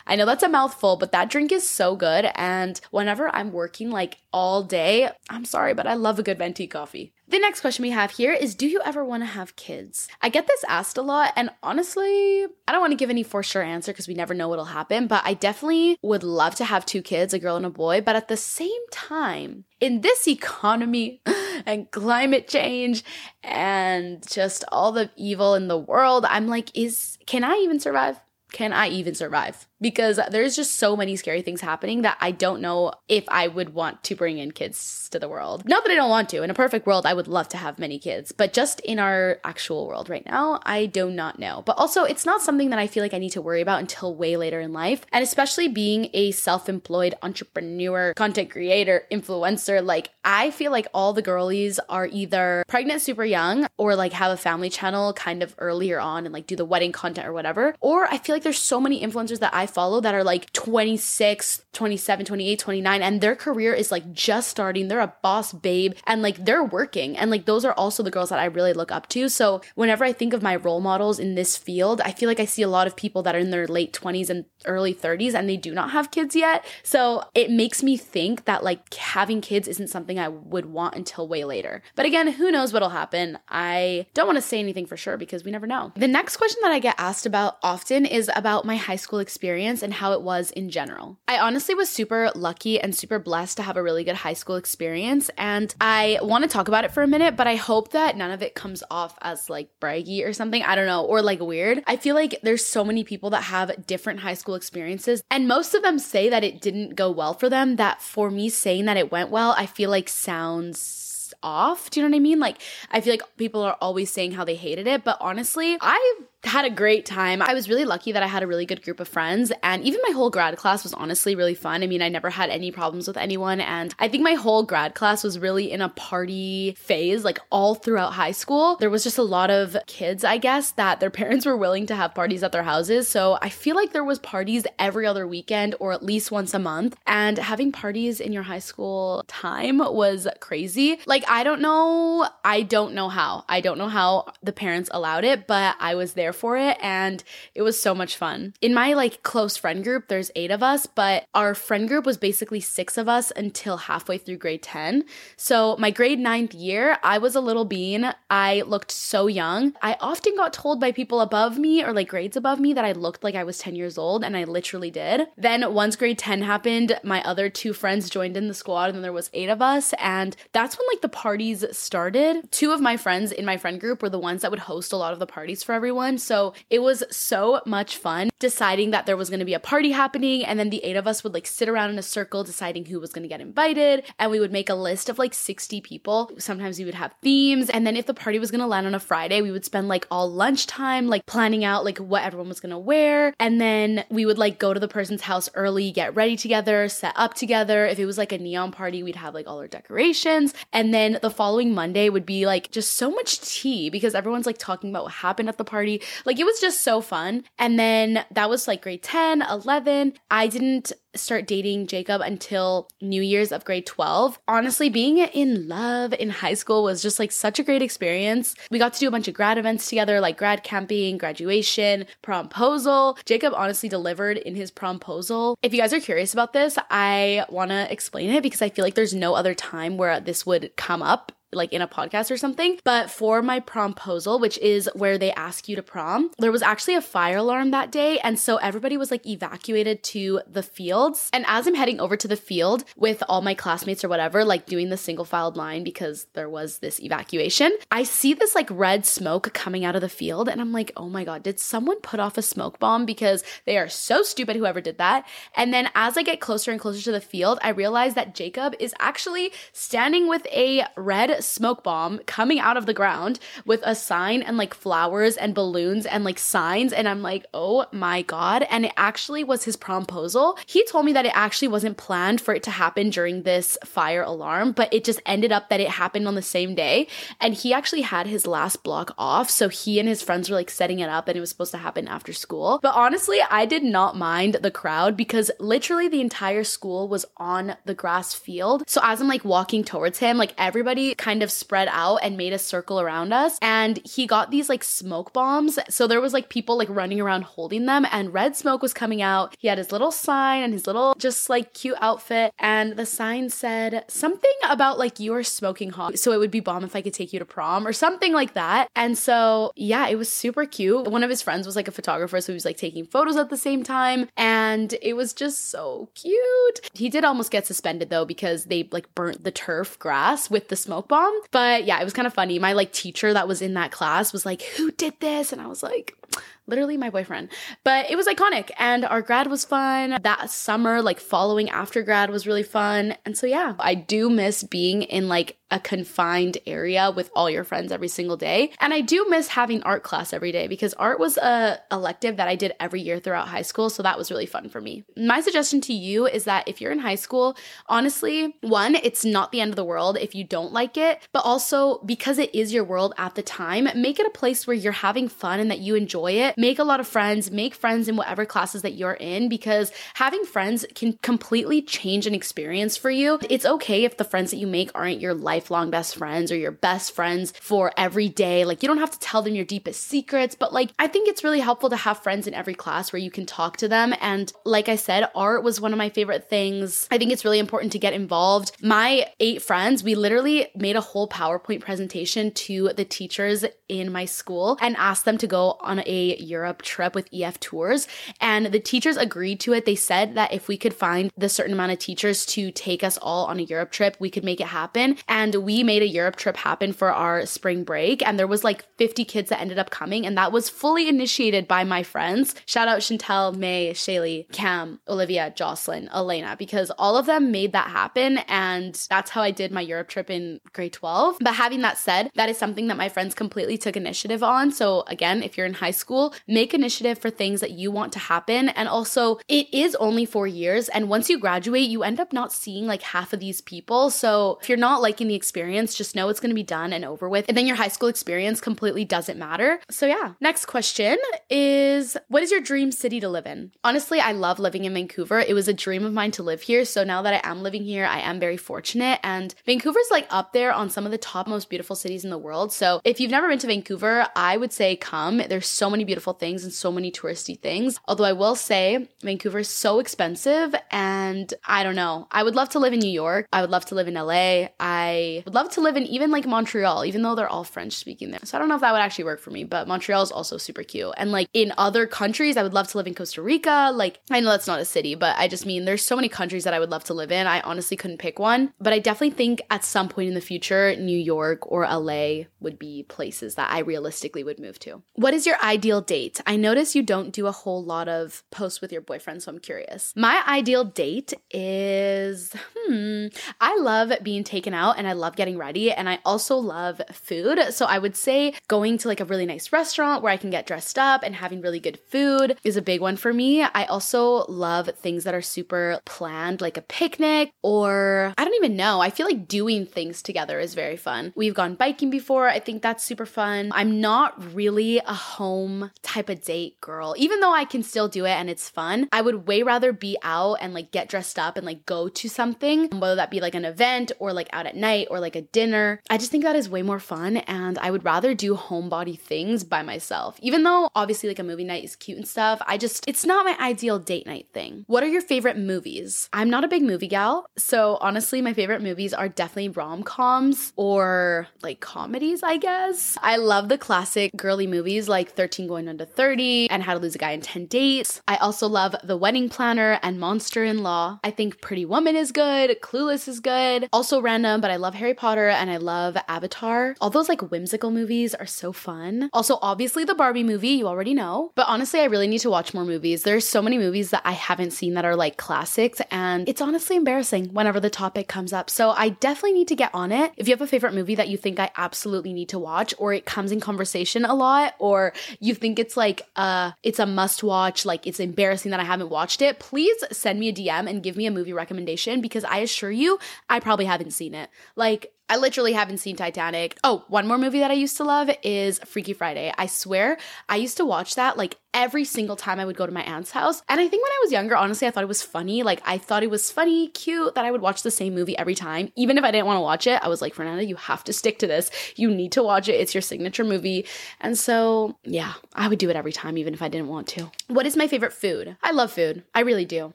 I 0.06 0.16
know 0.16 0.24
that's 0.24 0.42
a 0.42 0.48
mouthful, 0.48 0.96
but 0.96 1.12
that 1.12 1.30
drink 1.30 1.52
is 1.52 1.68
so 1.68 1.96
good. 1.96 2.30
And 2.34 2.80
whenever 2.90 3.28
I'm 3.34 3.52
working 3.52 3.90
like 3.90 4.18
all 4.32 4.62
day, 4.62 5.10
I'm 5.28 5.44
sorry, 5.44 5.74
but 5.74 5.86
I 5.86 5.94
love 5.94 6.18
a 6.18 6.22
good 6.22 6.38
venti 6.38 6.66
coffee. 6.66 7.12
The 7.28 7.38
next 7.38 7.60
question 7.60 7.84
we 7.84 7.90
have 7.90 8.10
here 8.10 8.32
is 8.32 8.54
Do 8.54 8.66
you 8.66 8.80
ever 8.84 9.04
want 9.04 9.22
to 9.22 9.26
have 9.26 9.56
kids? 9.56 10.08
I 10.20 10.28
get 10.28 10.46
this 10.46 10.64
asked 10.68 10.98
a 10.98 11.02
lot, 11.02 11.32
and 11.36 11.50
honestly, 11.62 12.44
I 12.66 12.72
don't 12.72 12.80
want 12.80 12.90
to 12.90 12.96
give 12.96 13.10
any 13.10 13.22
for 13.22 13.42
sure 13.42 13.62
answer 13.62 13.92
because 13.92 14.08
we 14.08 14.14
never 14.14 14.34
know 14.34 14.48
what'll 14.48 14.66
happen, 14.66 15.06
but 15.06 15.22
I 15.24 15.34
definitely 15.34 15.96
would 16.02 16.24
love 16.24 16.54
to 16.56 16.64
have 16.64 16.84
two 16.84 17.00
kids, 17.00 17.32
a 17.32 17.38
girl 17.38 17.56
and 17.56 17.64
a 17.64 17.70
boy. 17.70 18.00
But 18.00 18.16
at 18.16 18.28
the 18.28 18.36
same 18.36 18.82
time, 18.90 19.64
in 19.80 20.00
this 20.00 20.26
economy 20.26 21.22
and 21.66 21.90
climate 21.90 22.48
change 22.48 23.04
and 23.42 24.26
just 24.28 24.64
all 24.70 24.92
the 24.92 25.10
evil 25.16 25.54
in 25.54 25.68
the 25.68 25.78
world, 25.78 26.26
I'm 26.28 26.48
like, 26.48 26.76
is 26.76 27.18
can 27.26 27.44
I 27.44 27.54
even 27.62 27.80
survive? 27.80 28.20
Can 28.52 28.72
I 28.72 28.88
even 28.88 29.14
survive? 29.14 29.66
Because 29.82 30.20
there's 30.30 30.56
just 30.56 30.76
so 30.76 30.96
many 30.96 31.16
scary 31.16 31.42
things 31.42 31.60
happening 31.60 32.02
that 32.02 32.16
I 32.20 32.30
don't 32.30 32.62
know 32.62 32.92
if 33.08 33.24
I 33.28 33.48
would 33.48 33.74
want 33.74 34.04
to 34.04 34.14
bring 34.14 34.38
in 34.38 34.52
kids 34.52 35.08
to 35.10 35.18
the 35.18 35.28
world. 35.28 35.68
Not 35.68 35.84
that 35.84 35.92
I 35.92 35.96
don't 35.96 36.08
want 36.08 36.28
to. 36.30 36.42
In 36.42 36.50
a 36.50 36.54
perfect 36.54 36.86
world, 36.86 37.04
I 37.04 37.12
would 37.12 37.28
love 37.28 37.48
to 37.50 37.56
have 37.56 37.78
many 37.78 37.98
kids, 37.98 38.32
but 38.32 38.52
just 38.52 38.80
in 38.80 38.98
our 38.98 39.40
actual 39.44 39.86
world 39.86 40.08
right 40.08 40.24
now, 40.24 40.60
I 40.64 40.86
do 40.86 41.10
not 41.10 41.38
know. 41.38 41.62
But 41.66 41.76
also, 41.78 42.04
it's 42.04 42.24
not 42.24 42.40
something 42.40 42.70
that 42.70 42.78
I 42.78 42.86
feel 42.86 43.02
like 43.02 43.12
I 43.12 43.18
need 43.18 43.30
to 43.30 43.42
worry 43.42 43.60
about 43.60 43.80
until 43.80 44.14
way 44.14 44.36
later 44.36 44.60
in 44.60 44.72
life. 44.72 45.04
And 45.12 45.22
especially 45.22 45.68
being 45.68 46.08
a 46.14 46.30
self 46.30 46.68
employed 46.68 47.14
entrepreneur, 47.22 48.14
content 48.14 48.50
creator, 48.50 49.06
influencer, 49.10 49.84
like 49.84 50.10
I 50.24 50.52
feel 50.52 50.70
like 50.70 50.86
all 50.94 51.12
the 51.12 51.22
girlies 51.22 51.80
are 51.88 52.06
either 52.06 52.64
pregnant 52.68 53.02
super 53.02 53.24
young 53.24 53.66
or 53.76 53.96
like 53.96 54.12
have 54.12 54.30
a 54.30 54.36
family 54.36 54.70
channel 54.70 55.12
kind 55.12 55.42
of 55.42 55.54
earlier 55.58 55.98
on 55.98 56.24
and 56.24 56.32
like 56.32 56.46
do 56.46 56.54
the 56.54 56.64
wedding 56.64 56.92
content 56.92 57.26
or 57.26 57.32
whatever. 57.32 57.74
Or 57.80 58.06
I 58.06 58.18
feel 58.18 58.36
like 58.36 58.44
there's 58.44 58.58
so 58.58 58.80
many 58.80 59.04
influencers 59.04 59.40
that 59.40 59.52
I 59.52 59.66
follow 59.72 60.00
that 60.00 60.14
are 60.14 60.24
like 60.24 60.52
26, 60.52 61.64
27, 61.72 62.26
28, 62.26 62.58
29, 62.58 63.02
and 63.02 63.20
their 63.20 63.34
career 63.34 63.72
is 63.74 63.90
like 63.90 64.12
just 64.12 64.48
starting. 64.48 64.88
They're 64.88 65.00
a 65.00 65.14
boss 65.22 65.52
babe 65.52 65.94
and 66.06 66.22
like 66.22 66.44
they're 66.44 66.64
working. 66.64 67.16
And 67.16 67.30
like 67.30 67.46
those 67.46 67.64
are 67.64 67.72
also 67.72 68.02
the 68.02 68.10
girls 68.10 68.30
that 68.30 68.38
I 68.38 68.44
really 68.46 68.72
look 68.72 68.92
up 68.92 69.08
to. 69.10 69.28
So 69.28 69.60
whenever 69.74 70.04
I 70.04 70.12
think 70.12 70.32
of 70.32 70.42
my 70.42 70.56
role 70.56 70.80
models 70.80 71.18
in 71.18 71.34
this 71.34 71.56
field, 71.56 72.00
I 72.02 72.12
feel 72.12 72.28
like 72.28 72.40
I 72.40 72.44
see 72.44 72.62
a 72.62 72.68
lot 72.68 72.86
of 72.86 72.96
people 72.96 73.22
that 73.22 73.34
are 73.34 73.38
in 73.38 73.50
their 73.50 73.66
late 73.66 73.92
20s 73.92 74.30
and 74.30 74.44
early 74.66 74.94
30s 74.94 75.34
and 75.34 75.48
they 75.48 75.56
do 75.56 75.74
not 75.74 75.90
have 75.90 76.10
kids 76.10 76.34
yet. 76.34 76.64
So 76.82 77.24
it 77.34 77.50
makes 77.50 77.82
me 77.82 77.96
think 77.96 78.44
that 78.44 78.64
like 78.64 78.92
having 78.94 79.40
kids 79.40 79.68
isn't 79.68 79.88
something 79.88 80.18
I 80.18 80.28
would 80.28 80.66
want 80.66 80.94
until 80.94 81.28
way 81.28 81.44
later. 81.44 81.82
But 81.94 82.06
again, 82.06 82.28
who 82.28 82.50
knows 82.50 82.72
what'll 82.72 82.90
happen? 82.90 83.38
I 83.48 84.06
don't 84.14 84.26
want 84.26 84.36
to 84.36 84.42
say 84.42 84.58
anything 84.58 84.86
for 84.86 84.96
sure 84.96 85.16
because 85.16 85.44
we 85.44 85.50
never 85.50 85.66
know. 85.66 85.92
The 85.96 86.08
next 86.08 86.36
question 86.36 86.60
that 86.62 86.72
I 86.72 86.78
get 86.78 86.94
asked 86.98 87.26
about 87.26 87.58
often 87.62 88.06
is 88.06 88.30
about 88.34 88.64
my 88.64 88.76
high 88.76 88.96
school 88.96 89.18
experience 89.18 89.82
and 89.82 89.94
how 89.94 90.12
it 90.12 90.22
was 90.22 90.50
in 90.50 90.70
general. 90.70 91.18
I 91.28 91.38
honestly 91.38 91.74
was 91.74 91.88
super 91.88 92.30
lucky 92.34 92.80
and 92.80 92.94
super 92.94 93.18
blessed 93.18 93.56
to 93.58 93.62
have 93.62 93.76
a 93.76 93.82
really 93.82 94.04
good 94.04 94.16
high 94.16 94.32
school 94.32 94.56
experience. 94.56 95.30
And 95.36 95.74
I 95.80 96.18
want 96.22 96.44
to 96.44 96.48
talk 96.48 96.68
about 96.68 96.84
it 96.84 96.92
for 96.92 97.02
a 97.02 97.08
minute, 97.08 97.36
but 97.36 97.46
I 97.46 97.56
hope 97.56 97.92
that 97.92 98.16
none 98.16 98.30
of 98.30 98.42
it 98.42 98.54
comes 98.54 98.82
off 98.90 99.16
as 99.22 99.48
like 99.48 99.68
braggy 99.80 100.26
or 100.26 100.32
something. 100.32 100.62
I 100.62 100.74
don't 100.74 100.86
know, 100.86 101.04
or 101.04 101.22
like 101.22 101.40
weird. 101.40 101.82
I 101.86 101.96
feel 101.96 102.14
like 102.14 102.40
there's 102.42 102.64
so 102.64 102.84
many 102.84 103.04
people 103.04 103.30
that 103.30 103.42
have 103.42 103.86
different 103.86 104.20
high 104.20 104.34
school 104.34 104.51
experiences, 104.54 105.22
and 105.30 105.48
most 105.48 105.74
of 105.74 105.82
them 105.82 105.98
say 105.98 106.28
that 106.28 106.44
it 106.44 106.60
didn't 106.60 106.94
go 106.94 107.10
well 107.10 107.34
for 107.34 107.48
them. 107.48 107.76
That 107.76 108.00
for 108.00 108.30
me, 108.30 108.48
saying 108.48 108.84
that 108.86 108.96
it 108.96 109.12
went 109.12 109.30
well, 109.30 109.54
I 109.56 109.66
feel 109.66 109.90
like 109.90 110.08
sounds 110.08 111.34
off. 111.42 111.90
Do 111.90 112.00
you 112.00 112.06
know 112.06 112.10
what 112.10 112.16
I 112.16 112.20
mean? 112.20 112.40
Like, 112.40 112.58
I 112.90 113.00
feel 113.00 113.12
like 113.12 113.36
people 113.36 113.62
are 113.62 113.76
always 113.80 114.12
saying 114.12 114.32
how 114.32 114.44
they 114.44 114.54
hated 114.54 114.86
it, 114.86 115.04
but 115.04 115.16
honestly, 115.20 115.76
I 115.80 116.20
had 116.44 116.64
a 116.64 116.70
great 116.70 117.06
time. 117.06 117.40
I 117.40 117.54
was 117.54 117.68
really 117.68 117.84
lucky 117.84 118.12
that 118.12 118.22
I 118.22 118.26
had 118.26 118.42
a 118.42 118.46
really 118.46 118.66
good 118.66 118.82
group 118.82 118.98
of 119.00 119.08
friends, 119.08 119.52
and 119.62 119.84
even 119.84 120.00
my 120.06 120.12
whole 120.12 120.30
grad 120.30 120.56
class 120.56 120.82
was 120.82 120.92
honestly 120.94 121.34
really 121.34 121.54
fun. 121.54 121.82
I 121.82 121.86
mean, 121.86 122.02
I 122.02 122.08
never 122.08 122.30
had 122.30 122.50
any 122.50 122.72
problems 122.72 123.06
with 123.06 123.16
anyone, 123.16 123.60
and 123.60 123.94
I 123.98 124.08
think 124.08 124.24
my 124.24 124.34
whole 124.34 124.64
grad 124.64 124.94
class 124.94 125.22
was 125.22 125.38
really 125.38 125.70
in 125.70 125.80
a 125.80 125.88
party 125.90 126.74
phase, 126.78 127.24
like 127.24 127.38
all 127.50 127.74
throughout 127.74 128.14
high 128.14 128.32
school. 128.32 128.76
There 128.76 128.90
was 128.90 129.04
just 129.04 129.18
a 129.18 129.22
lot 129.22 129.50
of 129.50 129.76
kids, 129.86 130.24
I 130.24 130.38
guess, 130.38 130.72
that 130.72 131.00
their 131.00 131.10
parents 131.22 131.46
were 131.46 131.56
willing 131.56 131.86
to 131.86 131.94
have 131.94 132.14
parties 132.14 132.42
at 132.42 132.52
their 132.52 132.64
houses. 132.64 133.08
So 133.08 133.38
I 133.40 133.48
feel 133.48 133.76
like 133.76 133.92
there 133.92 134.04
was 134.04 134.18
parties 134.18 134.66
every 134.78 135.06
other 135.06 135.26
weekend 135.26 135.76
or 135.78 135.92
at 135.92 136.02
least 136.02 136.32
once 136.32 136.54
a 136.54 136.58
month, 136.58 136.96
and 137.06 137.38
having 137.38 137.70
parties 137.70 138.20
in 138.20 138.32
your 138.32 138.42
high 138.42 138.58
school 138.58 139.24
time 139.28 139.78
was 139.78 140.26
crazy. 140.40 140.98
Like, 141.06 141.24
I 141.28 141.44
don't 141.44 141.60
know, 141.60 142.28
I 142.44 142.62
don't 142.62 142.94
know 142.94 143.08
how. 143.08 143.44
I 143.48 143.60
don't 143.60 143.78
know 143.78 143.88
how 143.88 144.32
the 144.42 144.52
parents 144.52 144.90
allowed 144.92 145.24
it, 145.24 145.46
but 145.46 145.76
I 145.78 145.94
was 145.94 146.14
there 146.14 146.31
for 146.32 146.56
it 146.56 146.76
and 146.80 147.22
it 147.54 147.62
was 147.62 147.80
so 147.80 147.94
much 147.94 148.16
fun. 148.16 148.54
In 148.60 148.74
my 148.74 148.94
like 148.94 149.22
close 149.22 149.56
friend 149.56 149.82
group, 149.84 150.08
there's 150.08 150.30
eight 150.36 150.50
of 150.50 150.62
us, 150.62 150.86
but 150.86 151.24
our 151.34 151.54
friend 151.54 151.88
group 151.88 152.06
was 152.06 152.16
basically 152.16 152.60
six 152.60 152.96
of 152.98 153.08
us 153.08 153.32
until 153.36 153.76
halfway 153.76 154.18
through 154.18 154.38
grade 154.38 154.62
10. 154.62 155.04
So 155.36 155.76
my 155.78 155.90
grade 155.90 156.18
ninth 156.18 156.54
year, 156.54 156.98
I 157.02 157.18
was 157.18 157.34
a 157.34 157.40
little 157.40 157.64
bean. 157.64 158.12
I 158.30 158.62
looked 158.62 158.90
so 158.90 159.26
young. 159.26 159.74
I 159.82 159.96
often 160.00 160.36
got 160.36 160.52
told 160.52 160.80
by 160.80 160.92
people 160.92 161.20
above 161.20 161.58
me 161.58 161.84
or 161.84 161.92
like 161.92 162.08
grades 162.08 162.36
above 162.36 162.60
me 162.60 162.72
that 162.72 162.84
I 162.84 162.92
looked 162.92 163.24
like 163.24 163.34
I 163.34 163.44
was 163.44 163.58
10 163.58 163.76
years 163.76 163.98
old, 163.98 164.24
and 164.24 164.36
I 164.36 164.44
literally 164.44 164.90
did. 164.90 165.28
Then 165.36 165.72
once 165.74 165.96
grade 165.96 166.18
10 166.18 166.42
happened, 166.42 166.98
my 167.02 167.22
other 167.22 167.48
two 167.48 167.72
friends 167.72 168.10
joined 168.10 168.36
in 168.36 168.48
the 168.48 168.54
squad, 168.54 168.86
and 168.86 168.96
then 168.96 169.02
there 169.02 169.12
was 169.12 169.30
eight 169.32 169.48
of 169.48 169.62
us, 169.62 169.94
and 169.98 170.36
that's 170.52 170.78
when 170.78 170.86
like 170.92 171.00
the 171.00 171.08
parties 171.08 171.64
started. 171.72 172.50
Two 172.50 172.72
of 172.72 172.80
my 172.80 172.96
friends 172.96 173.32
in 173.32 173.44
my 173.44 173.56
friend 173.56 173.80
group 173.80 174.02
were 174.02 174.10
the 174.10 174.18
ones 174.18 174.42
that 174.42 174.50
would 174.50 174.60
host 174.60 174.92
a 174.92 174.96
lot 174.96 175.12
of 175.12 175.18
the 175.18 175.26
parties 175.26 175.62
for 175.62 175.72
everyone. 175.72 176.18
So 176.22 176.54
it 176.70 176.80
was 176.80 177.02
so 177.10 177.60
much 177.66 177.96
fun 177.96 178.30
deciding 178.38 178.90
that 178.90 179.06
there 179.06 179.16
was 179.16 179.30
going 179.30 179.40
to 179.40 179.46
be 179.46 179.54
a 179.54 179.60
party 179.60 179.92
happening. 179.92 180.44
And 180.44 180.58
then 180.58 180.70
the 180.70 180.84
eight 180.84 180.96
of 180.96 181.06
us 181.06 181.22
would 181.22 181.34
like 181.34 181.46
sit 181.46 181.68
around 181.68 181.90
in 181.90 181.98
a 181.98 182.02
circle 182.02 182.44
deciding 182.44 182.86
who 182.86 183.00
was 183.00 183.12
going 183.12 183.22
to 183.22 183.28
get 183.28 183.40
invited. 183.40 184.04
And 184.18 184.30
we 184.30 184.40
would 184.40 184.52
make 184.52 184.68
a 184.68 184.74
list 184.74 185.08
of 185.08 185.18
like 185.18 185.34
60 185.34 185.80
people. 185.80 186.30
Sometimes 186.38 186.78
we 186.78 186.84
would 186.84 186.94
have 186.94 187.14
themes. 187.22 187.70
And 187.70 187.86
then 187.86 187.96
if 187.96 188.06
the 188.06 188.14
party 188.14 188.38
was 188.38 188.50
going 188.50 188.60
to 188.60 188.66
land 188.66 188.86
on 188.86 188.94
a 188.94 189.00
Friday, 189.00 189.42
we 189.42 189.50
would 189.50 189.64
spend 189.64 189.88
like 189.88 190.06
all 190.10 190.30
lunchtime 190.30 191.06
like 191.06 191.24
planning 191.26 191.64
out 191.64 191.84
like 191.84 191.98
what 191.98 192.22
everyone 192.22 192.48
was 192.48 192.60
going 192.60 192.70
to 192.70 192.78
wear. 192.78 193.34
And 193.38 193.60
then 193.60 194.04
we 194.10 194.26
would 194.26 194.38
like 194.38 194.58
go 194.58 194.74
to 194.74 194.80
the 194.80 194.88
person's 194.88 195.22
house 195.22 195.48
early, 195.54 195.90
get 195.92 196.14
ready 196.14 196.36
together, 196.36 196.88
set 196.88 197.12
up 197.16 197.34
together. 197.34 197.86
If 197.86 197.98
it 197.98 198.06
was 198.06 198.18
like 198.18 198.32
a 198.32 198.38
neon 198.38 198.72
party, 198.72 199.02
we'd 199.02 199.16
have 199.16 199.34
like 199.34 199.46
all 199.46 199.58
our 199.58 199.68
decorations. 199.68 200.54
And 200.72 200.92
then 200.92 201.18
the 201.22 201.30
following 201.30 201.74
Monday 201.74 202.08
would 202.08 202.26
be 202.26 202.46
like 202.46 202.70
just 202.70 202.94
so 202.94 203.10
much 203.10 203.40
tea 203.40 203.90
because 203.90 204.14
everyone's 204.14 204.46
like 204.46 204.58
talking 204.58 204.90
about 204.90 205.04
what 205.04 205.12
happened 205.12 205.48
at 205.48 205.58
the 205.58 205.64
party. 205.64 206.02
Like 206.24 206.38
it 206.38 206.44
was 206.44 206.60
just 206.60 206.82
so 206.82 207.00
fun. 207.00 207.44
And 207.58 207.78
then 207.78 208.24
that 208.30 208.50
was 208.50 208.68
like 208.68 208.82
grade 208.82 209.02
10, 209.02 209.42
11. 209.42 210.14
I 210.30 210.46
didn't 210.46 210.92
start 211.14 211.46
dating 211.46 211.86
Jacob 211.86 212.20
until 212.20 212.88
New 213.00 213.22
Year's 213.22 213.52
of 213.52 213.64
grade 213.64 213.86
12. 213.86 214.38
Honestly, 214.48 214.88
being 214.88 215.18
in 215.18 215.68
love 215.68 216.14
in 216.14 216.30
high 216.30 216.54
school 216.54 216.82
was 216.82 217.02
just 217.02 217.18
like 217.18 217.32
such 217.32 217.58
a 217.58 217.62
great 217.62 217.82
experience. 217.82 218.54
We 218.70 218.78
got 218.78 218.94
to 218.94 219.00
do 219.00 219.08
a 219.08 219.10
bunch 219.10 219.28
of 219.28 219.34
grad 219.34 219.58
events 219.58 219.88
together, 219.88 220.20
like 220.20 220.38
grad 220.38 220.62
camping, 220.62 221.18
graduation, 221.18 222.06
promposal. 222.22 223.18
Jacob 223.24 223.52
honestly 223.54 223.88
delivered 223.88 224.38
in 224.38 224.54
his 224.54 224.70
promposal. 224.70 225.56
If 225.62 225.72
you 225.72 225.80
guys 225.80 225.92
are 225.92 226.00
curious 226.00 226.32
about 226.32 226.52
this, 226.52 226.78
I 226.90 227.44
want 227.50 227.70
to 227.70 227.90
explain 227.92 228.30
it 228.30 228.42
because 228.42 228.62
I 228.62 228.70
feel 228.70 228.84
like 228.84 228.94
there's 228.94 229.14
no 229.14 229.34
other 229.34 229.54
time 229.54 229.96
where 229.96 230.18
this 230.20 230.46
would 230.46 230.72
come 230.76 231.02
up 231.02 231.32
like 231.52 231.72
in 231.72 231.82
a 231.82 231.88
podcast 231.88 232.30
or 232.30 232.36
something. 232.36 232.78
But 232.84 233.10
for 233.10 233.42
my 233.42 233.60
promposal, 233.60 234.40
which 234.40 234.58
is 234.58 234.88
where 234.94 235.18
they 235.18 235.32
ask 235.32 235.68
you 235.68 235.76
to 235.76 235.82
prom, 235.82 236.30
there 236.38 236.52
was 236.52 236.62
actually 236.62 236.94
a 236.94 237.02
fire 237.02 237.38
alarm 237.38 237.70
that 237.70 237.92
day. 237.92 238.18
And 238.20 238.38
so 238.38 238.56
everybody 238.56 238.96
was 238.96 239.10
like 239.10 239.26
evacuated 239.26 240.02
to 240.04 240.40
the 240.50 240.62
fields. 240.62 241.30
And 241.32 241.44
as 241.46 241.66
I'm 241.66 241.74
heading 241.74 242.00
over 242.00 242.16
to 242.16 242.28
the 242.28 242.36
field 242.36 242.84
with 242.96 243.22
all 243.28 243.42
my 243.42 243.54
classmates 243.54 244.04
or 244.04 244.08
whatever, 244.08 244.44
like 244.44 244.66
doing 244.66 244.90
the 244.90 244.96
single 244.96 245.24
filed 245.24 245.56
line 245.56 245.84
because 245.84 246.26
there 246.34 246.48
was 246.48 246.78
this 246.78 247.00
evacuation, 247.00 247.72
I 247.90 248.02
see 248.02 248.34
this 248.34 248.54
like 248.54 248.68
red 248.70 249.06
smoke 249.06 249.52
coming 249.52 249.84
out 249.84 249.94
of 249.94 250.00
the 250.00 250.08
field. 250.08 250.48
And 250.48 250.60
I'm 250.60 250.72
like, 250.72 250.92
oh 250.96 251.08
my 251.08 251.24
God, 251.24 251.42
did 251.42 251.60
someone 251.60 252.00
put 252.00 252.20
off 252.20 252.38
a 252.38 252.42
smoke 252.42 252.78
bomb? 252.78 253.06
Because 253.06 253.44
they 253.66 253.78
are 253.78 253.88
so 253.88 254.22
stupid, 254.22 254.56
whoever 254.56 254.80
did 254.80 254.98
that. 254.98 255.26
And 255.54 255.72
then 255.72 255.90
as 255.94 256.16
I 256.16 256.22
get 256.22 256.40
closer 256.40 256.70
and 256.70 256.80
closer 256.80 257.02
to 257.02 257.12
the 257.12 257.20
field, 257.20 257.58
I 257.62 257.70
realize 257.70 258.14
that 258.14 258.34
Jacob 258.34 258.74
is 258.78 258.94
actually 258.98 259.52
standing 259.72 260.28
with 260.28 260.46
a 260.46 260.84
red 260.96 261.41
smoke 261.42 261.82
bomb 261.82 262.18
coming 262.26 262.58
out 262.58 262.76
of 262.76 262.86
the 262.86 262.94
ground 262.94 263.38
with 263.64 263.80
a 263.84 263.94
sign 263.94 264.42
and 264.42 264.56
like 264.56 264.74
flowers 264.74 265.36
and 265.36 265.54
balloons 265.54 266.06
and 266.06 266.24
like 266.24 266.38
signs. 266.38 266.92
And 266.92 267.08
I'm 267.08 267.22
like, 267.22 267.46
oh 267.54 267.86
my 267.92 268.22
God. 268.22 268.66
And 268.70 268.84
it 268.84 268.92
actually 268.96 269.44
was 269.44 269.64
his 269.64 269.76
promposal. 269.76 270.58
He 270.66 270.84
told 270.86 271.04
me 271.04 271.12
that 271.12 271.26
it 271.26 271.32
actually 271.34 271.68
wasn't 271.68 271.96
planned 271.96 272.40
for 272.40 272.54
it 272.54 272.62
to 272.64 272.70
happen 272.70 273.10
during 273.10 273.42
this 273.42 273.78
fire 273.84 274.22
alarm, 274.22 274.72
but 274.72 274.92
it 274.92 275.04
just 275.04 275.20
ended 275.26 275.52
up 275.52 275.68
that 275.68 275.80
it 275.80 275.88
happened 275.88 276.28
on 276.28 276.34
the 276.34 276.42
same 276.42 276.74
day. 276.74 277.06
And 277.40 277.54
he 277.54 277.72
actually 277.72 278.02
had 278.02 278.26
his 278.26 278.46
last 278.46 278.82
block 278.82 279.14
off. 279.16 279.50
So 279.50 279.68
he 279.68 279.98
and 279.98 280.08
his 280.08 280.22
friends 280.22 280.50
were 280.50 280.56
like 280.56 280.70
setting 280.70 281.00
it 281.00 281.08
up 281.08 281.28
and 281.28 281.36
it 281.36 281.40
was 281.40 281.50
supposed 281.50 281.72
to 281.72 281.78
happen 281.78 282.08
after 282.08 282.32
school. 282.32 282.78
But 282.82 282.94
honestly, 282.94 283.38
I 283.50 283.66
did 283.66 283.82
not 283.82 284.16
mind 284.16 284.54
the 284.62 284.70
crowd 284.70 285.16
because 285.16 285.50
literally 285.58 286.08
the 286.08 286.20
entire 286.20 286.64
school 286.64 287.08
was 287.08 287.24
on 287.36 287.76
the 287.84 287.94
grass 287.94 288.34
field. 288.34 288.84
So 288.86 289.00
as 289.02 289.20
I'm 289.20 289.28
like 289.28 289.44
walking 289.44 289.84
towards 289.84 290.18
him, 290.18 290.36
like 290.36 290.54
everybody 290.58 291.14
kind 291.14 291.31
of 291.40 291.52
spread 291.52 291.86
out 291.92 292.16
and 292.16 292.36
made 292.36 292.52
a 292.52 292.58
circle 292.58 293.00
around 293.00 293.32
us. 293.32 293.58
And 293.62 294.00
he 294.04 294.26
got 294.26 294.50
these 294.50 294.68
like 294.68 294.82
smoke 294.82 295.32
bombs. 295.32 295.78
So 295.88 296.08
there 296.08 296.20
was 296.20 296.32
like 296.32 296.48
people 296.48 296.76
like 296.76 296.88
running 296.90 297.20
around 297.20 297.44
holding 297.44 297.86
them 297.86 298.04
and 298.10 298.34
red 298.34 298.56
smoke 298.56 298.82
was 298.82 298.92
coming 298.92 299.22
out. 299.22 299.54
He 299.58 299.68
had 299.68 299.78
his 299.78 299.92
little 299.92 300.10
sign 300.10 300.64
and 300.64 300.72
his 300.72 300.88
little 300.88 301.14
just 301.18 301.48
like 301.48 301.74
cute 301.74 301.96
outfit. 302.00 302.52
And 302.58 302.96
the 302.96 303.06
sign 303.06 303.50
said 303.50 304.04
something 304.08 304.50
about 304.68 304.98
like 304.98 305.20
you 305.20 305.32
are 305.34 305.44
smoking 305.44 305.90
hot. 305.90 306.18
So 306.18 306.32
it 306.32 306.38
would 306.38 306.50
be 306.50 306.60
bomb 306.60 306.82
if 306.82 306.96
I 306.96 307.02
could 307.02 307.14
take 307.14 307.32
you 307.32 307.38
to 307.38 307.44
prom 307.44 307.86
or 307.86 307.92
something 307.92 308.32
like 308.32 308.54
that. 308.54 308.88
And 308.96 309.16
so 309.16 309.72
yeah, 309.76 310.08
it 310.08 310.16
was 310.16 310.32
super 310.32 310.66
cute. 310.66 311.06
One 311.06 311.22
of 311.22 311.30
his 311.30 311.42
friends 311.42 311.66
was 311.66 311.76
like 311.76 311.88
a 311.88 311.92
photographer. 311.92 312.40
So 312.40 312.52
he 312.52 312.54
was 312.54 312.64
like 312.64 312.76
taking 312.76 313.06
photos 313.06 313.36
at 313.36 313.50
the 313.50 313.56
same 313.56 313.84
time. 313.84 314.28
And 314.36 314.94
it 315.00 315.14
was 315.14 315.32
just 315.32 315.70
so 315.70 316.08
cute. 316.14 316.90
He 316.94 317.08
did 317.08 317.24
almost 317.24 317.50
get 317.52 317.66
suspended 317.66 318.10
though 318.10 318.24
because 318.24 318.64
they 318.64 318.88
like 318.90 319.14
burnt 319.14 319.44
the 319.44 319.50
turf 319.50 319.98
grass 319.98 320.50
with 320.50 320.68
the 320.68 320.76
smoke 320.76 321.08
bomb. 321.08 321.21
But 321.50 321.84
yeah, 321.84 322.00
it 322.00 322.04
was 322.04 322.12
kind 322.12 322.26
of 322.26 322.34
funny. 322.34 322.58
My 322.58 322.72
like 322.72 322.92
teacher 322.92 323.32
that 323.32 323.48
was 323.48 323.62
in 323.62 323.74
that 323.74 323.92
class 323.92 324.32
was 324.32 324.46
like, 324.46 324.62
Who 324.76 324.90
did 324.90 325.14
this? 325.20 325.52
And 325.52 325.60
I 325.60 325.66
was 325.66 325.82
like, 325.82 326.16
literally 326.66 326.96
my 326.96 327.10
boyfriend. 327.10 327.48
But 327.84 328.10
it 328.10 328.16
was 328.16 328.26
iconic 328.26 328.70
and 328.78 329.04
our 329.04 329.22
grad 329.22 329.48
was 329.48 329.64
fun. 329.64 330.16
That 330.22 330.50
summer, 330.50 331.02
like 331.02 331.20
following 331.20 331.68
after 331.70 332.02
grad 332.02 332.30
was 332.30 332.46
really 332.46 332.62
fun. 332.62 333.16
And 333.24 333.36
so 333.36 333.46
yeah, 333.46 333.74
I 333.78 333.94
do 333.94 334.30
miss 334.30 334.62
being 334.62 335.02
in 335.02 335.28
like 335.28 335.58
a 335.72 335.80
confined 335.80 336.58
area 336.66 337.10
with 337.10 337.30
all 337.34 337.48
your 337.48 337.64
friends 337.64 337.90
every 337.90 338.06
single 338.06 338.36
day. 338.36 338.70
And 338.78 338.92
I 338.92 339.00
do 339.00 339.26
miss 339.30 339.48
having 339.48 339.82
art 339.82 340.02
class 340.02 340.34
every 340.34 340.52
day 340.52 340.68
because 340.68 340.92
art 340.94 341.18
was 341.18 341.38
a 341.38 341.80
elective 341.90 342.36
that 342.36 342.46
I 342.46 342.56
did 342.56 342.74
every 342.78 343.00
year 343.00 343.18
throughout 343.18 343.48
high 343.48 343.62
school, 343.62 343.88
so 343.88 344.02
that 344.02 344.18
was 344.18 344.30
really 344.30 344.44
fun 344.44 344.68
for 344.68 344.82
me. 344.82 345.02
My 345.16 345.40
suggestion 345.40 345.80
to 345.82 345.94
you 345.94 346.26
is 346.26 346.44
that 346.44 346.68
if 346.68 346.80
you're 346.80 346.92
in 346.92 346.98
high 346.98 347.14
school, 347.14 347.56
honestly, 347.86 348.54
one, 348.60 348.96
it's 348.96 349.24
not 349.24 349.50
the 349.50 349.62
end 349.62 349.70
of 349.70 349.76
the 349.76 349.84
world 349.84 350.18
if 350.18 350.34
you 350.34 350.44
don't 350.44 350.74
like 350.74 350.98
it, 350.98 351.26
but 351.32 351.44
also 351.44 352.00
because 352.04 352.38
it 352.38 352.54
is 352.54 352.74
your 352.74 352.84
world 352.84 353.14
at 353.16 353.34
the 353.34 353.42
time, 353.42 353.88
make 353.96 354.20
it 354.20 354.26
a 354.26 354.30
place 354.30 354.66
where 354.66 354.76
you're 354.76 354.92
having 354.92 355.26
fun 355.26 355.58
and 355.58 355.70
that 355.70 355.78
you 355.78 355.94
enjoy 355.94 356.21
it. 356.28 356.56
Make 356.56 356.78
a 356.78 356.84
lot 356.84 357.00
of 357.00 357.08
friends, 357.08 357.50
make 357.50 357.74
friends 357.74 358.08
in 358.08 358.16
whatever 358.16 358.44
classes 358.44 358.82
that 358.82 358.94
you're 358.94 359.14
in 359.14 359.48
because 359.48 359.92
having 360.14 360.44
friends 360.44 360.84
can 360.94 361.14
completely 361.22 361.82
change 361.82 362.26
an 362.26 362.34
experience 362.34 362.96
for 362.96 363.10
you. 363.10 363.38
It's 363.48 363.66
okay 363.66 364.04
if 364.04 364.16
the 364.16 364.24
friends 364.24 364.50
that 364.50 364.58
you 364.58 364.66
make 364.66 364.90
aren't 364.94 365.20
your 365.20 365.34
lifelong 365.34 365.90
best 365.90 366.16
friends 366.16 366.50
or 366.50 366.56
your 366.56 366.72
best 366.72 367.14
friends 367.14 367.52
for 367.60 367.92
every 367.96 368.28
day. 368.28 368.64
Like, 368.64 368.82
you 368.82 368.88
don't 368.88 368.98
have 368.98 369.10
to 369.10 369.18
tell 369.18 369.42
them 369.42 369.54
your 369.54 369.64
deepest 369.64 370.02
secrets, 370.04 370.54
but 370.54 370.72
like, 370.72 370.90
I 370.98 371.06
think 371.06 371.28
it's 371.28 371.44
really 371.44 371.60
helpful 371.60 371.90
to 371.90 371.96
have 371.96 372.22
friends 372.22 372.46
in 372.46 372.54
every 372.54 372.74
class 372.74 373.12
where 373.12 373.20
you 373.20 373.30
can 373.30 373.46
talk 373.46 373.76
to 373.78 373.88
them. 373.88 374.14
And 374.20 374.52
like 374.64 374.88
I 374.88 374.96
said, 374.96 375.30
art 375.34 375.62
was 375.62 375.80
one 375.80 375.92
of 375.92 375.98
my 375.98 376.08
favorite 376.08 376.48
things. 376.48 377.08
I 377.10 377.18
think 377.18 377.32
it's 377.32 377.44
really 377.44 377.58
important 377.58 377.92
to 377.92 377.98
get 377.98 378.12
involved. 378.12 378.76
My 378.82 379.26
eight 379.40 379.62
friends, 379.62 380.02
we 380.02 380.14
literally 380.14 380.68
made 380.74 380.96
a 380.96 381.00
whole 381.00 381.28
PowerPoint 381.28 381.80
presentation 381.80 382.50
to 382.52 382.90
the 382.96 383.04
teachers 383.04 383.64
in 383.88 384.12
my 384.12 384.24
school 384.24 384.78
and 384.80 384.96
asked 384.96 385.24
them 385.24 385.38
to 385.38 385.46
go 385.46 385.76
on 385.80 386.01
a 386.06 386.36
Europe 386.36 386.82
trip 386.82 387.14
with 387.14 387.28
EF 387.32 387.60
Tours. 387.60 388.08
And 388.40 388.66
the 388.66 388.80
teachers 388.80 389.16
agreed 389.16 389.60
to 389.60 389.72
it. 389.72 389.84
They 389.84 389.94
said 389.94 390.34
that 390.34 390.52
if 390.52 390.68
we 390.68 390.76
could 390.76 390.94
find 390.94 391.30
the 391.36 391.48
certain 391.48 391.72
amount 391.72 391.92
of 391.92 391.98
teachers 391.98 392.44
to 392.46 392.70
take 392.70 393.02
us 393.04 393.18
all 393.18 393.46
on 393.46 393.58
a 393.58 393.62
Europe 393.62 393.90
trip, 393.90 394.16
we 394.18 394.30
could 394.30 394.44
make 394.44 394.60
it 394.60 394.66
happen. 394.66 395.16
And 395.28 395.54
we 395.56 395.82
made 395.82 396.02
a 396.02 396.08
Europe 396.08 396.36
trip 396.36 396.56
happen 396.56 396.92
for 396.92 397.12
our 397.12 397.46
spring 397.46 397.84
break. 397.84 398.26
And 398.26 398.38
there 398.38 398.46
was 398.46 398.64
like 398.64 398.84
50 398.98 399.24
kids 399.24 399.50
that 399.50 399.60
ended 399.60 399.78
up 399.78 399.90
coming. 399.90 400.26
And 400.26 400.36
that 400.36 400.52
was 400.52 400.68
fully 400.68 401.08
initiated 401.08 401.68
by 401.68 401.84
my 401.84 402.02
friends. 402.02 402.54
Shout 402.66 402.88
out 402.88 403.00
Chantel, 403.00 403.54
May, 403.54 403.92
Shaylee, 403.92 404.50
Cam, 404.52 405.00
Olivia, 405.08 405.52
Jocelyn, 405.54 406.08
Elena, 406.12 406.56
because 406.58 406.90
all 406.98 407.16
of 407.16 407.26
them 407.26 407.50
made 407.50 407.72
that 407.72 407.88
happen. 407.88 408.38
And 408.48 408.94
that's 409.08 409.30
how 409.30 409.42
I 409.42 409.50
did 409.50 409.72
my 409.72 409.80
Europe 409.80 410.08
trip 410.08 410.30
in 410.30 410.60
grade 410.72 410.92
12. 410.92 411.38
But 411.40 411.54
having 411.54 411.82
that 411.82 411.98
said, 411.98 412.30
that 412.34 412.48
is 412.48 412.58
something 412.58 412.88
that 412.88 412.96
my 412.96 413.08
friends 413.08 413.34
completely 413.34 413.78
took 413.78 413.96
initiative 413.96 414.42
on. 414.42 414.72
So 414.72 415.04
again, 415.06 415.42
if 415.42 415.56
you're 415.56 415.66
in 415.66 415.74
high 415.74 415.91
school, 415.92 416.34
make 416.48 416.74
initiative 416.74 417.18
for 417.18 417.30
things 417.30 417.60
that 417.60 417.70
you 417.70 417.90
want 417.92 418.12
to 418.14 418.18
happen. 418.18 418.68
And 418.70 418.88
also, 418.88 419.38
it 419.48 419.72
is 419.72 419.94
only 419.96 420.24
four 420.24 420.48
years. 420.48 420.88
And 420.88 421.08
once 421.08 421.30
you 421.30 421.38
graduate, 421.38 421.88
you 421.88 422.02
end 422.02 422.18
up 422.18 422.32
not 422.32 422.52
seeing 422.52 422.86
like 422.86 423.02
half 423.02 423.32
of 423.32 423.38
these 423.38 423.60
people. 423.60 424.10
So 424.10 424.58
if 424.60 424.68
you're 424.68 424.78
not 424.78 425.00
liking 425.00 425.28
the 425.28 425.34
experience, 425.34 425.94
just 425.94 426.16
know 426.16 426.28
it's 426.28 426.40
going 426.40 426.50
to 426.50 426.54
be 426.54 426.62
done 426.62 426.92
and 426.92 427.04
over 427.04 427.28
with. 427.28 427.44
And 427.48 427.56
then 427.56 427.66
your 427.66 427.76
high 427.76 427.88
school 427.88 428.08
experience 428.08 428.60
completely 428.60 429.04
doesn't 429.04 429.38
matter. 429.38 429.80
So, 429.90 430.06
yeah. 430.06 430.32
Next 430.40 430.66
question 430.66 431.18
is 431.50 432.16
What 432.28 432.42
is 432.42 432.50
your 432.50 432.60
dream 432.60 432.92
city 432.92 433.20
to 433.20 433.28
live 433.28 433.46
in? 433.46 433.72
Honestly, 433.84 434.20
I 434.20 434.32
love 434.32 434.58
living 434.58 434.84
in 434.84 434.94
Vancouver. 434.94 435.40
It 435.40 435.54
was 435.54 435.68
a 435.68 435.74
dream 435.74 436.04
of 436.04 436.12
mine 436.12 436.30
to 436.32 436.42
live 436.42 436.62
here. 436.62 436.84
So, 436.84 437.04
now 437.04 437.22
that 437.22 437.44
I 437.44 437.48
am 437.48 437.62
living 437.62 437.84
here, 437.84 438.04
I 438.04 438.20
am 438.20 438.40
very 438.40 438.56
fortunate. 438.56 439.20
And 439.22 439.54
Vancouver's 439.66 440.10
like 440.10 440.26
up 440.30 440.52
there 440.52 440.72
on 440.72 440.90
some 440.90 441.04
of 441.04 441.12
the 441.12 441.18
top 441.18 441.46
most 441.46 441.68
beautiful 441.68 441.96
cities 441.96 442.24
in 442.24 442.30
the 442.30 442.38
world. 442.38 442.72
So, 442.72 443.00
if 443.04 443.20
you've 443.20 443.30
never 443.30 443.48
been 443.48 443.58
to 443.58 443.66
Vancouver, 443.66 444.26
I 444.34 444.56
would 444.56 444.72
say 444.72 444.96
come. 444.96 445.38
There's 445.38 445.66
so 445.66 445.81
many 445.90 446.04
beautiful 446.04 446.32
things 446.32 446.64
and 446.64 446.72
so 446.72 446.92
many 446.92 447.10
touristy 447.10 447.58
things. 447.58 447.98
Although 448.06 448.24
I 448.24 448.32
will 448.32 448.56
say, 448.56 449.08
Vancouver 449.22 449.60
is 449.60 449.68
so 449.68 449.98
expensive. 449.98 450.74
And 450.90 451.52
I 451.64 451.82
don't 451.82 451.96
know. 451.96 452.28
I 452.30 452.42
would 452.42 452.54
love 452.54 452.70
to 452.70 452.78
live 452.78 452.92
in 452.92 453.00
New 453.00 453.10
York. 453.10 453.46
I 453.52 453.60
would 453.60 453.70
love 453.70 453.84
to 453.86 453.94
live 453.94 454.08
in 454.08 454.14
LA. 454.14 454.68
I 454.80 455.42
would 455.44 455.54
love 455.54 455.70
to 455.70 455.80
live 455.80 455.96
in 455.96 456.04
even 456.04 456.30
like 456.30 456.46
Montreal, 456.46 457.04
even 457.04 457.22
though 457.22 457.34
they're 457.34 457.48
all 457.48 457.64
French 457.64 457.94
speaking 457.94 458.30
there. 458.30 458.40
So 458.44 458.56
I 458.56 458.60
don't 458.60 458.68
know 458.68 458.74
if 458.74 458.80
that 458.80 458.92
would 458.92 459.00
actually 459.00 459.24
work 459.24 459.40
for 459.40 459.50
me, 459.50 459.64
but 459.64 459.88
Montreal 459.88 460.22
is 460.22 460.32
also 460.32 460.56
super 460.56 460.82
cute. 460.82 461.12
And 461.16 461.32
like 461.32 461.48
in 461.52 461.72
other 461.78 462.06
countries, 462.06 462.56
I 462.56 462.62
would 462.62 462.74
love 462.74 462.88
to 462.88 462.98
live 462.98 463.06
in 463.06 463.14
Costa 463.14 463.42
Rica. 463.42 463.90
Like 463.94 464.20
I 464.30 464.40
know 464.40 464.50
that's 464.50 464.66
not 464.66 464.80
a 464.80 464.84
city, 464.84 465.14
but 465.14 465.36
I 465.38 465.48
just 465.48 465.66
mean 465.66 465.84
there's 465.84 466.04
so 466.04 466.16
many 466.16 466.28
countries 466.28 466.64
that 466.64 466.74
I 466.74 466.78
would 466.78 466.90
love 466.90 467.04
to 467.04 467.14
live 467.14 467.32
in. 467.32 467.46
I 467.46 467.60
honestly 467.60 467.96
couldn't 467.96 468.18
pick 468.18 468.38
one, 468.38 468.72
but 468.80 468.92
I 468.92 468.98
definitely 468.98 469.36
think 469.36 469.62
at 469.70 469.84
some 469.84 470.08
point 470.08 470.28
in 470.28 470.34
the 470.34 470.40
future, 470.40 470.94
New 470.96 471.18
York 471.18 471.70
or 471.70 471.82
LA 471.82 472.44
would 472.60 472.78
be 472.78 473.04
places 473.04 473.54
that 473.56 473.70
I 473.70 473.80
realistically 473.80 474.44
would 474.44 474.60
move 474.60 474.78
to. 474.80 475.02
What 475.14 475.34
is 475.34 475.46
your 475.46 475.56
ideal 475.72 476.02
date? 476.02 476.38
I 476.46 476.56
notice 476.56 476.94
you 476.94 477.02
don't 477.02 477.32
do 477.32 477.46
a 477.46 477.52
whole 477.52 477.82
lot 477.82 478.06
of 478.06 478.44
posts 478.50 478.82
with 478.82 478.92
your 478.92 479.00
boyfriend, 479.00 479.42
so 479.42 479.50
I'm 479.50 479.58
curious. 479.58 480.12
My 480.14 480.42
ideal 480.46 480.84
date 480.84 481.32
is 481.50 482.54
hmm, 482.76 483.28
I 483.58 483.78
love 483.78 484.12
being 484.22 484.44
taken 484.44 484.74
out 484.74 484.98
and 484.98 485.06
I 485.08 485.14
love 485.14 485.34
getting 485.34 485.56
ready 485.56 485.90
and 485.90 486.10
I 486.10 486.18
also 486.26 486.56
love 486.56 487.00
food. 487.10 487.58
So 487.70 487.86
I 487.86 487.98
would 487.98 488.16
say 488.16 488.52
going 488.68 488.98
to 488.98 489.08
like 489.08 489.20
a 489.20 489.24
really 489.24 489.46
nice 489.46 489.72
restaurant 489.72 490.22
where 490.22 490.32
I 490.32 490.36
can 490.36 490.50
get 490.50 490.66
dressed 490.66 490.98
up 490.98 491.22
and 491.22 491.34
having 491.34 491.62
really 491.62 491.80
good 491.80 491.98
food 492.10 492.58
is 492.64 492.76
a 492.76 492.82
big 492.82 493.00
one 493.00 493.16
for 493.16 493.32
me. 493.32 493.62
I 493.62 493.84
also 493.86 494.44
love 494.48 494.90
things 494.96 495.24
that 495.24 495.34
are 495.34 495.40
super 495.40 496.00
planned, 496.04 496.60
like 496.60 496.76
a 496.76 496.82
picnic 496.82 497.50
or 497.62 498.34
I 498.36 498.44
don't 498.44 498.56
even 498.56 498.76
know. 498.76 499.00
I 499.00 499.08
feel 499.08 499.26
like 499.26 499.48
doing 499.48 499.86
things 499.86 500.20
together 500.20 500.60
is 500.60 500.74
very 500.74 500.98
fun. 500.98 501.32
We've 501.34 501.54
gone 501.54 501.76
biking 501.76 502.10
before. 502.10 502.46
I 502.48 502.58
think 502.58 502.82
that's 502.82 503.02
super 503.02 503.26
fun. 503.26 503.70
I'm 503.72 504.02
not 504.02 504.54
really 504.54 504.98
a 504.98 505.14
home 505.14 505.61
home 505.62 505.90
type 506.02 506.28
of 506.28 506.42
date 506.42 506.80
girl. 506.80 507.14
Even 507.16 507.40
though 507.40 507.54
I 507.54 507.64
can 507.64 507.82
still 507.82 508.08
do 508.08 508.24
it 508.24 508.30
and 508.30 508.50
it's 508.50 508.68
fun, 508.68 509.08
I 509.12 509.20
would 509.20 509.46
way 509.46 509.62
rather 509.62 509.92
be 509.92 510.16
out 510.22 510.58
and 510.60 510.74
like 510.74 510.90
get 510.90 511.08
dressed 511.08 511.38
up 511.38 511.56
and 511.56 511.64
like 511.64 511.86
go 511.86 512.08
to 512.08 512.28
something, 512.28 512.88
whether 512.98 513.14
that 513.16 513.30
be 513.30 513.40
like 513.40 513.54
an 513.54 513.64
event 513.64 514.12
or 514.18 514.32
like 514.32 514.48
out 514.52 514.66
at 514.66 514.76
night 514.76 515.08
or 515.10 515.20
like 515.20 515.36
a 515.36 515.42
dinner. 515.42 516.00
I 516.10 516.18
just 516.18 516.30
think 516.30 516.44
that 516.44 516.56
is 516.56 516.68
way 516.68 516.82
more 516.82 517.00
fun 517.00 517.38
and 517.38 517.78
I 517.78 517.90
would 517.90 518.04
rather 518.04 518.34
do 518.34 518.56
homebody 518.56 519.18
things 519.18 519.64
by 519.64 519.82
myself. 519.82 520.38
Even 520.42 520.62
though 520.62 520.90
obviously 520.94 521.28
like 521.28 521.38
a 521.38 521.44
movie 521.44 521.64
night 521.64 521.84
is 521.84 521.96
cute 521.96 522.18
and 522.18 522.28
stuff, 522.28 522.60
I 522.66 522.78
just, 522.78 523.04
it's 523.06 523.24
not 523.24 523.46
my 523.46 523.56
ideal 523.60 523.98
date 523.98 524.26
night 524.26 524.48
thing. 524.52 524.84
What 524.88 525.02
are 525.02 525.08
your 525.08 525.22
favorite 525.22 525.58
movies? 525.58 526.28
I'm 526.32 526.50
not 526.50 526.64
a 526.64 526.68
big 526.68 526.82
movie 526.82 527.08
gal, 527.08 527.46
so 527.56 527.98
honestly, 528.00 528.42
my 528.42 528.52
favorite 528.52 528.82
movies 528.82 529.14
are 529.14 529.28
definitely 529.28 529.68
rom 529.68 530.02
coms 530.02 530.72
or 530.76 531.48
like 531.62 531.80
comedies, 531.80 532.42
I 532.42 532.56
guess. 532.56 533.16
I 533.22 533.36
love 533.36 533.68
the 533.68 533.78
classic 533.78 534.32
girly 534.36 534.66
movies 534.66 535.08
like 535.08 535.30
13 535.30 535.51
Going 535.52 535.86
Under 535.86 536.04
30 536.04 536.70
and 536.70 536.82
How 536.82 536.94
to 536.94 536.98
Lose 536.98 537.14
a 537.14 537.18
Guy 537.18 537.32
in 537.32 537.42
10 537.42 537.66
Dates. 537.66 538.22
I 538.26 538.36
also 538.36 538.66
love 538.66 538.96
The 539.04 539.16
Wedding 539.16 539.48
Planner 539.48 539.98
and 540.02 540.18
Monster 540.18 540.64
in 540.64 540.82
Law. 540.82 541.20
I 541.22 541.30
think 541.30 541.60
Pretty 541.60 541.84
Woman 541.84 542.16
is 542.16 542.32
good, 542.32 542.80
Clueless 542.80 543.28
is 543.28 543.40
good. 543.40 543.88
Also 543.92 544.20
random, 544.20 544.60
but 544.60 544.70
I 544.70 544.76
love 544.76 544.94
Harry 544.94 545.14
Potter 545.14 545.48
and 545.48 545.70
I 545.70 545.76
love 545.76 546.16
Avatar. 546.26 546.96
All 547.00 547.10
those 547.10 547.28
like 547.28 547.42
whimsical 547.50 547.90
movies 547.90 548.34
are 548.34 548.46
so 548.46 548.72
fun. 548.72 549.28
Also, 549.32 549.58
obviously, 549.60 550.04
the 550.04 550.14
Barbie 550.14 550.42
movie, 550.42 550.70
you 550.70 550.86
already 550.86 551.12
know. 551.14 551.52
But 551.54 551.68
honestly, 551.68 552.00
I 552.00 552.04
really 552.04 552.26
need 552.26 552.40
to 552.40 552.50
watch 552.50 552.72
more 552.72 552.84
movies. 552.84 553.22
There's 553.22 553.46
so 553.46 553.60
many 553.60 553.76
movies 553.76 554.10
that 554.10 554.22
I 554.24 554.32
haven't 554.32 554.72
seen 554.72 554.94
that 554.94 555.04
are 555.04 555.16
like 555.16 555.36
classics, 555.36 556.00
and 556.10 556.48
it's 556.48 556.62
honestly 556.62 556.96
embarrassing 556.96 557.52
whenever 557.52 557.80
the 557.80 557.90
topic 557.90 558.28
comes 558.28 558.52
up. 558.52 558.70
So 558.70 558.90
I 558.90 559.10
definitely 559.10 559.52
need 559.52 559.68
to 559.68 559.76
get 559.76 559.90
on 559.94 560.12
it. 560.12 560.32
If 560.36 560.48
you 560.48 560.52
have 560.52 560.62
a 560.62 560.66
favorite 560.66 560.94
movie 560.94 561.14
that 561.14 561.28
you 561.28 561.36
think 561.36 561.60
I 561.60 561.70
absolutely 561.76 562.32
need 562.32 562.48
to 562.50 562.58
watch, 562.58 562.94
or 562.98 563.12
it 563.12 563.26
comes 563.26 563.52
in 563.52 563.60
conversation 563.60 564.24
a 564.24 564.34
lot, 564.34 564.74
or 564.78 565.12
you 565.42 565.56
think 565.56 565.80
it's 565.80 565.96
like 565.96 566.22
uh 566.36 566.70
it's 566.82 567.00
a 567.00 567.04
must 567.04 567.42
watch, 567.42 567.84
like 567.84 568.06
it's 568.06 568.20
embarrassing 568.20 568.70
that 568.70 568.80
I 568.80 568.84
haven't 568.84 569.10
watched 569.10 569.42
it, 569.42 569.58
please 569.58 570.02
send 570.12 570.38
me 570.38 570.48
a 570.48 570.52
DM 570.52 570.88
and 570.88 571.02
give 571.02 571.16
me 571.16 571.26
a 571.26 571.30
movie 571.30 571.52
recommendation 571.52 572.20
because 572.20 572.44
I 572.44 572.58
assure 572.58 572.92
you 572.92 573.18
I 573.50 573.58
probably 573.58 573.84
haven't 573.84 574.12
seen 574.12 574.34
it. 574.34 574.48
Like 574.76 575.12
I 575.28 575.36
literally 575.36 575.72
haven't 575.72 575.98
seen 575.98 576.16
Titanic. 576.16 576.78
Oh, 576.84 577.04
one 577.08 577.26
more 577.26 577.38
movie 577.38 577.60
that 577.60 577.70
I 577.70 577.74
used 577.74 577.96
to 577.96 578.04
love 578.04 578.30
is 578.42 578.78
Freaky 578.84 579.12
Friday. 579.14 579.52
I 579.56 579.66
swear, 579.66 580.18
I 580.48 580.56
used 580.56 580.76
to 580.76 580.84
watch 580.84 581.14
that 581.14 581.38
like 581.38 581.58
every 581.74 582.04
single 582.04 582.36
time 582.36 582.60
I 582.60 582.64
would 582.64 582.76
go 582.76 582.84
to 582.84 582.92
my 582.92 583.02
aunt's 583.02 583.30
house. 583.30 583.62
And 583.68 583.80
I 583.80 583.88
think 583.88 584.02
when 584.02 584.12
I 584.12 584.20
was 584.22 584.32
younger, 584.32 584.56
honestly, 584.56 584.86
I 584.86 584.90
thought 584.90 585.04
it 585.04 585.08
was 585.08 585.22
funny. 585.22 585.62
Like, 585.62 585.80
I 585.86 585.96
thought 585.96 586.22
it 586.22 586.30
was 586.30 586.50
funny, 586.50 586.88
cute 586.88 587.34
that 587.34 587.44
I 587.44 587.50
would 587.50 587.62
watch 587.62 587.82
the 587.82 587.90
same 587.90 588.14
movie 588.14 588.36
every 588.36 588.54
time. 588.54 588.92
Even 588.94 589.16
if 589.16 589.24
I 589.24 589.30
didn't 589.30 589.46
want 589.46 589.56
to 589.56 589.62
watch 589.62 589.86
it, 589.86 590.00
I 590.02 590.08
was 590.08 590.20
like, 590.20 590.34
Fernanda, 590.34 590.64
you 590.64 590.76
have 590.76 591.04
to 591.04 591.12
stick 591.12 591.38
to 591.38 591.46
this. 591.46 591.70
You 591.96 592.10
need 592.10 592.32
to 592.32 592.42
watch 592.42 592.68
it. 592.68 592.74
It's 592.74 592.94
your 592.94 593.02
signature 593.02 593.44
movie. 593.44 593.86
And 594.20 594.38
so, 594.38 594.98
yeah, 595.04 595.32
I 595.54 595.68
would 595.68 595.78
do 595.78 595.88
it 595.88 595.96
every 595.96 596.12
time, 596.12 596.36
even 596.36 596.52
if 596.52 596.60
I 596.60 596.68
didn't 596.68 596.88
want 596.88 597.06
to. 597.08 597.30
What 597.48 597.66
is 597.66 597.76
my 597.76 597.88
favorite 597.88 598.12
food? 598.12 598.56
I 598.62 598.72
love 598.72 598.92
food. 598.92 599.24
I 599.34 599.40
really 599.40 599.64
do. 599.64 599.94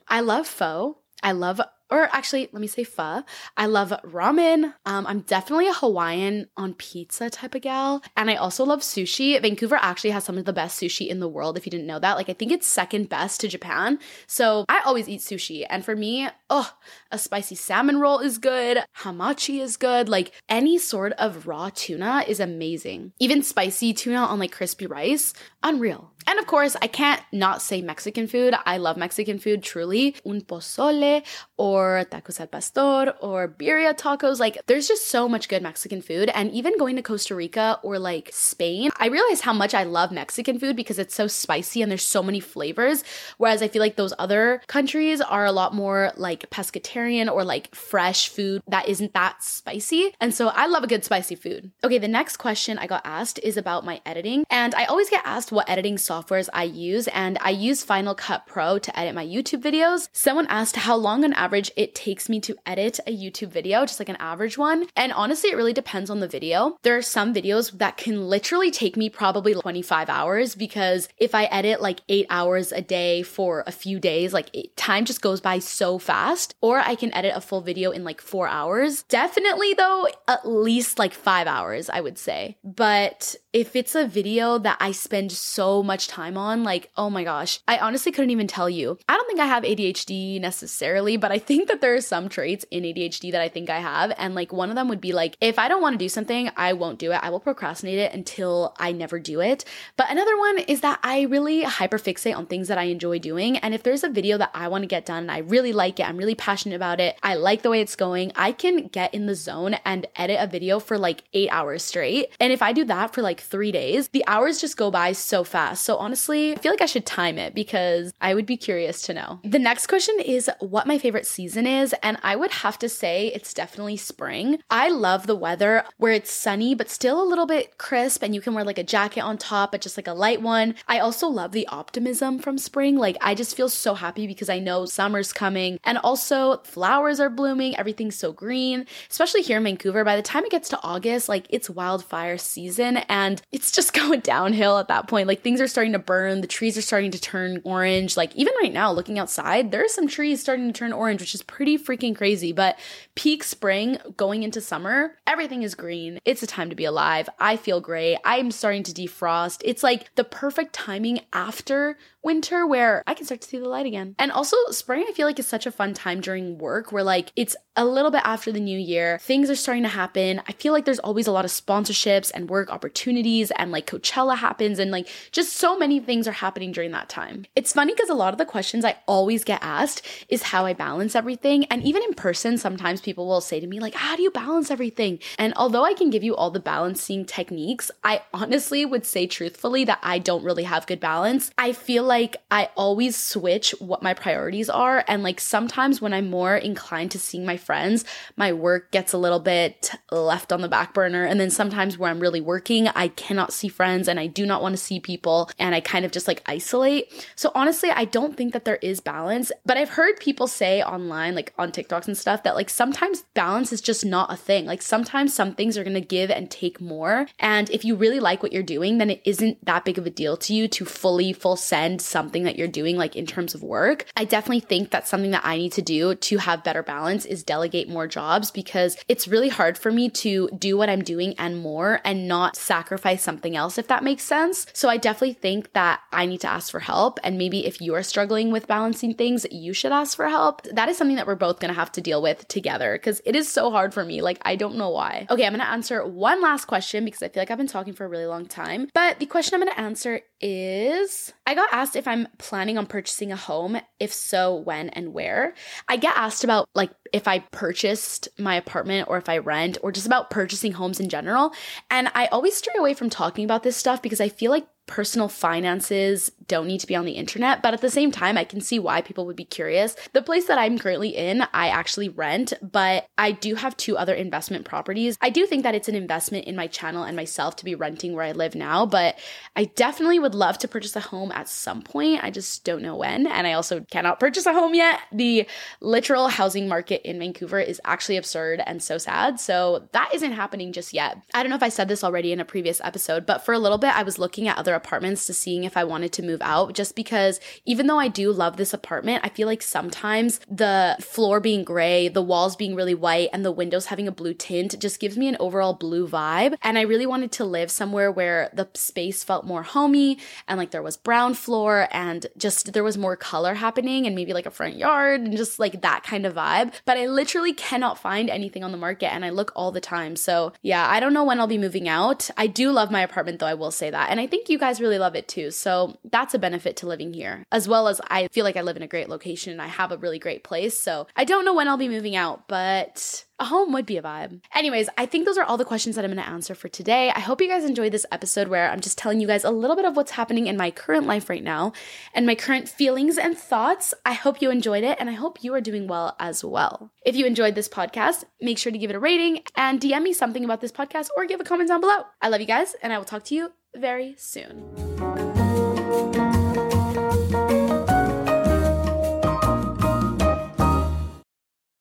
I 0.08 0.20
love 0.20 0.48
pho. 0.48 0.98
I 1.22 1.32
love 1.32 1.60
or 1.90 2.08
actually, 2.12 2.48
let 2.52 2.60
me 2.60 2.66
say 2.66 2.84
pho. 2.84 3.22
I 3.56 3.66
love 3.66 3.92
ramen. 4.04 4.74
Um, 4.84 5.06
I'm 5.06 5.20
definitely 5.20 5.68
a 5.68 5.72
Hawaiian 5.72 6.48
on 6.56 6.74
pizza 6.74 7.30
type 7.30 7.54
of 7.54 7.62
gal. 7.62 8.02
And 8.16 8.30
I 8.30 8.34
also 8.34 8.64
love 8.64 8.80
sushi. 8.80 9.40
Vancouver 9.40 9.76
actually 9.76 10.10
has 10.10 10.24
some 10.24 10.38
of 10.38 10.44
the 10.44 10.52
best 10.52 10.80
sushi 10.80 11.08
in 11.08 11.20
the 11.20 11.28
world, 11.28 11.56
if 11.56 11.66
you 11.66 11.70
didn't 11.70 11.86
know 11.86 11.98
that. 11.98 12.16
Like, 12.16 12.28
I 12.28 12.34
think 12.34 12.52
it's 12.52 12.66
second 12.66 13.08
best 13.08 13.40
to 13.40 13.48
Japan. 13.48 13.98
So 14.26 14.64
I 14.68 14.82
always 14.84 15.08
eat 15.08 15.20
sushi. 15.20 15.64
And 15.68 15.84
for 15.84 15.96
me, 15.96 16.28
oh, 16.50 16.70
a 17.10 17.18
spicy 17.18 17.54
salmon 17.54 17.98
roll 18.00 18.18
is 18.18 18.38
good. 18.38 18.78
Hamachi 18.98 19.60
is 19.60 19.76
good. 19.76 20.08
Like, 20.08 20.32
any 20.48 20.78
sort 20.78 21.12
of 21.12 21.46
raw 21.46 21.70
tuna 21.74 22.24
is 22.26 22.40
amazing. 22.40 23.12
Even 23.18 23.42
spicy 23.42 23.92
tuna 23.94 24.18
on 24.18 24.38
like 24.38 24.52
crispy 24.52 24.86
rice, 24.86 25.32
unreal. 25.62 26.12
And 26.28 26.38
of 26.38 26.46
course, 26.46 26.76
I 26.82 26.88
can't 26.88 27.22
not 27.32 27.62
say 27.62 27.80
Mexican 27.80 28.26
food. 28.26 28.54
I 28.66 28.76
love 28.76 28.98
Mexican 28.98 29.38
food 29.38 29.62
truly. 29.62 30.14
Un 30.26 30.42
pozole 30.42 31.24
or 31.56 32.04
tacos 32.10 32.38
al 32.38 32.48
pastor 32.48 33.14
or 33.22 33.48
birria 33.48 33.96
tacos. 33.96 34.38
Like, 34.38 34.58
there's 34.66 34.86
just 34.86 35.08
so 35.08 35.26
much 35.26 35.48
good 35.48 35.62
Mexican 35.62 36.02
food. 36.02 36.28
And 36.34 36.52
even 36.52 36.76
going 36.76 36.96
to 36.96 37.02
Costa 37.02 37.34
Rica 37.34 37.80
or 37.82 37.98
like 37.98 38.28
Spain, 38.30 38.90
I 38.98 39.06
realized 39.06 39.40
how 39.40 39.54
much 39.54 39.72
I 39.72 39.84
love 39.84 40.12
Mexican 40.12 40.58
food 40.58 40.76
because 40.76 40.98
it's 40.98 41.14
so 41.14 41.28
spicy 41.28 41.80
and 41.80 41.90
there's 41.90 42.02
so 42.02 42.22
many 42.22 42.40
flavors. 42.40 43.04
Whereas 43.38 43.62
I 43.62 43.68
feel 43.68 43.80
like 43.80 43.96
those 43.96 44.12
other 44.18 44.60
countries 44.66 45.22
are 45.22 45.46
a 45.46 45.52
lot 45.52 45.74
more 45.74 46.12
like 46.18 46.50
pescatarian 46.50 47.32
or 47.32 47.42
like 47.42 47.74
fresh 47.74 48.28
food 48.28 48.62
that 48.68 48.86
isn't 48.86 49.14
that 49.14 49.42
spicy. 49.42 50.12
And 50.20 50.34
so 50.34 50.48
I 50.48 50.66
love 50.66 50.84
a 50.84 50.88
good 50.88 51.06
spicy 51.06 51.36
food. 51.36 51.72
Okay, 51.82 51.96
the 51.96 52.06
next 52.06 52.36
question 52.36 52.76
I 52.76 52.86
got 52.86 53.00
asked 53.06 53.40
is 53.42 53.56
about 53.56 53.86
my 53.86 54.02
editing. 54.04 54.44
And 54.50 54.74
I 54.74 54.84
always 54.84 55.08
get 55.08 55.22
asked 55.24 55.52
what 55.52 55.70
editing 55.70 55.96
software 55.96 56.17
softwares 56.18 56.48
I 56.52 56.64
use, 56.64 57.08
and 57.08 57.38
I 57.40 57.50
use 57.50 57.82
Final 57.82 58.14
Cut 58.14 58.46
Pro 58.46 58.78
to 58.78 58.98
edit 58.98 59.14
my 59.14 59.26
YouTube 59.26 59.62
videos. 59.62 60.08
Someone 60.12 60.46
asked 60.48 60.76
how 60.76 60.96
long 60.96 61.24
on 61.24 61.32
average 61.32 61.70
it 61.76 61.94
takes 61.94 62.28
me 62.28 62.40
to 62.40 62.56
edit 62.66 62.98
a 63.06 63.16
YouTube 63.16 63.48
video, 63.48 63.82
just 63.82 64.00
like 64.00 64.08
an 64.08 64.16
average 64.16 64.58
one. 64.58 64.86
And 64.96 65.12
honestly, 65.12 65.50
it 65.50 65.56
really 65.56 65.72
depends 65.72 66.10
on 66.10 66.20
the 66.20 66.28
video. 66.28 66.76
There 66.82 66.96
are 66.96 67.02
some 67.02 67.34
videos 67.34 67.76
that 67.78 67.96
can 67.96 68.28
literally 68.28 68.70
take 68.70 68.96
me 68.96 69.08
probably 69.08 69.54
25 69.54 70.08
hours 70.08 70.54
because 70.54 71.08
if 71.18 71.34
I 71.34 71.44
edit 71.44 71.80
like 71.80 72.00
eight 72.08 72.26
hours 72.30 72.72
a 72.72 72.80
day 72.80 73.22
for 73.22 73.64
a 73.66 73.72
few 73.72 74.00
days, 74.00 74.32
like 74.32 74.50
it, 74.54 74.76
time 74.76 75.04
just 75.04 75.20
goes 75.20 75.40
by 75.40 75.58
so 75.58 75.98
fast. 75.98 76.54
Or 76.60 76.78
I 76.78 76.94
can 76.94 77.14
edit 77.14 77.32
a 77.34 77.40
full 77.40 77.60
video 77.60 77.90
in 77.90 78.04
like 78.04 78.20
four 78.20 78.48
hours. 78.48 79.02
Definitely, 79.04 79.74
though, 79.74 80.08
at 80.26 80.48
least 80.48 80.98
like 80.98 81.14
five 81.14 81.46
hours, 81.46 81.88
I 81.90 82.00
would 82.00 82.18
say. 82.18 82.56
But 82.64 83.36
if 83.52 83.74
it's 83.74 83.94
a 83.94 84.06
video 84.06 84.58
that 84.58 84.76
I 84.80 84.92
spend 84.92 85.32
so 85.32 85.82
much 85.82 85.97
time 86.06 86.36
on, 86.36 86.62
like, 86.62 86.90
oh 86.96 87.10
my 87.10 87.24
gosh, 87.24 87.60
I 87.66 87.78
honestly 87.78 88.12
couldn't 88.12 88.30
even 88.30 88.46
tell 88.46 88.70
you. 88.70 88.98
I 89.08 89.16
don't 89.16 89.26
think 89.26 89.40
I 89.40 89.46
have 89.46 89.64
ADHD 89.64 90.40
necessarily, 90.40 91.16
but 91.16 91.32
I 91.32 91.38
think 91.38 91.68
that 91.68 91.80
there 91.80 91.94
are 91.94 92.00
some 92.00 92.28
traits 92.28 92.64
in 92.70 92.84
ADHD 92.84 93.32
that 93.32 93.40
I 93.40 93.48
think 93.48 93.70
I 93.70 93.80
have. 93.80 94.12
And 94.16 94.34
like 94.34 94.52
one 94.52 94.70
of 94.70 94.76
them 94.76 94.88
would 94.88 95.00
be 95.00 95.12
like, 95.12 95.36
if 95.40 95.58
I 95.58 95.68
don't 95.68 95.82
want 95.82 95.94
to 95.94 95.98
do 95.98 96.08
something, 96.08 96.50
I 96.56 96.72
won't 96.74 96.98
do 96.98 97.12
it. 97.12 97.20
I 97.22 97.30
will 97.30 97.40
procrastinate 97.40 97.98
it 97.98 98.12
until 98.12 98.74
I 98.78 98.92
never 98.92 99.18
do 99.18 99.40
it. 99.40 99.64
But 99.96 100.10
another 100.10 100.38
one 100.38 100.58
is 100.58 100.80
that 100.82 101.00
I 101.02 101.22
really 101.22 101.62
hyperfixate 101.62 102.36
on 102.36 102.46
things 102.46 102.68
that 102.68 102.78
I 102.78 102.84
enjoy 102.84 103.18
doing. 103.18 103.58
And 103.58 103.74
if 103.74 103.82
there's 103.82 104.04
a 104.04 104.08
video 104.08 104.38
that 104.38 104.50
I 104.54 104.68
want 104.68 104.82
to 104.82 104.86
get 104.86 105.06
done 105.06 105.24
and 105.24 105.30
I 105.30 105.38
really 105.38 105.72
like 105.72 105.98
it, 105.98 106.08
I'm 106.08 106.16
really 106.16 106.34
passionate 106.34 106.76
about 106.76 107.00
it, 107.00 107.18
I 107.22 107.34
like 107.34 107.62
the 107.62 107.70
way 107.70 107.80
it's 107.80 107.96
going, 107.96 108.32
I 108.36 108.52
can 108.52 108.88
get 108.88 109.14
in 109.14 109.26
the 109.26 109.34
zone 109.34 109.74
and 109.84 110.06
edit 110.16 110.38
a 110.40 110.46
video 110.46 110.78
for 110.78 110.98
like 110.98 111.24
eight 111.32 111.50
hours 111.50 111.82
straight. 111.82 112.32
And 112.40 112.52
if 112.52 112.62
I 112.62 112.72
do 112.72 112.84
that 112.84 113.14
for 113.14 113.22
like 113.22 113.40
three 113.40 113.72
days, 113.72 114.08
the 114.08 114.24
hours 114.26 114.60
just 114.60 114.76
go 114.76 114.90
by 114.90 115.12
so 115.12 115.44
fast. 115.44 115.84
So 115.88 115.96
honestly, 115.96 116.52
I 116.52 116.56
feel 116.56 116.70
like 116.70 116.82
I 116.82 116.84
should 116.84 117.06
time 117.06 117.38
it 117.38 117.54
because 117.54 118.12
I 118.20 118.34
would 118.34 118.44
be 118.44 118.58
curious 118.58 119.00
to 119.06 119.14
know. 119.14 119.40
The 119.42 119.58
next 119.58 119.86
question 119.86 120.20
is 120.20 120.50
what 120.60 120.86
my 120.86 120.98
favorite 120.98 121.26
season 121.26 121.66
is. 121.66 121.94
And 122.02 122.18
I 122.22 122.36
would 122.36 122.50
have 122.50 122.78
to 122.80 122.90
say 122.90 123.28
it's 123.28 123.54
definitely 123.54 123.96
spring. 123.96 124.58
I 124.68 124.90
love 124.90 125.26
the 125.26 125.34
weather 125.34 125.84
where 125.96 126.12
it's 126.12 126.30
sunny, 126.30 126.74
but 126.74 126.90
still 126.90 127.22
a 127.22 127.24
little 127.24 127.46
bit 127.46 127.78
crisp 127.78 128.22
and 128.22 128.34
you 128.34 128.42
can 128.42 128.52
wear 128.52 128.64
like 128.64 128.76
a 128.76 128.84
jacket 128.84 129.22
on 129.22 129.38
top, 129.38 129.72
but 129.72 129.80
just 129.80 129.96
like 129.96 130.06
a 130.06 130.12
light 130.12 130.42
one. 130.42 130.74
I 130.88 130.98
also 130.98 131.26
love 131.26 131.52
the 131.52 131.66
optimism 131.68 132.38
from 132.38 132.58
spring. 132.58 132.98
Like 132.98 133.16
I 133.22 133.34
just 133.34 133.56
feel 133.56 133.70
so 133.70 133.94
happy 133.94 134.26
because 134.26 134.50
I 134.50 134.58
know 134.58 134.84
summer's 134.84 135.32
coming 135.32 135.80
and 135.84 135.96
also 135.96 136.58
flowers 136.64 137.18
are 137.18 137.30
blooming. 137.30 137.74
Everything's 137.78 138.16
so 138.16 138.30
green, 138.30 138.84
especially 139.08 139.40
here 139.40 139.56
in 139.56 139.64
Vancouver. 139.64 140.04
By 140.04 140.16
the 140.16 140.22
time 140.22 140.44
it 140.44 140.50
gets 140.50 140.68
to 140.68 140.82
August, 140.82 141.30
like 141.30 141.46
it's 141.48 141.70
wildfire 141.70 142.36
season 142.36 142.98
and 143.08 143.40
it's 143.52 143.72
just 143.72 143.94
going 143.94 144.20
downhill 144.20 144.76
at 144.76 144.88
that 144.88 145.08
point. 145.08 145.26
Like 145.26 145.40
things 145.40 145.62
are 145.62 145.77
starting 145.78 145.92
to 145.92 145.98
burn, 146.00 146.40
the 146.40 146.48
trees 146.48 146.76
are 146.76 146.82
starting 146.82 147.12
to 147.12 147.20
turn 147.20 147.60
orange. 147.62 148.16
Like 148.16 148.34
even 148.34 148.52
right 148.60 148.72
now, 148.72 148.90
looking 148.90 149.16
outside, 149.16 149.70
there 149.70 149.84
are 149.84 149.88
some 149.88 150.08
trees 150.08 150.40
starting 150.40 150.66
to 150.66 150.76
turn 150.76 150.92
orange, 150.92 151.20
which 151.20 151.36
is 151.36 151.42
pretty 151.44 151.78
freaking 151.78 152.16
crazy. 152.16 152.52
But 152.52 152.76
peak 153.14 153.44
spring 153.44 153.96
going 154.16 154.42
into 154.42 154.60
summer, 154.60 155.16
everything 155.24 155.62
is 155.62 155.76
green. 155.76 156.18
It's 156.24 156.42
a 156.42 156.48
time 156.48 156.68
to 156.70 156.74
be 156.74 156.84
alive. 156.84 157.28
I 157.38 157.56
feel 157.56 157.80
great. 157.80 158.18
I'm 158.24 158.50
starting 158.50 158.82
to 158.82 158.92
defrost. 158.92 159.62
It's 159.64 159.84
like 159.84 160.12
the 160.16 160.24
perfect 160.24 160.72
timing 160.72 161.20
after 161.32 161.96
winter 162.28 162.66
where 162.66 163.02
I 163.06 163.14
can 163.14 163.24
start 163.24 163.40
to 163.40 163.48
see 163.48 163.56
the 163.56 163.68
light 163.68 163.86
again. 163.86 164.14
And 164.18 164.30
also, 164.30 164.54
spring, 164.70 165.06
I 165.08 165.12
feel 165.12 165.26
like 165.26 165.38
is 165.38 165.46
such 165.46 165.64
a 165.64 165.72
fun 165.72 165.94
time 165.94 166.20
during 166.20 166.58
work 166.58 166.92
where 166.92 167.02
like 167.02 167.32
it's 167.36 167.56
a 167.74 167.86
little 167.86 168.10
bit 168.10 168.20
after 168.24 168.52
the 168.52 168.60
new 168.60 168.78
year, 168.78 169.18
things 169.22 169.48
are 169.48 169.56
starting 169.56 169.84
to 169.84 169.88
happen. 169.88 170.42
I 170.46 170.52
feel 170.52 170.74
like 170.74 170.84
there's 170.84 170.98
always 170.98 171.26
a 171.26 171.32
lot 171.32 171.46
of 171.46 171.50
sponsorships 171.50 172.30
and 172.34 172.50
work 172.50 172.68
opportunities, 172.70 173.50
and 173.52 173.72
like 173.72 173.86
Coachella 173.86 174.36
happens, 174.36 174.78
and 174.78 174.90
like 174.90 175.08
just 175.32 175.54
so 175.54 175.78
many 175.78 176.00
things 176.00 176.28
are 176.28 176.32
happening 176.32 176.70
during 176.70 176.90
that 176.90 177.08
time. 177.08 177.46
It's 177.56 177.72
funny 177.72 177.94
because 177.94 178.10
a 178.10 178.20
lot 178.22 178.34
of 178.34 178.38
the 178.38 178.44
questions 178.44 178.84
I 178.84 178.96
always 179.06 179.42
get 179.42 179.62
asked 179.62 180.06
is 180.28 180.42
how 180.42 180.66
I 180.66 180.74
balance 180.74 181.16
everything. 181.16 181.64
And 181.70 181.82
even 181.82 182.02
in 182.02 182.12
person, 182.12 182.58
sometimes 182.58 183.00
people 183.00 183.26
will 183.26 183.40
say 183.40 183.58
to 183.58 183.66
me, 183.66 183.80
like, 183.80 183.94
how 183.94 184.16
do 184.16 184.22
you 184.22 184.30
balance 184.30 184.70
everything? 184.70 185.20
And 185.38 185.54
although 185.56 185.86
I 185.86 185.94
can 185.94 186.10
give 186.10 186.24
you 186.24 186.36
all 186.36 186.50
the 186.50 186.60
balancing 186.60 187.24
techniques, 187.24 187.90
I 188.04 188.20
honestly 188.34 188.84
would 188.84 189.06
say 189.06 189.26
truthfully 189.26 189.84
that 189.84 190.00
I 190.02 190.18
don't 190.18 190.44
really 190.44 190.64
have 190.64 190.86
good 190.86 191.00
balance. 191.00 191.50
I 191.56 191.72
feel 191.72 192.04
like 192.04 192.17
I 192.50 192.70
always 192.76 193.16
switch 193.16 193.74
what 193.78 194.02
my 194.02 194.14
priorities 194.14 194.68
are. 194.68 195.04
And 195.08 195.22
like 195.22 195.40
sometimes 195.40 196.00
when 196.00 196.12
I'm 196.12 196.30
more 196.30 196.56
inclined 196.56 197.10
to 197.12 197.18
seeing 197.18 197.44
my 197.44 197.56
friends, 197.56 198.04
my 198.36 198.52
work 198.52 198.90
gets 198.90 199.12
a 199.12 199.18
little 199.18 199.40
bit 199.40 199.92
left 200.10 200.52
on 200.52 200.60
the 200.60 200.68
back 200.68 200.94
burner. 200.94 201.24
And 201.24 201.38
then 201.38 201.50
sometimes 201.50 201.98
where 201.98 202.10
I'm 202.10 202.20
really 202.20 202.40
working, 202.40 202.88
I 202.88 203.08
cannot 203.08 203.52
see 203.52 203.68
friends 203.68 204.08
and 204.08 204.18
I 204.18 204.26
do 204.26 204.46
not 204.46 204.62
want 204.62 204.74
to 204.74 204.82
see 204.82 205.00
people. 205.00 205.50
and 205.58 205.74
I 205.74 205.80
kind 205.80 206.04
of 206.04 206.12
just 206.12 206.28
like 206.28 206.42
isolate. 206.46 207.12
So 207.36 207.50
honestly, 207.54 207.90
I 207.90 208.04
don't 208.04 208.36
think 208.36 208.52
that 208.52 208.64
there 208.64 208.76
is 208.82 209.00
balance, 209.00 209.52
but 209.66 209.76
I've 209.76 209.90
heard 209.90 210.18
people 210.20 210.46
say 210.46 210.82
online, 210.82 211.34
like 211.34 211.52
on 211.58 211.72
TikToks 211.72 212.06
and 212.06 212.16
stuff, 212.16 212.42
that 212.42 212.54
like 212.54 212.70
sometimes 212.70 213.24
balance 213.34 213.72
is 213.72 213.80
just 213.80 214.04
not 214.04 214.32
a 214.32 214.36
thing. 214.36 214.66
Like 214.66 214.82
sometimes 214.82 215.34
some 215.34 215.54
things 215.54 215.76
are 215.76 215.84
gonna 215.84 216.00
give 216.00 216.30
and 216.30 216.50
take 216.50 216.80
more. 216.80 217.26
And 217.38 217.70
if 217.70 217.84
you 217.84 217.96
really 217.96 218.20
like 218.20 218.42
what 218.42 218.52
you're 218.52 218.62
doing, 218.62 218.98
then 218.98 219.10
it 219.10 219.22
isn't 219.24 219.64
that 219.64 219.84
big 219.84 219.98
of 219.98 220.06
a 220.06 220.10
deal 220.10 220.36
to 220.38 220.54
you 220.54 220.68
to 220.68 220.84
fully 220.84 221.32
full 221.32 221.56
send 221.56 221.97
something 222.00 222.44
that 222.44 222.56
you're 222.56 222.68
doing, 222.68 222.96
like 222.96 223.16
in 223.16 223.26
terms 223.26 223.54
of 223.54 223.62
work. 223.62 224.06
I 224.16 224.24
definitely 224.24 224.60
think 224.60 224.90
that's 224.90 225.10
something 225.10 225.30
that 225.32 225.44
I 225.44 225.56
need 225.56 225.72
to 225.72 225.82
do 225.82 226.14
to 226.14 226.38
have 226.38 226.64
better 226.64 226.82
balance 226.82 227.24
is 227.24 227.42
delegate 227.42 227.88
more 227.88 228.06
jobs 228.06 228.50
because 228.50 228.96
it's 229.08 229.28
really 229.28 229.48
hard 229.48 229.78
for 229.78 229.90
me 229.90 230.08
to 230.10 230.48
do 230.58 230.76
what 230.76 230.88
I'm 230.88 231.02
doing 231.02 231.34
and 231.38 231.58
more 231.58 232.00
and 232.04 232.28
not 232.28 232.56
sacrifice 232.56 233.22
something 233.22 233.56
else, 233.56 233.78
if 233.78 233.88
that 233.88 234.04
makes 234.04 234.22
sense. 234.22 234.66
So 234.72 234.88
I 234.88 234.96
definitely 234.96 235.34
think 235.34 235.72
that 235.72 236.00
I 236.12 236.26
need 236.26 236.40
to 236.42 236.48
ask 236.48 236.70
for 236.70 236.80
help. 236.80 237.18
And 237.22 237.38
maybe 237.38 237.66
if 237.66 237.80
you 237.80 237.94
are 237.94 238.02
struggling 238.02 238.50
with 238.50 238.66
balancing 238.66 239.14
things, 239.14 239.46
you 239.50 239.72
should 239.72 239.92
ask 239.92 240.16
for 240.16 240.28
help. 240.28 240.62
That 240.64 240.88
is 240.88 240.96
something 240.96 241.16
that 241.16 241.26
we're 241.26 241.34
both 241.34 241.60
gonna 241.60 241.72
have 241.72 241.92
to 241.92 242.00
deal 242.00 242.22
with 242.22 242.46
together 242.48 242.94
because 242.94 243.20
it 243.24 243.36
is 243.36 243.48
so 243.48 243.70
hard 243.70 243.94
for 243.94 244.04
me. 244.04 244.22
Like, 244.22 244.38
I 244.42 244.56
don't 244.56 244.76
know 244.76 244.90
why. 244.90 245.26
Okay, 245.30 245.46
I'm 245.46 245.52
gonna 245.52 245.64
answer 245.64 246.06
one 246.06 246.42
last 246.42 246.66
question 246.66 247.04
because 247.04 247.22
I 247.22 247.28
feel 247.28 247.40
like 247.40 247.50
I've 247.50 247.58
been 247.58 247.66
talking 247.66 247.92
for 247.92 248.04
a 248.04 248.08
really 248.08 248.26
long 248.26 248.46
time. 248.46 248.88
But 248.94 249.18
the 249.18 249.26
question 249.26 249.54
I'm 249.54 249.60
gonna 249.60 249.80
answer 249.80 250.20
is 250.40 251.32
I 251.46 251.54
got 251.54 251.68
asked 251.72 251.96
if 251.96 252.06
I'm 252.06 252.28
planning 252.38 252.78
on 252.78 252.86
purchasing 252.86 253.32
a 253.32 253.36
home. 253.36 253.80
If 253.98 254.12
so, 254.12 254.56
when 254.56 254.88
and 254.90 255.12
where. 255.12 255.54
I 255.88 255.96
get 255.96 256.16
asked 256.16 256.44
about 256.44 256.68
like 256.74 256.90
if 257.12 257.26
I 257.26 257.40
purchased 257.40 258.28
my 258.38 258.54
apartment 258.56 259.08
or 259.08 259.16
if 259.16 259.28
I 259.28 259.38
rent 259.38 259.78
or 259.82 259.92
just 259.92 260.06
about 260.06 260.30
purchasing 260.30 260.72
homes 260.72 261.00
in 261.00 261.08
general. 261.08 261.52
And 261.90 262.10
I 262.14 262.26
always 262.26 262.56
stray 262.56 262.74
away 262.78 262.94
from 262.94 263.10
talking 263.10 263.44
about 263.44 263.62
this 263.62 263.76
stuff 263.76 264.02
because 264.02 264.20
I 264.20 264.28
feel 264.28 264.50
like 264.50 264.66
personal 264.88 265.28
finances 265.28 266.32
don't 266.48 266.66
need 266.66 266.80
to 266.80 266.86
be 266.86 266.96
on 266.96 267.04
the 267.04 267.12
internet, 267.12 267.62
but 267.62 267.74
at 267.74 267.82
the 267.82 267.90
same 267.90 268.10
time, 268.10 268.38
I 268.38 268.44
can 268.44 268.60
see 268.60 268.78
why 268.78 269.02
people 269.02 269.26
would 269.26 269.36
be 269.36 269.44
curious. 269.44 269.94
The 270.14 270.22
place 270.22 270.46
that 270.46 270.58
I'm 270.58 270.78
currently 270.78 271.10
in, 271.10 271.42
I 271.52 271.68
actually 271.68 272.08
rent, 272.08 272.54
but 272.62 273.06
I 273.18 273.32
do 273.32 273.54
have 273.54 273.76
two 273.76 273.98
other 273.98 274.14
investment 274.14 274.64
properties. 274.64 275.18
I 275.20 275.28
do 275.30 275.46
think 275.46 275.62
that 275.62 275.74
it's 275.74 275.88
an 275.88 275.94
investment 275.94 276.46
in 276.46 276.56
my 276.56 276.66
channel 276.66 277.04
and 277.04 277.14
myself 277.14 277.56
to 277.56 277.66
be 277.66 277.74
renting 277.74 278.14
where 278.14 278.24
I 278.24 278.32
live 278.32 278.54
now, 278.54 278.86
but 278.86 279.18
I 279.54 279.66
definitely 279.66 280.18
would 280.18 280.34
love 280.34 280.58
to 280.58 280.68
purchase 280.68 280.96
a 280.96 281.00
home 281.00 281.30
at 281.32 281.48
some 281.48 281.82
point. 281.82 282.24
I 282.24 282.30
just 282.30 282.64
don't 282.64 282.82
know 282.82 282.96
when, 282.96 283.26
and 283.26 283.46
I 283.46 283.52
also 283.52 283.80
cannot 283.90 284.18
purchase 284.18 284.46
a 284.46 284.54
home 284.54 284.74
yet. 284.74 285.00
The 285.12 285.46
literal 285.80 286.28
housing 286.28 286.66
market 286.66 287.08
in 287.08 287.18
Vancouver 287.18 287.60
is 287.60 287.80
actually 287.84 288.16
absurd 288.16 288.62
and 288.66 288.82
so 288.82 288.96
sad, 288.96 289.38
so 289.38 289.86
that 289.92 290.10
isn't 290.14 290.32
happening 290.32 290.72
just 290.72 290.94
yet. 290.94 291.18
I 291.34 291.42
don't 291.42 291.50
know 291.50 291.56
if 291.56 291.62
I 291.62 291.68
said 291.68 291.88
this 291.88 292.02
already 292.02 292.32
in 292.32 292.40
a 292.40 292.44
previous 292.46 292.80
episode, 292.82 293.26
but 293.26 293.44
for 293.44 293.52
a 293.52 293.58
little 293.58 293.78
bit, 293.78 293.94
I 293.94 294.02
was 294.02 294.18
looking 294.18 294.48
at 294.48 294.56
other 294.56 294.77
apartments 294.78 295.26
to 295.26 295.34
seeing 295.34 295.64
if 295.64 295.76
I 295.76 295.84
wanted 295.84 296.12
to 296.14 296.22
move 296.22 296.40
out 296.42 296.72
just 296.72 296.96
because 296.96 297.40
even 297.66 297.86
though 297.86 297.98
I 297.98 298.08
do 298.08 298.32
love 298.32 298.56
this 298.56 298.72
apartment, 298.72 299.20
I 299.24 299.28
feel 299.28 299.46
like 299.46 299.62
sometimes 299.62 300.40
the 300.50 300.96
floor 301.00 301.40
being 301.40 301.64
gray, 301.64 302.08
the 302.08 302.22
walls 302.22 302.56
being 302.56 302.74
really 302.74 302.94
white, 302.94 303.28
and 303.32 303.44
the 303.44 303.52
windows 303.52 303.86
having 303.86 304.08
a 304.08 304.12
blue 304.12 304.34
tint 304.34 304.78
just 304.78 305.00
gives 305.00 305.16
me 305.16 305.28
an 305.28 305.36
overall 305.40 305.74
blue 305.74 306.08
vibe. 306.08 306.56
And 306.62 306.78
I 306.78 306.82
really 306.82 307.06
wanted 307.06 307.32
to 307.32 307.44
live 307.44 307.70
somewhere 307.70 308.10
where 308.10 308.50
the 308.52 308.68
space 308.74 309.24
felt 309.24 309.44
more 309.44 309.62
homey 309.62 310.18
and 310.46 310.58
like 310.58 310.70
there 310.70 310.82
was 310.82 310.96
brown 310.96 311.34
floor 311.34 311.88
and 311.90 312.26
just 312.36 312.72
there 312.72 312.84
was 312.84 312.98
more 312.98 313.16
color 313.16 313.54
happening 313.54 314.06
and 314.06 314.14
maybe 314.14 314.32
like 314.32 314.46
a 314.46 314.50
front 314.50 314.76
yard 314.76 315.20
and 315.20 315.36
just 315.36 315.58
like 315.58 315.80
that 315.82 316.02
kind 316.04 316.26
of 316.26 316.34
vibe. 316.34 316.72
But 316.84 316.96
I 316.96 317.06
literally 317.06 317.52
cannot 317.52 317.98
find 317.98 318.30
anything 318.30 318.62
on 318.62 318.72
the 318.72 318.78
market 318.78 319.12
and 319.12 319.24
I 319.24 319.30
look 319.30 319.52
all 319.56 319.72
the 319.72 319.80
time. 319.80 320.16
So 320.16 320.52
yeah, 320.62 320.88
I 320.88 321.00
don't 321.00 321.14
know 321.14 321.24
when 321.24 321.40
I'll 321.40 321.46
be 321.46 321.58
moving 321.58 321.88
out. 321.88 322.30
I 322.36 322.46
do 322.46 322.70
love 322.70 322.90
my 322.90 323.00
apartment 323.00 323.38
though, 323.38 323.46
I 323.46 323.54
will 323.54 323.70
say 323.70 323.90
that. 323.90 324.10
And 324.10 324.20
I 324.20 324.26
think 324.26 324.48
you 324.48 324.58
guys 324.58 324.67
guys 324.68 324.82
really 324.82 324.98
love 324.98 325.14
it 325.14 325.26
too. 325.26 325.50
So 325.50 325.96
that's 326.04 326.34
a 326.34 326.38
benefit 326.38 326.76
to 326.78 326.86
living 326.86 327.14
here, 327.14 327.46
as 327.50 327.66
well 327.66 327.88
as 327.88 328.02
I 328.10 328.28
feel 328.28 328.44
like 328.44 328.56
I 328.56 328.60
live 328.60 328.76
in 328.76 328.82
a 328.82 328.86
great 328.86 329.08
location 329.08 329.50
and 329.50 329.62
I 329.62 329.66
have 329.66 329.92
a 329.92 329.96
really 329.96 330.18
great 330.18 330.44
place. 330.44 330.78
So 330.78 331.06
I 331.16 331.24
don't 331.24 331.46
know 331.46 331.54
when 331.54 331.68
I'll 331.68 331.78
be 331.78 331.88
moving 331.88 332.16
out, 332.16 332.48
but 332.48 333.24
a 333.38 333.46
home 333.46 333.72
would 333.72 333.86
be 333.86 333.96
a 333.96 334.02
vibe. 334.02 334.42
Anyways, 334.54 334.90
I 334.98 335.06
think 335.06 335.24
those 335.24 335.38
are 335.38 335.44
all 335.44 335.56
the 335.56 335.64
questions 335.64 335.96
that 335.96 336.04
I'm 336.04 336.12
going 336.12 336.22
to 336.22 336.30
answer 336.30 336.54
for 336.54 336.68
today. 336.68 337.10
I 337.10 337.20
hope 337.20 337.40
you 337.40 337.48
guys 337.48 337.64
enjoyed 337.64 337.92
this 337.92 338.04
episode 338.12 338.48
where 338.48 338.70
I'm 338.70 338.80
just 338.80 338.98
telling 338.98 339.20
you 339.20 339.26
guys 339.26 339.42
a 339.44 339.50
little 339.50 339.76
bit 339.76 339.86
of 339.86 339.96
what's 339.96 340.10
happening 340.10 340.48
in 340.48 340.56
my 340.58 340.70
current 340.70 341.06
life 341.06 341.30
right 341.30 341.42
now 341.42 341.72
and 342.12 342.26
my 342.26 342.34
current 342.34 342.68
feelings 342.68 343.16
and 343.16 343.38
thoughts. 343.38 343.94
I 344.04 344.12
hope 344.12 344.42
you 344.42 344.50
enjoyed 344.50 344.84
it 344.84 344.98
and 345.00 345.08
I 345.08 345.14
hope 345.14 345.42
you 345.42 345.54
are 345.54 345.62
doing 345.62 345.86
well 345.86 346.14
as 346.20 346.44
well. 346.44 346.90
If 347.06 347.16
you 347.16 347.24
enjoyed 347.24 347.54
this 347.54 347.70
podcast, 347.70 348.24
make 348.38 348.58
sure 348.58 348.72
to 348.72 348.78
give 348.78 348.90
it 348.90 348.96
a 348.96 349.00
rating 349.00 349.40
and 349.56 349.80
DM 349.80 350.02
me 350.02 350.12
something 350.12 350.44
about 350.44 350.60
this 350.60 350.72
podcast 350.72 351.08
or 351.16 351.24
give 351.24 351.40
a 351.40 351.44
comment 351.44 351.68
down 351.68 351.80
below. 351.80 352.02
I 352.20 352.28
love 352.28 352.42
you 352.42 352.46
guys 352.46 352.74
and 352.82 352.92
I 352.92 352.98
will 352.98 353.06
talk 353.06 353.24
to 353.24 353.34
you 353.34 353.52
very 353.76 354.14
soon. 354.18 354.64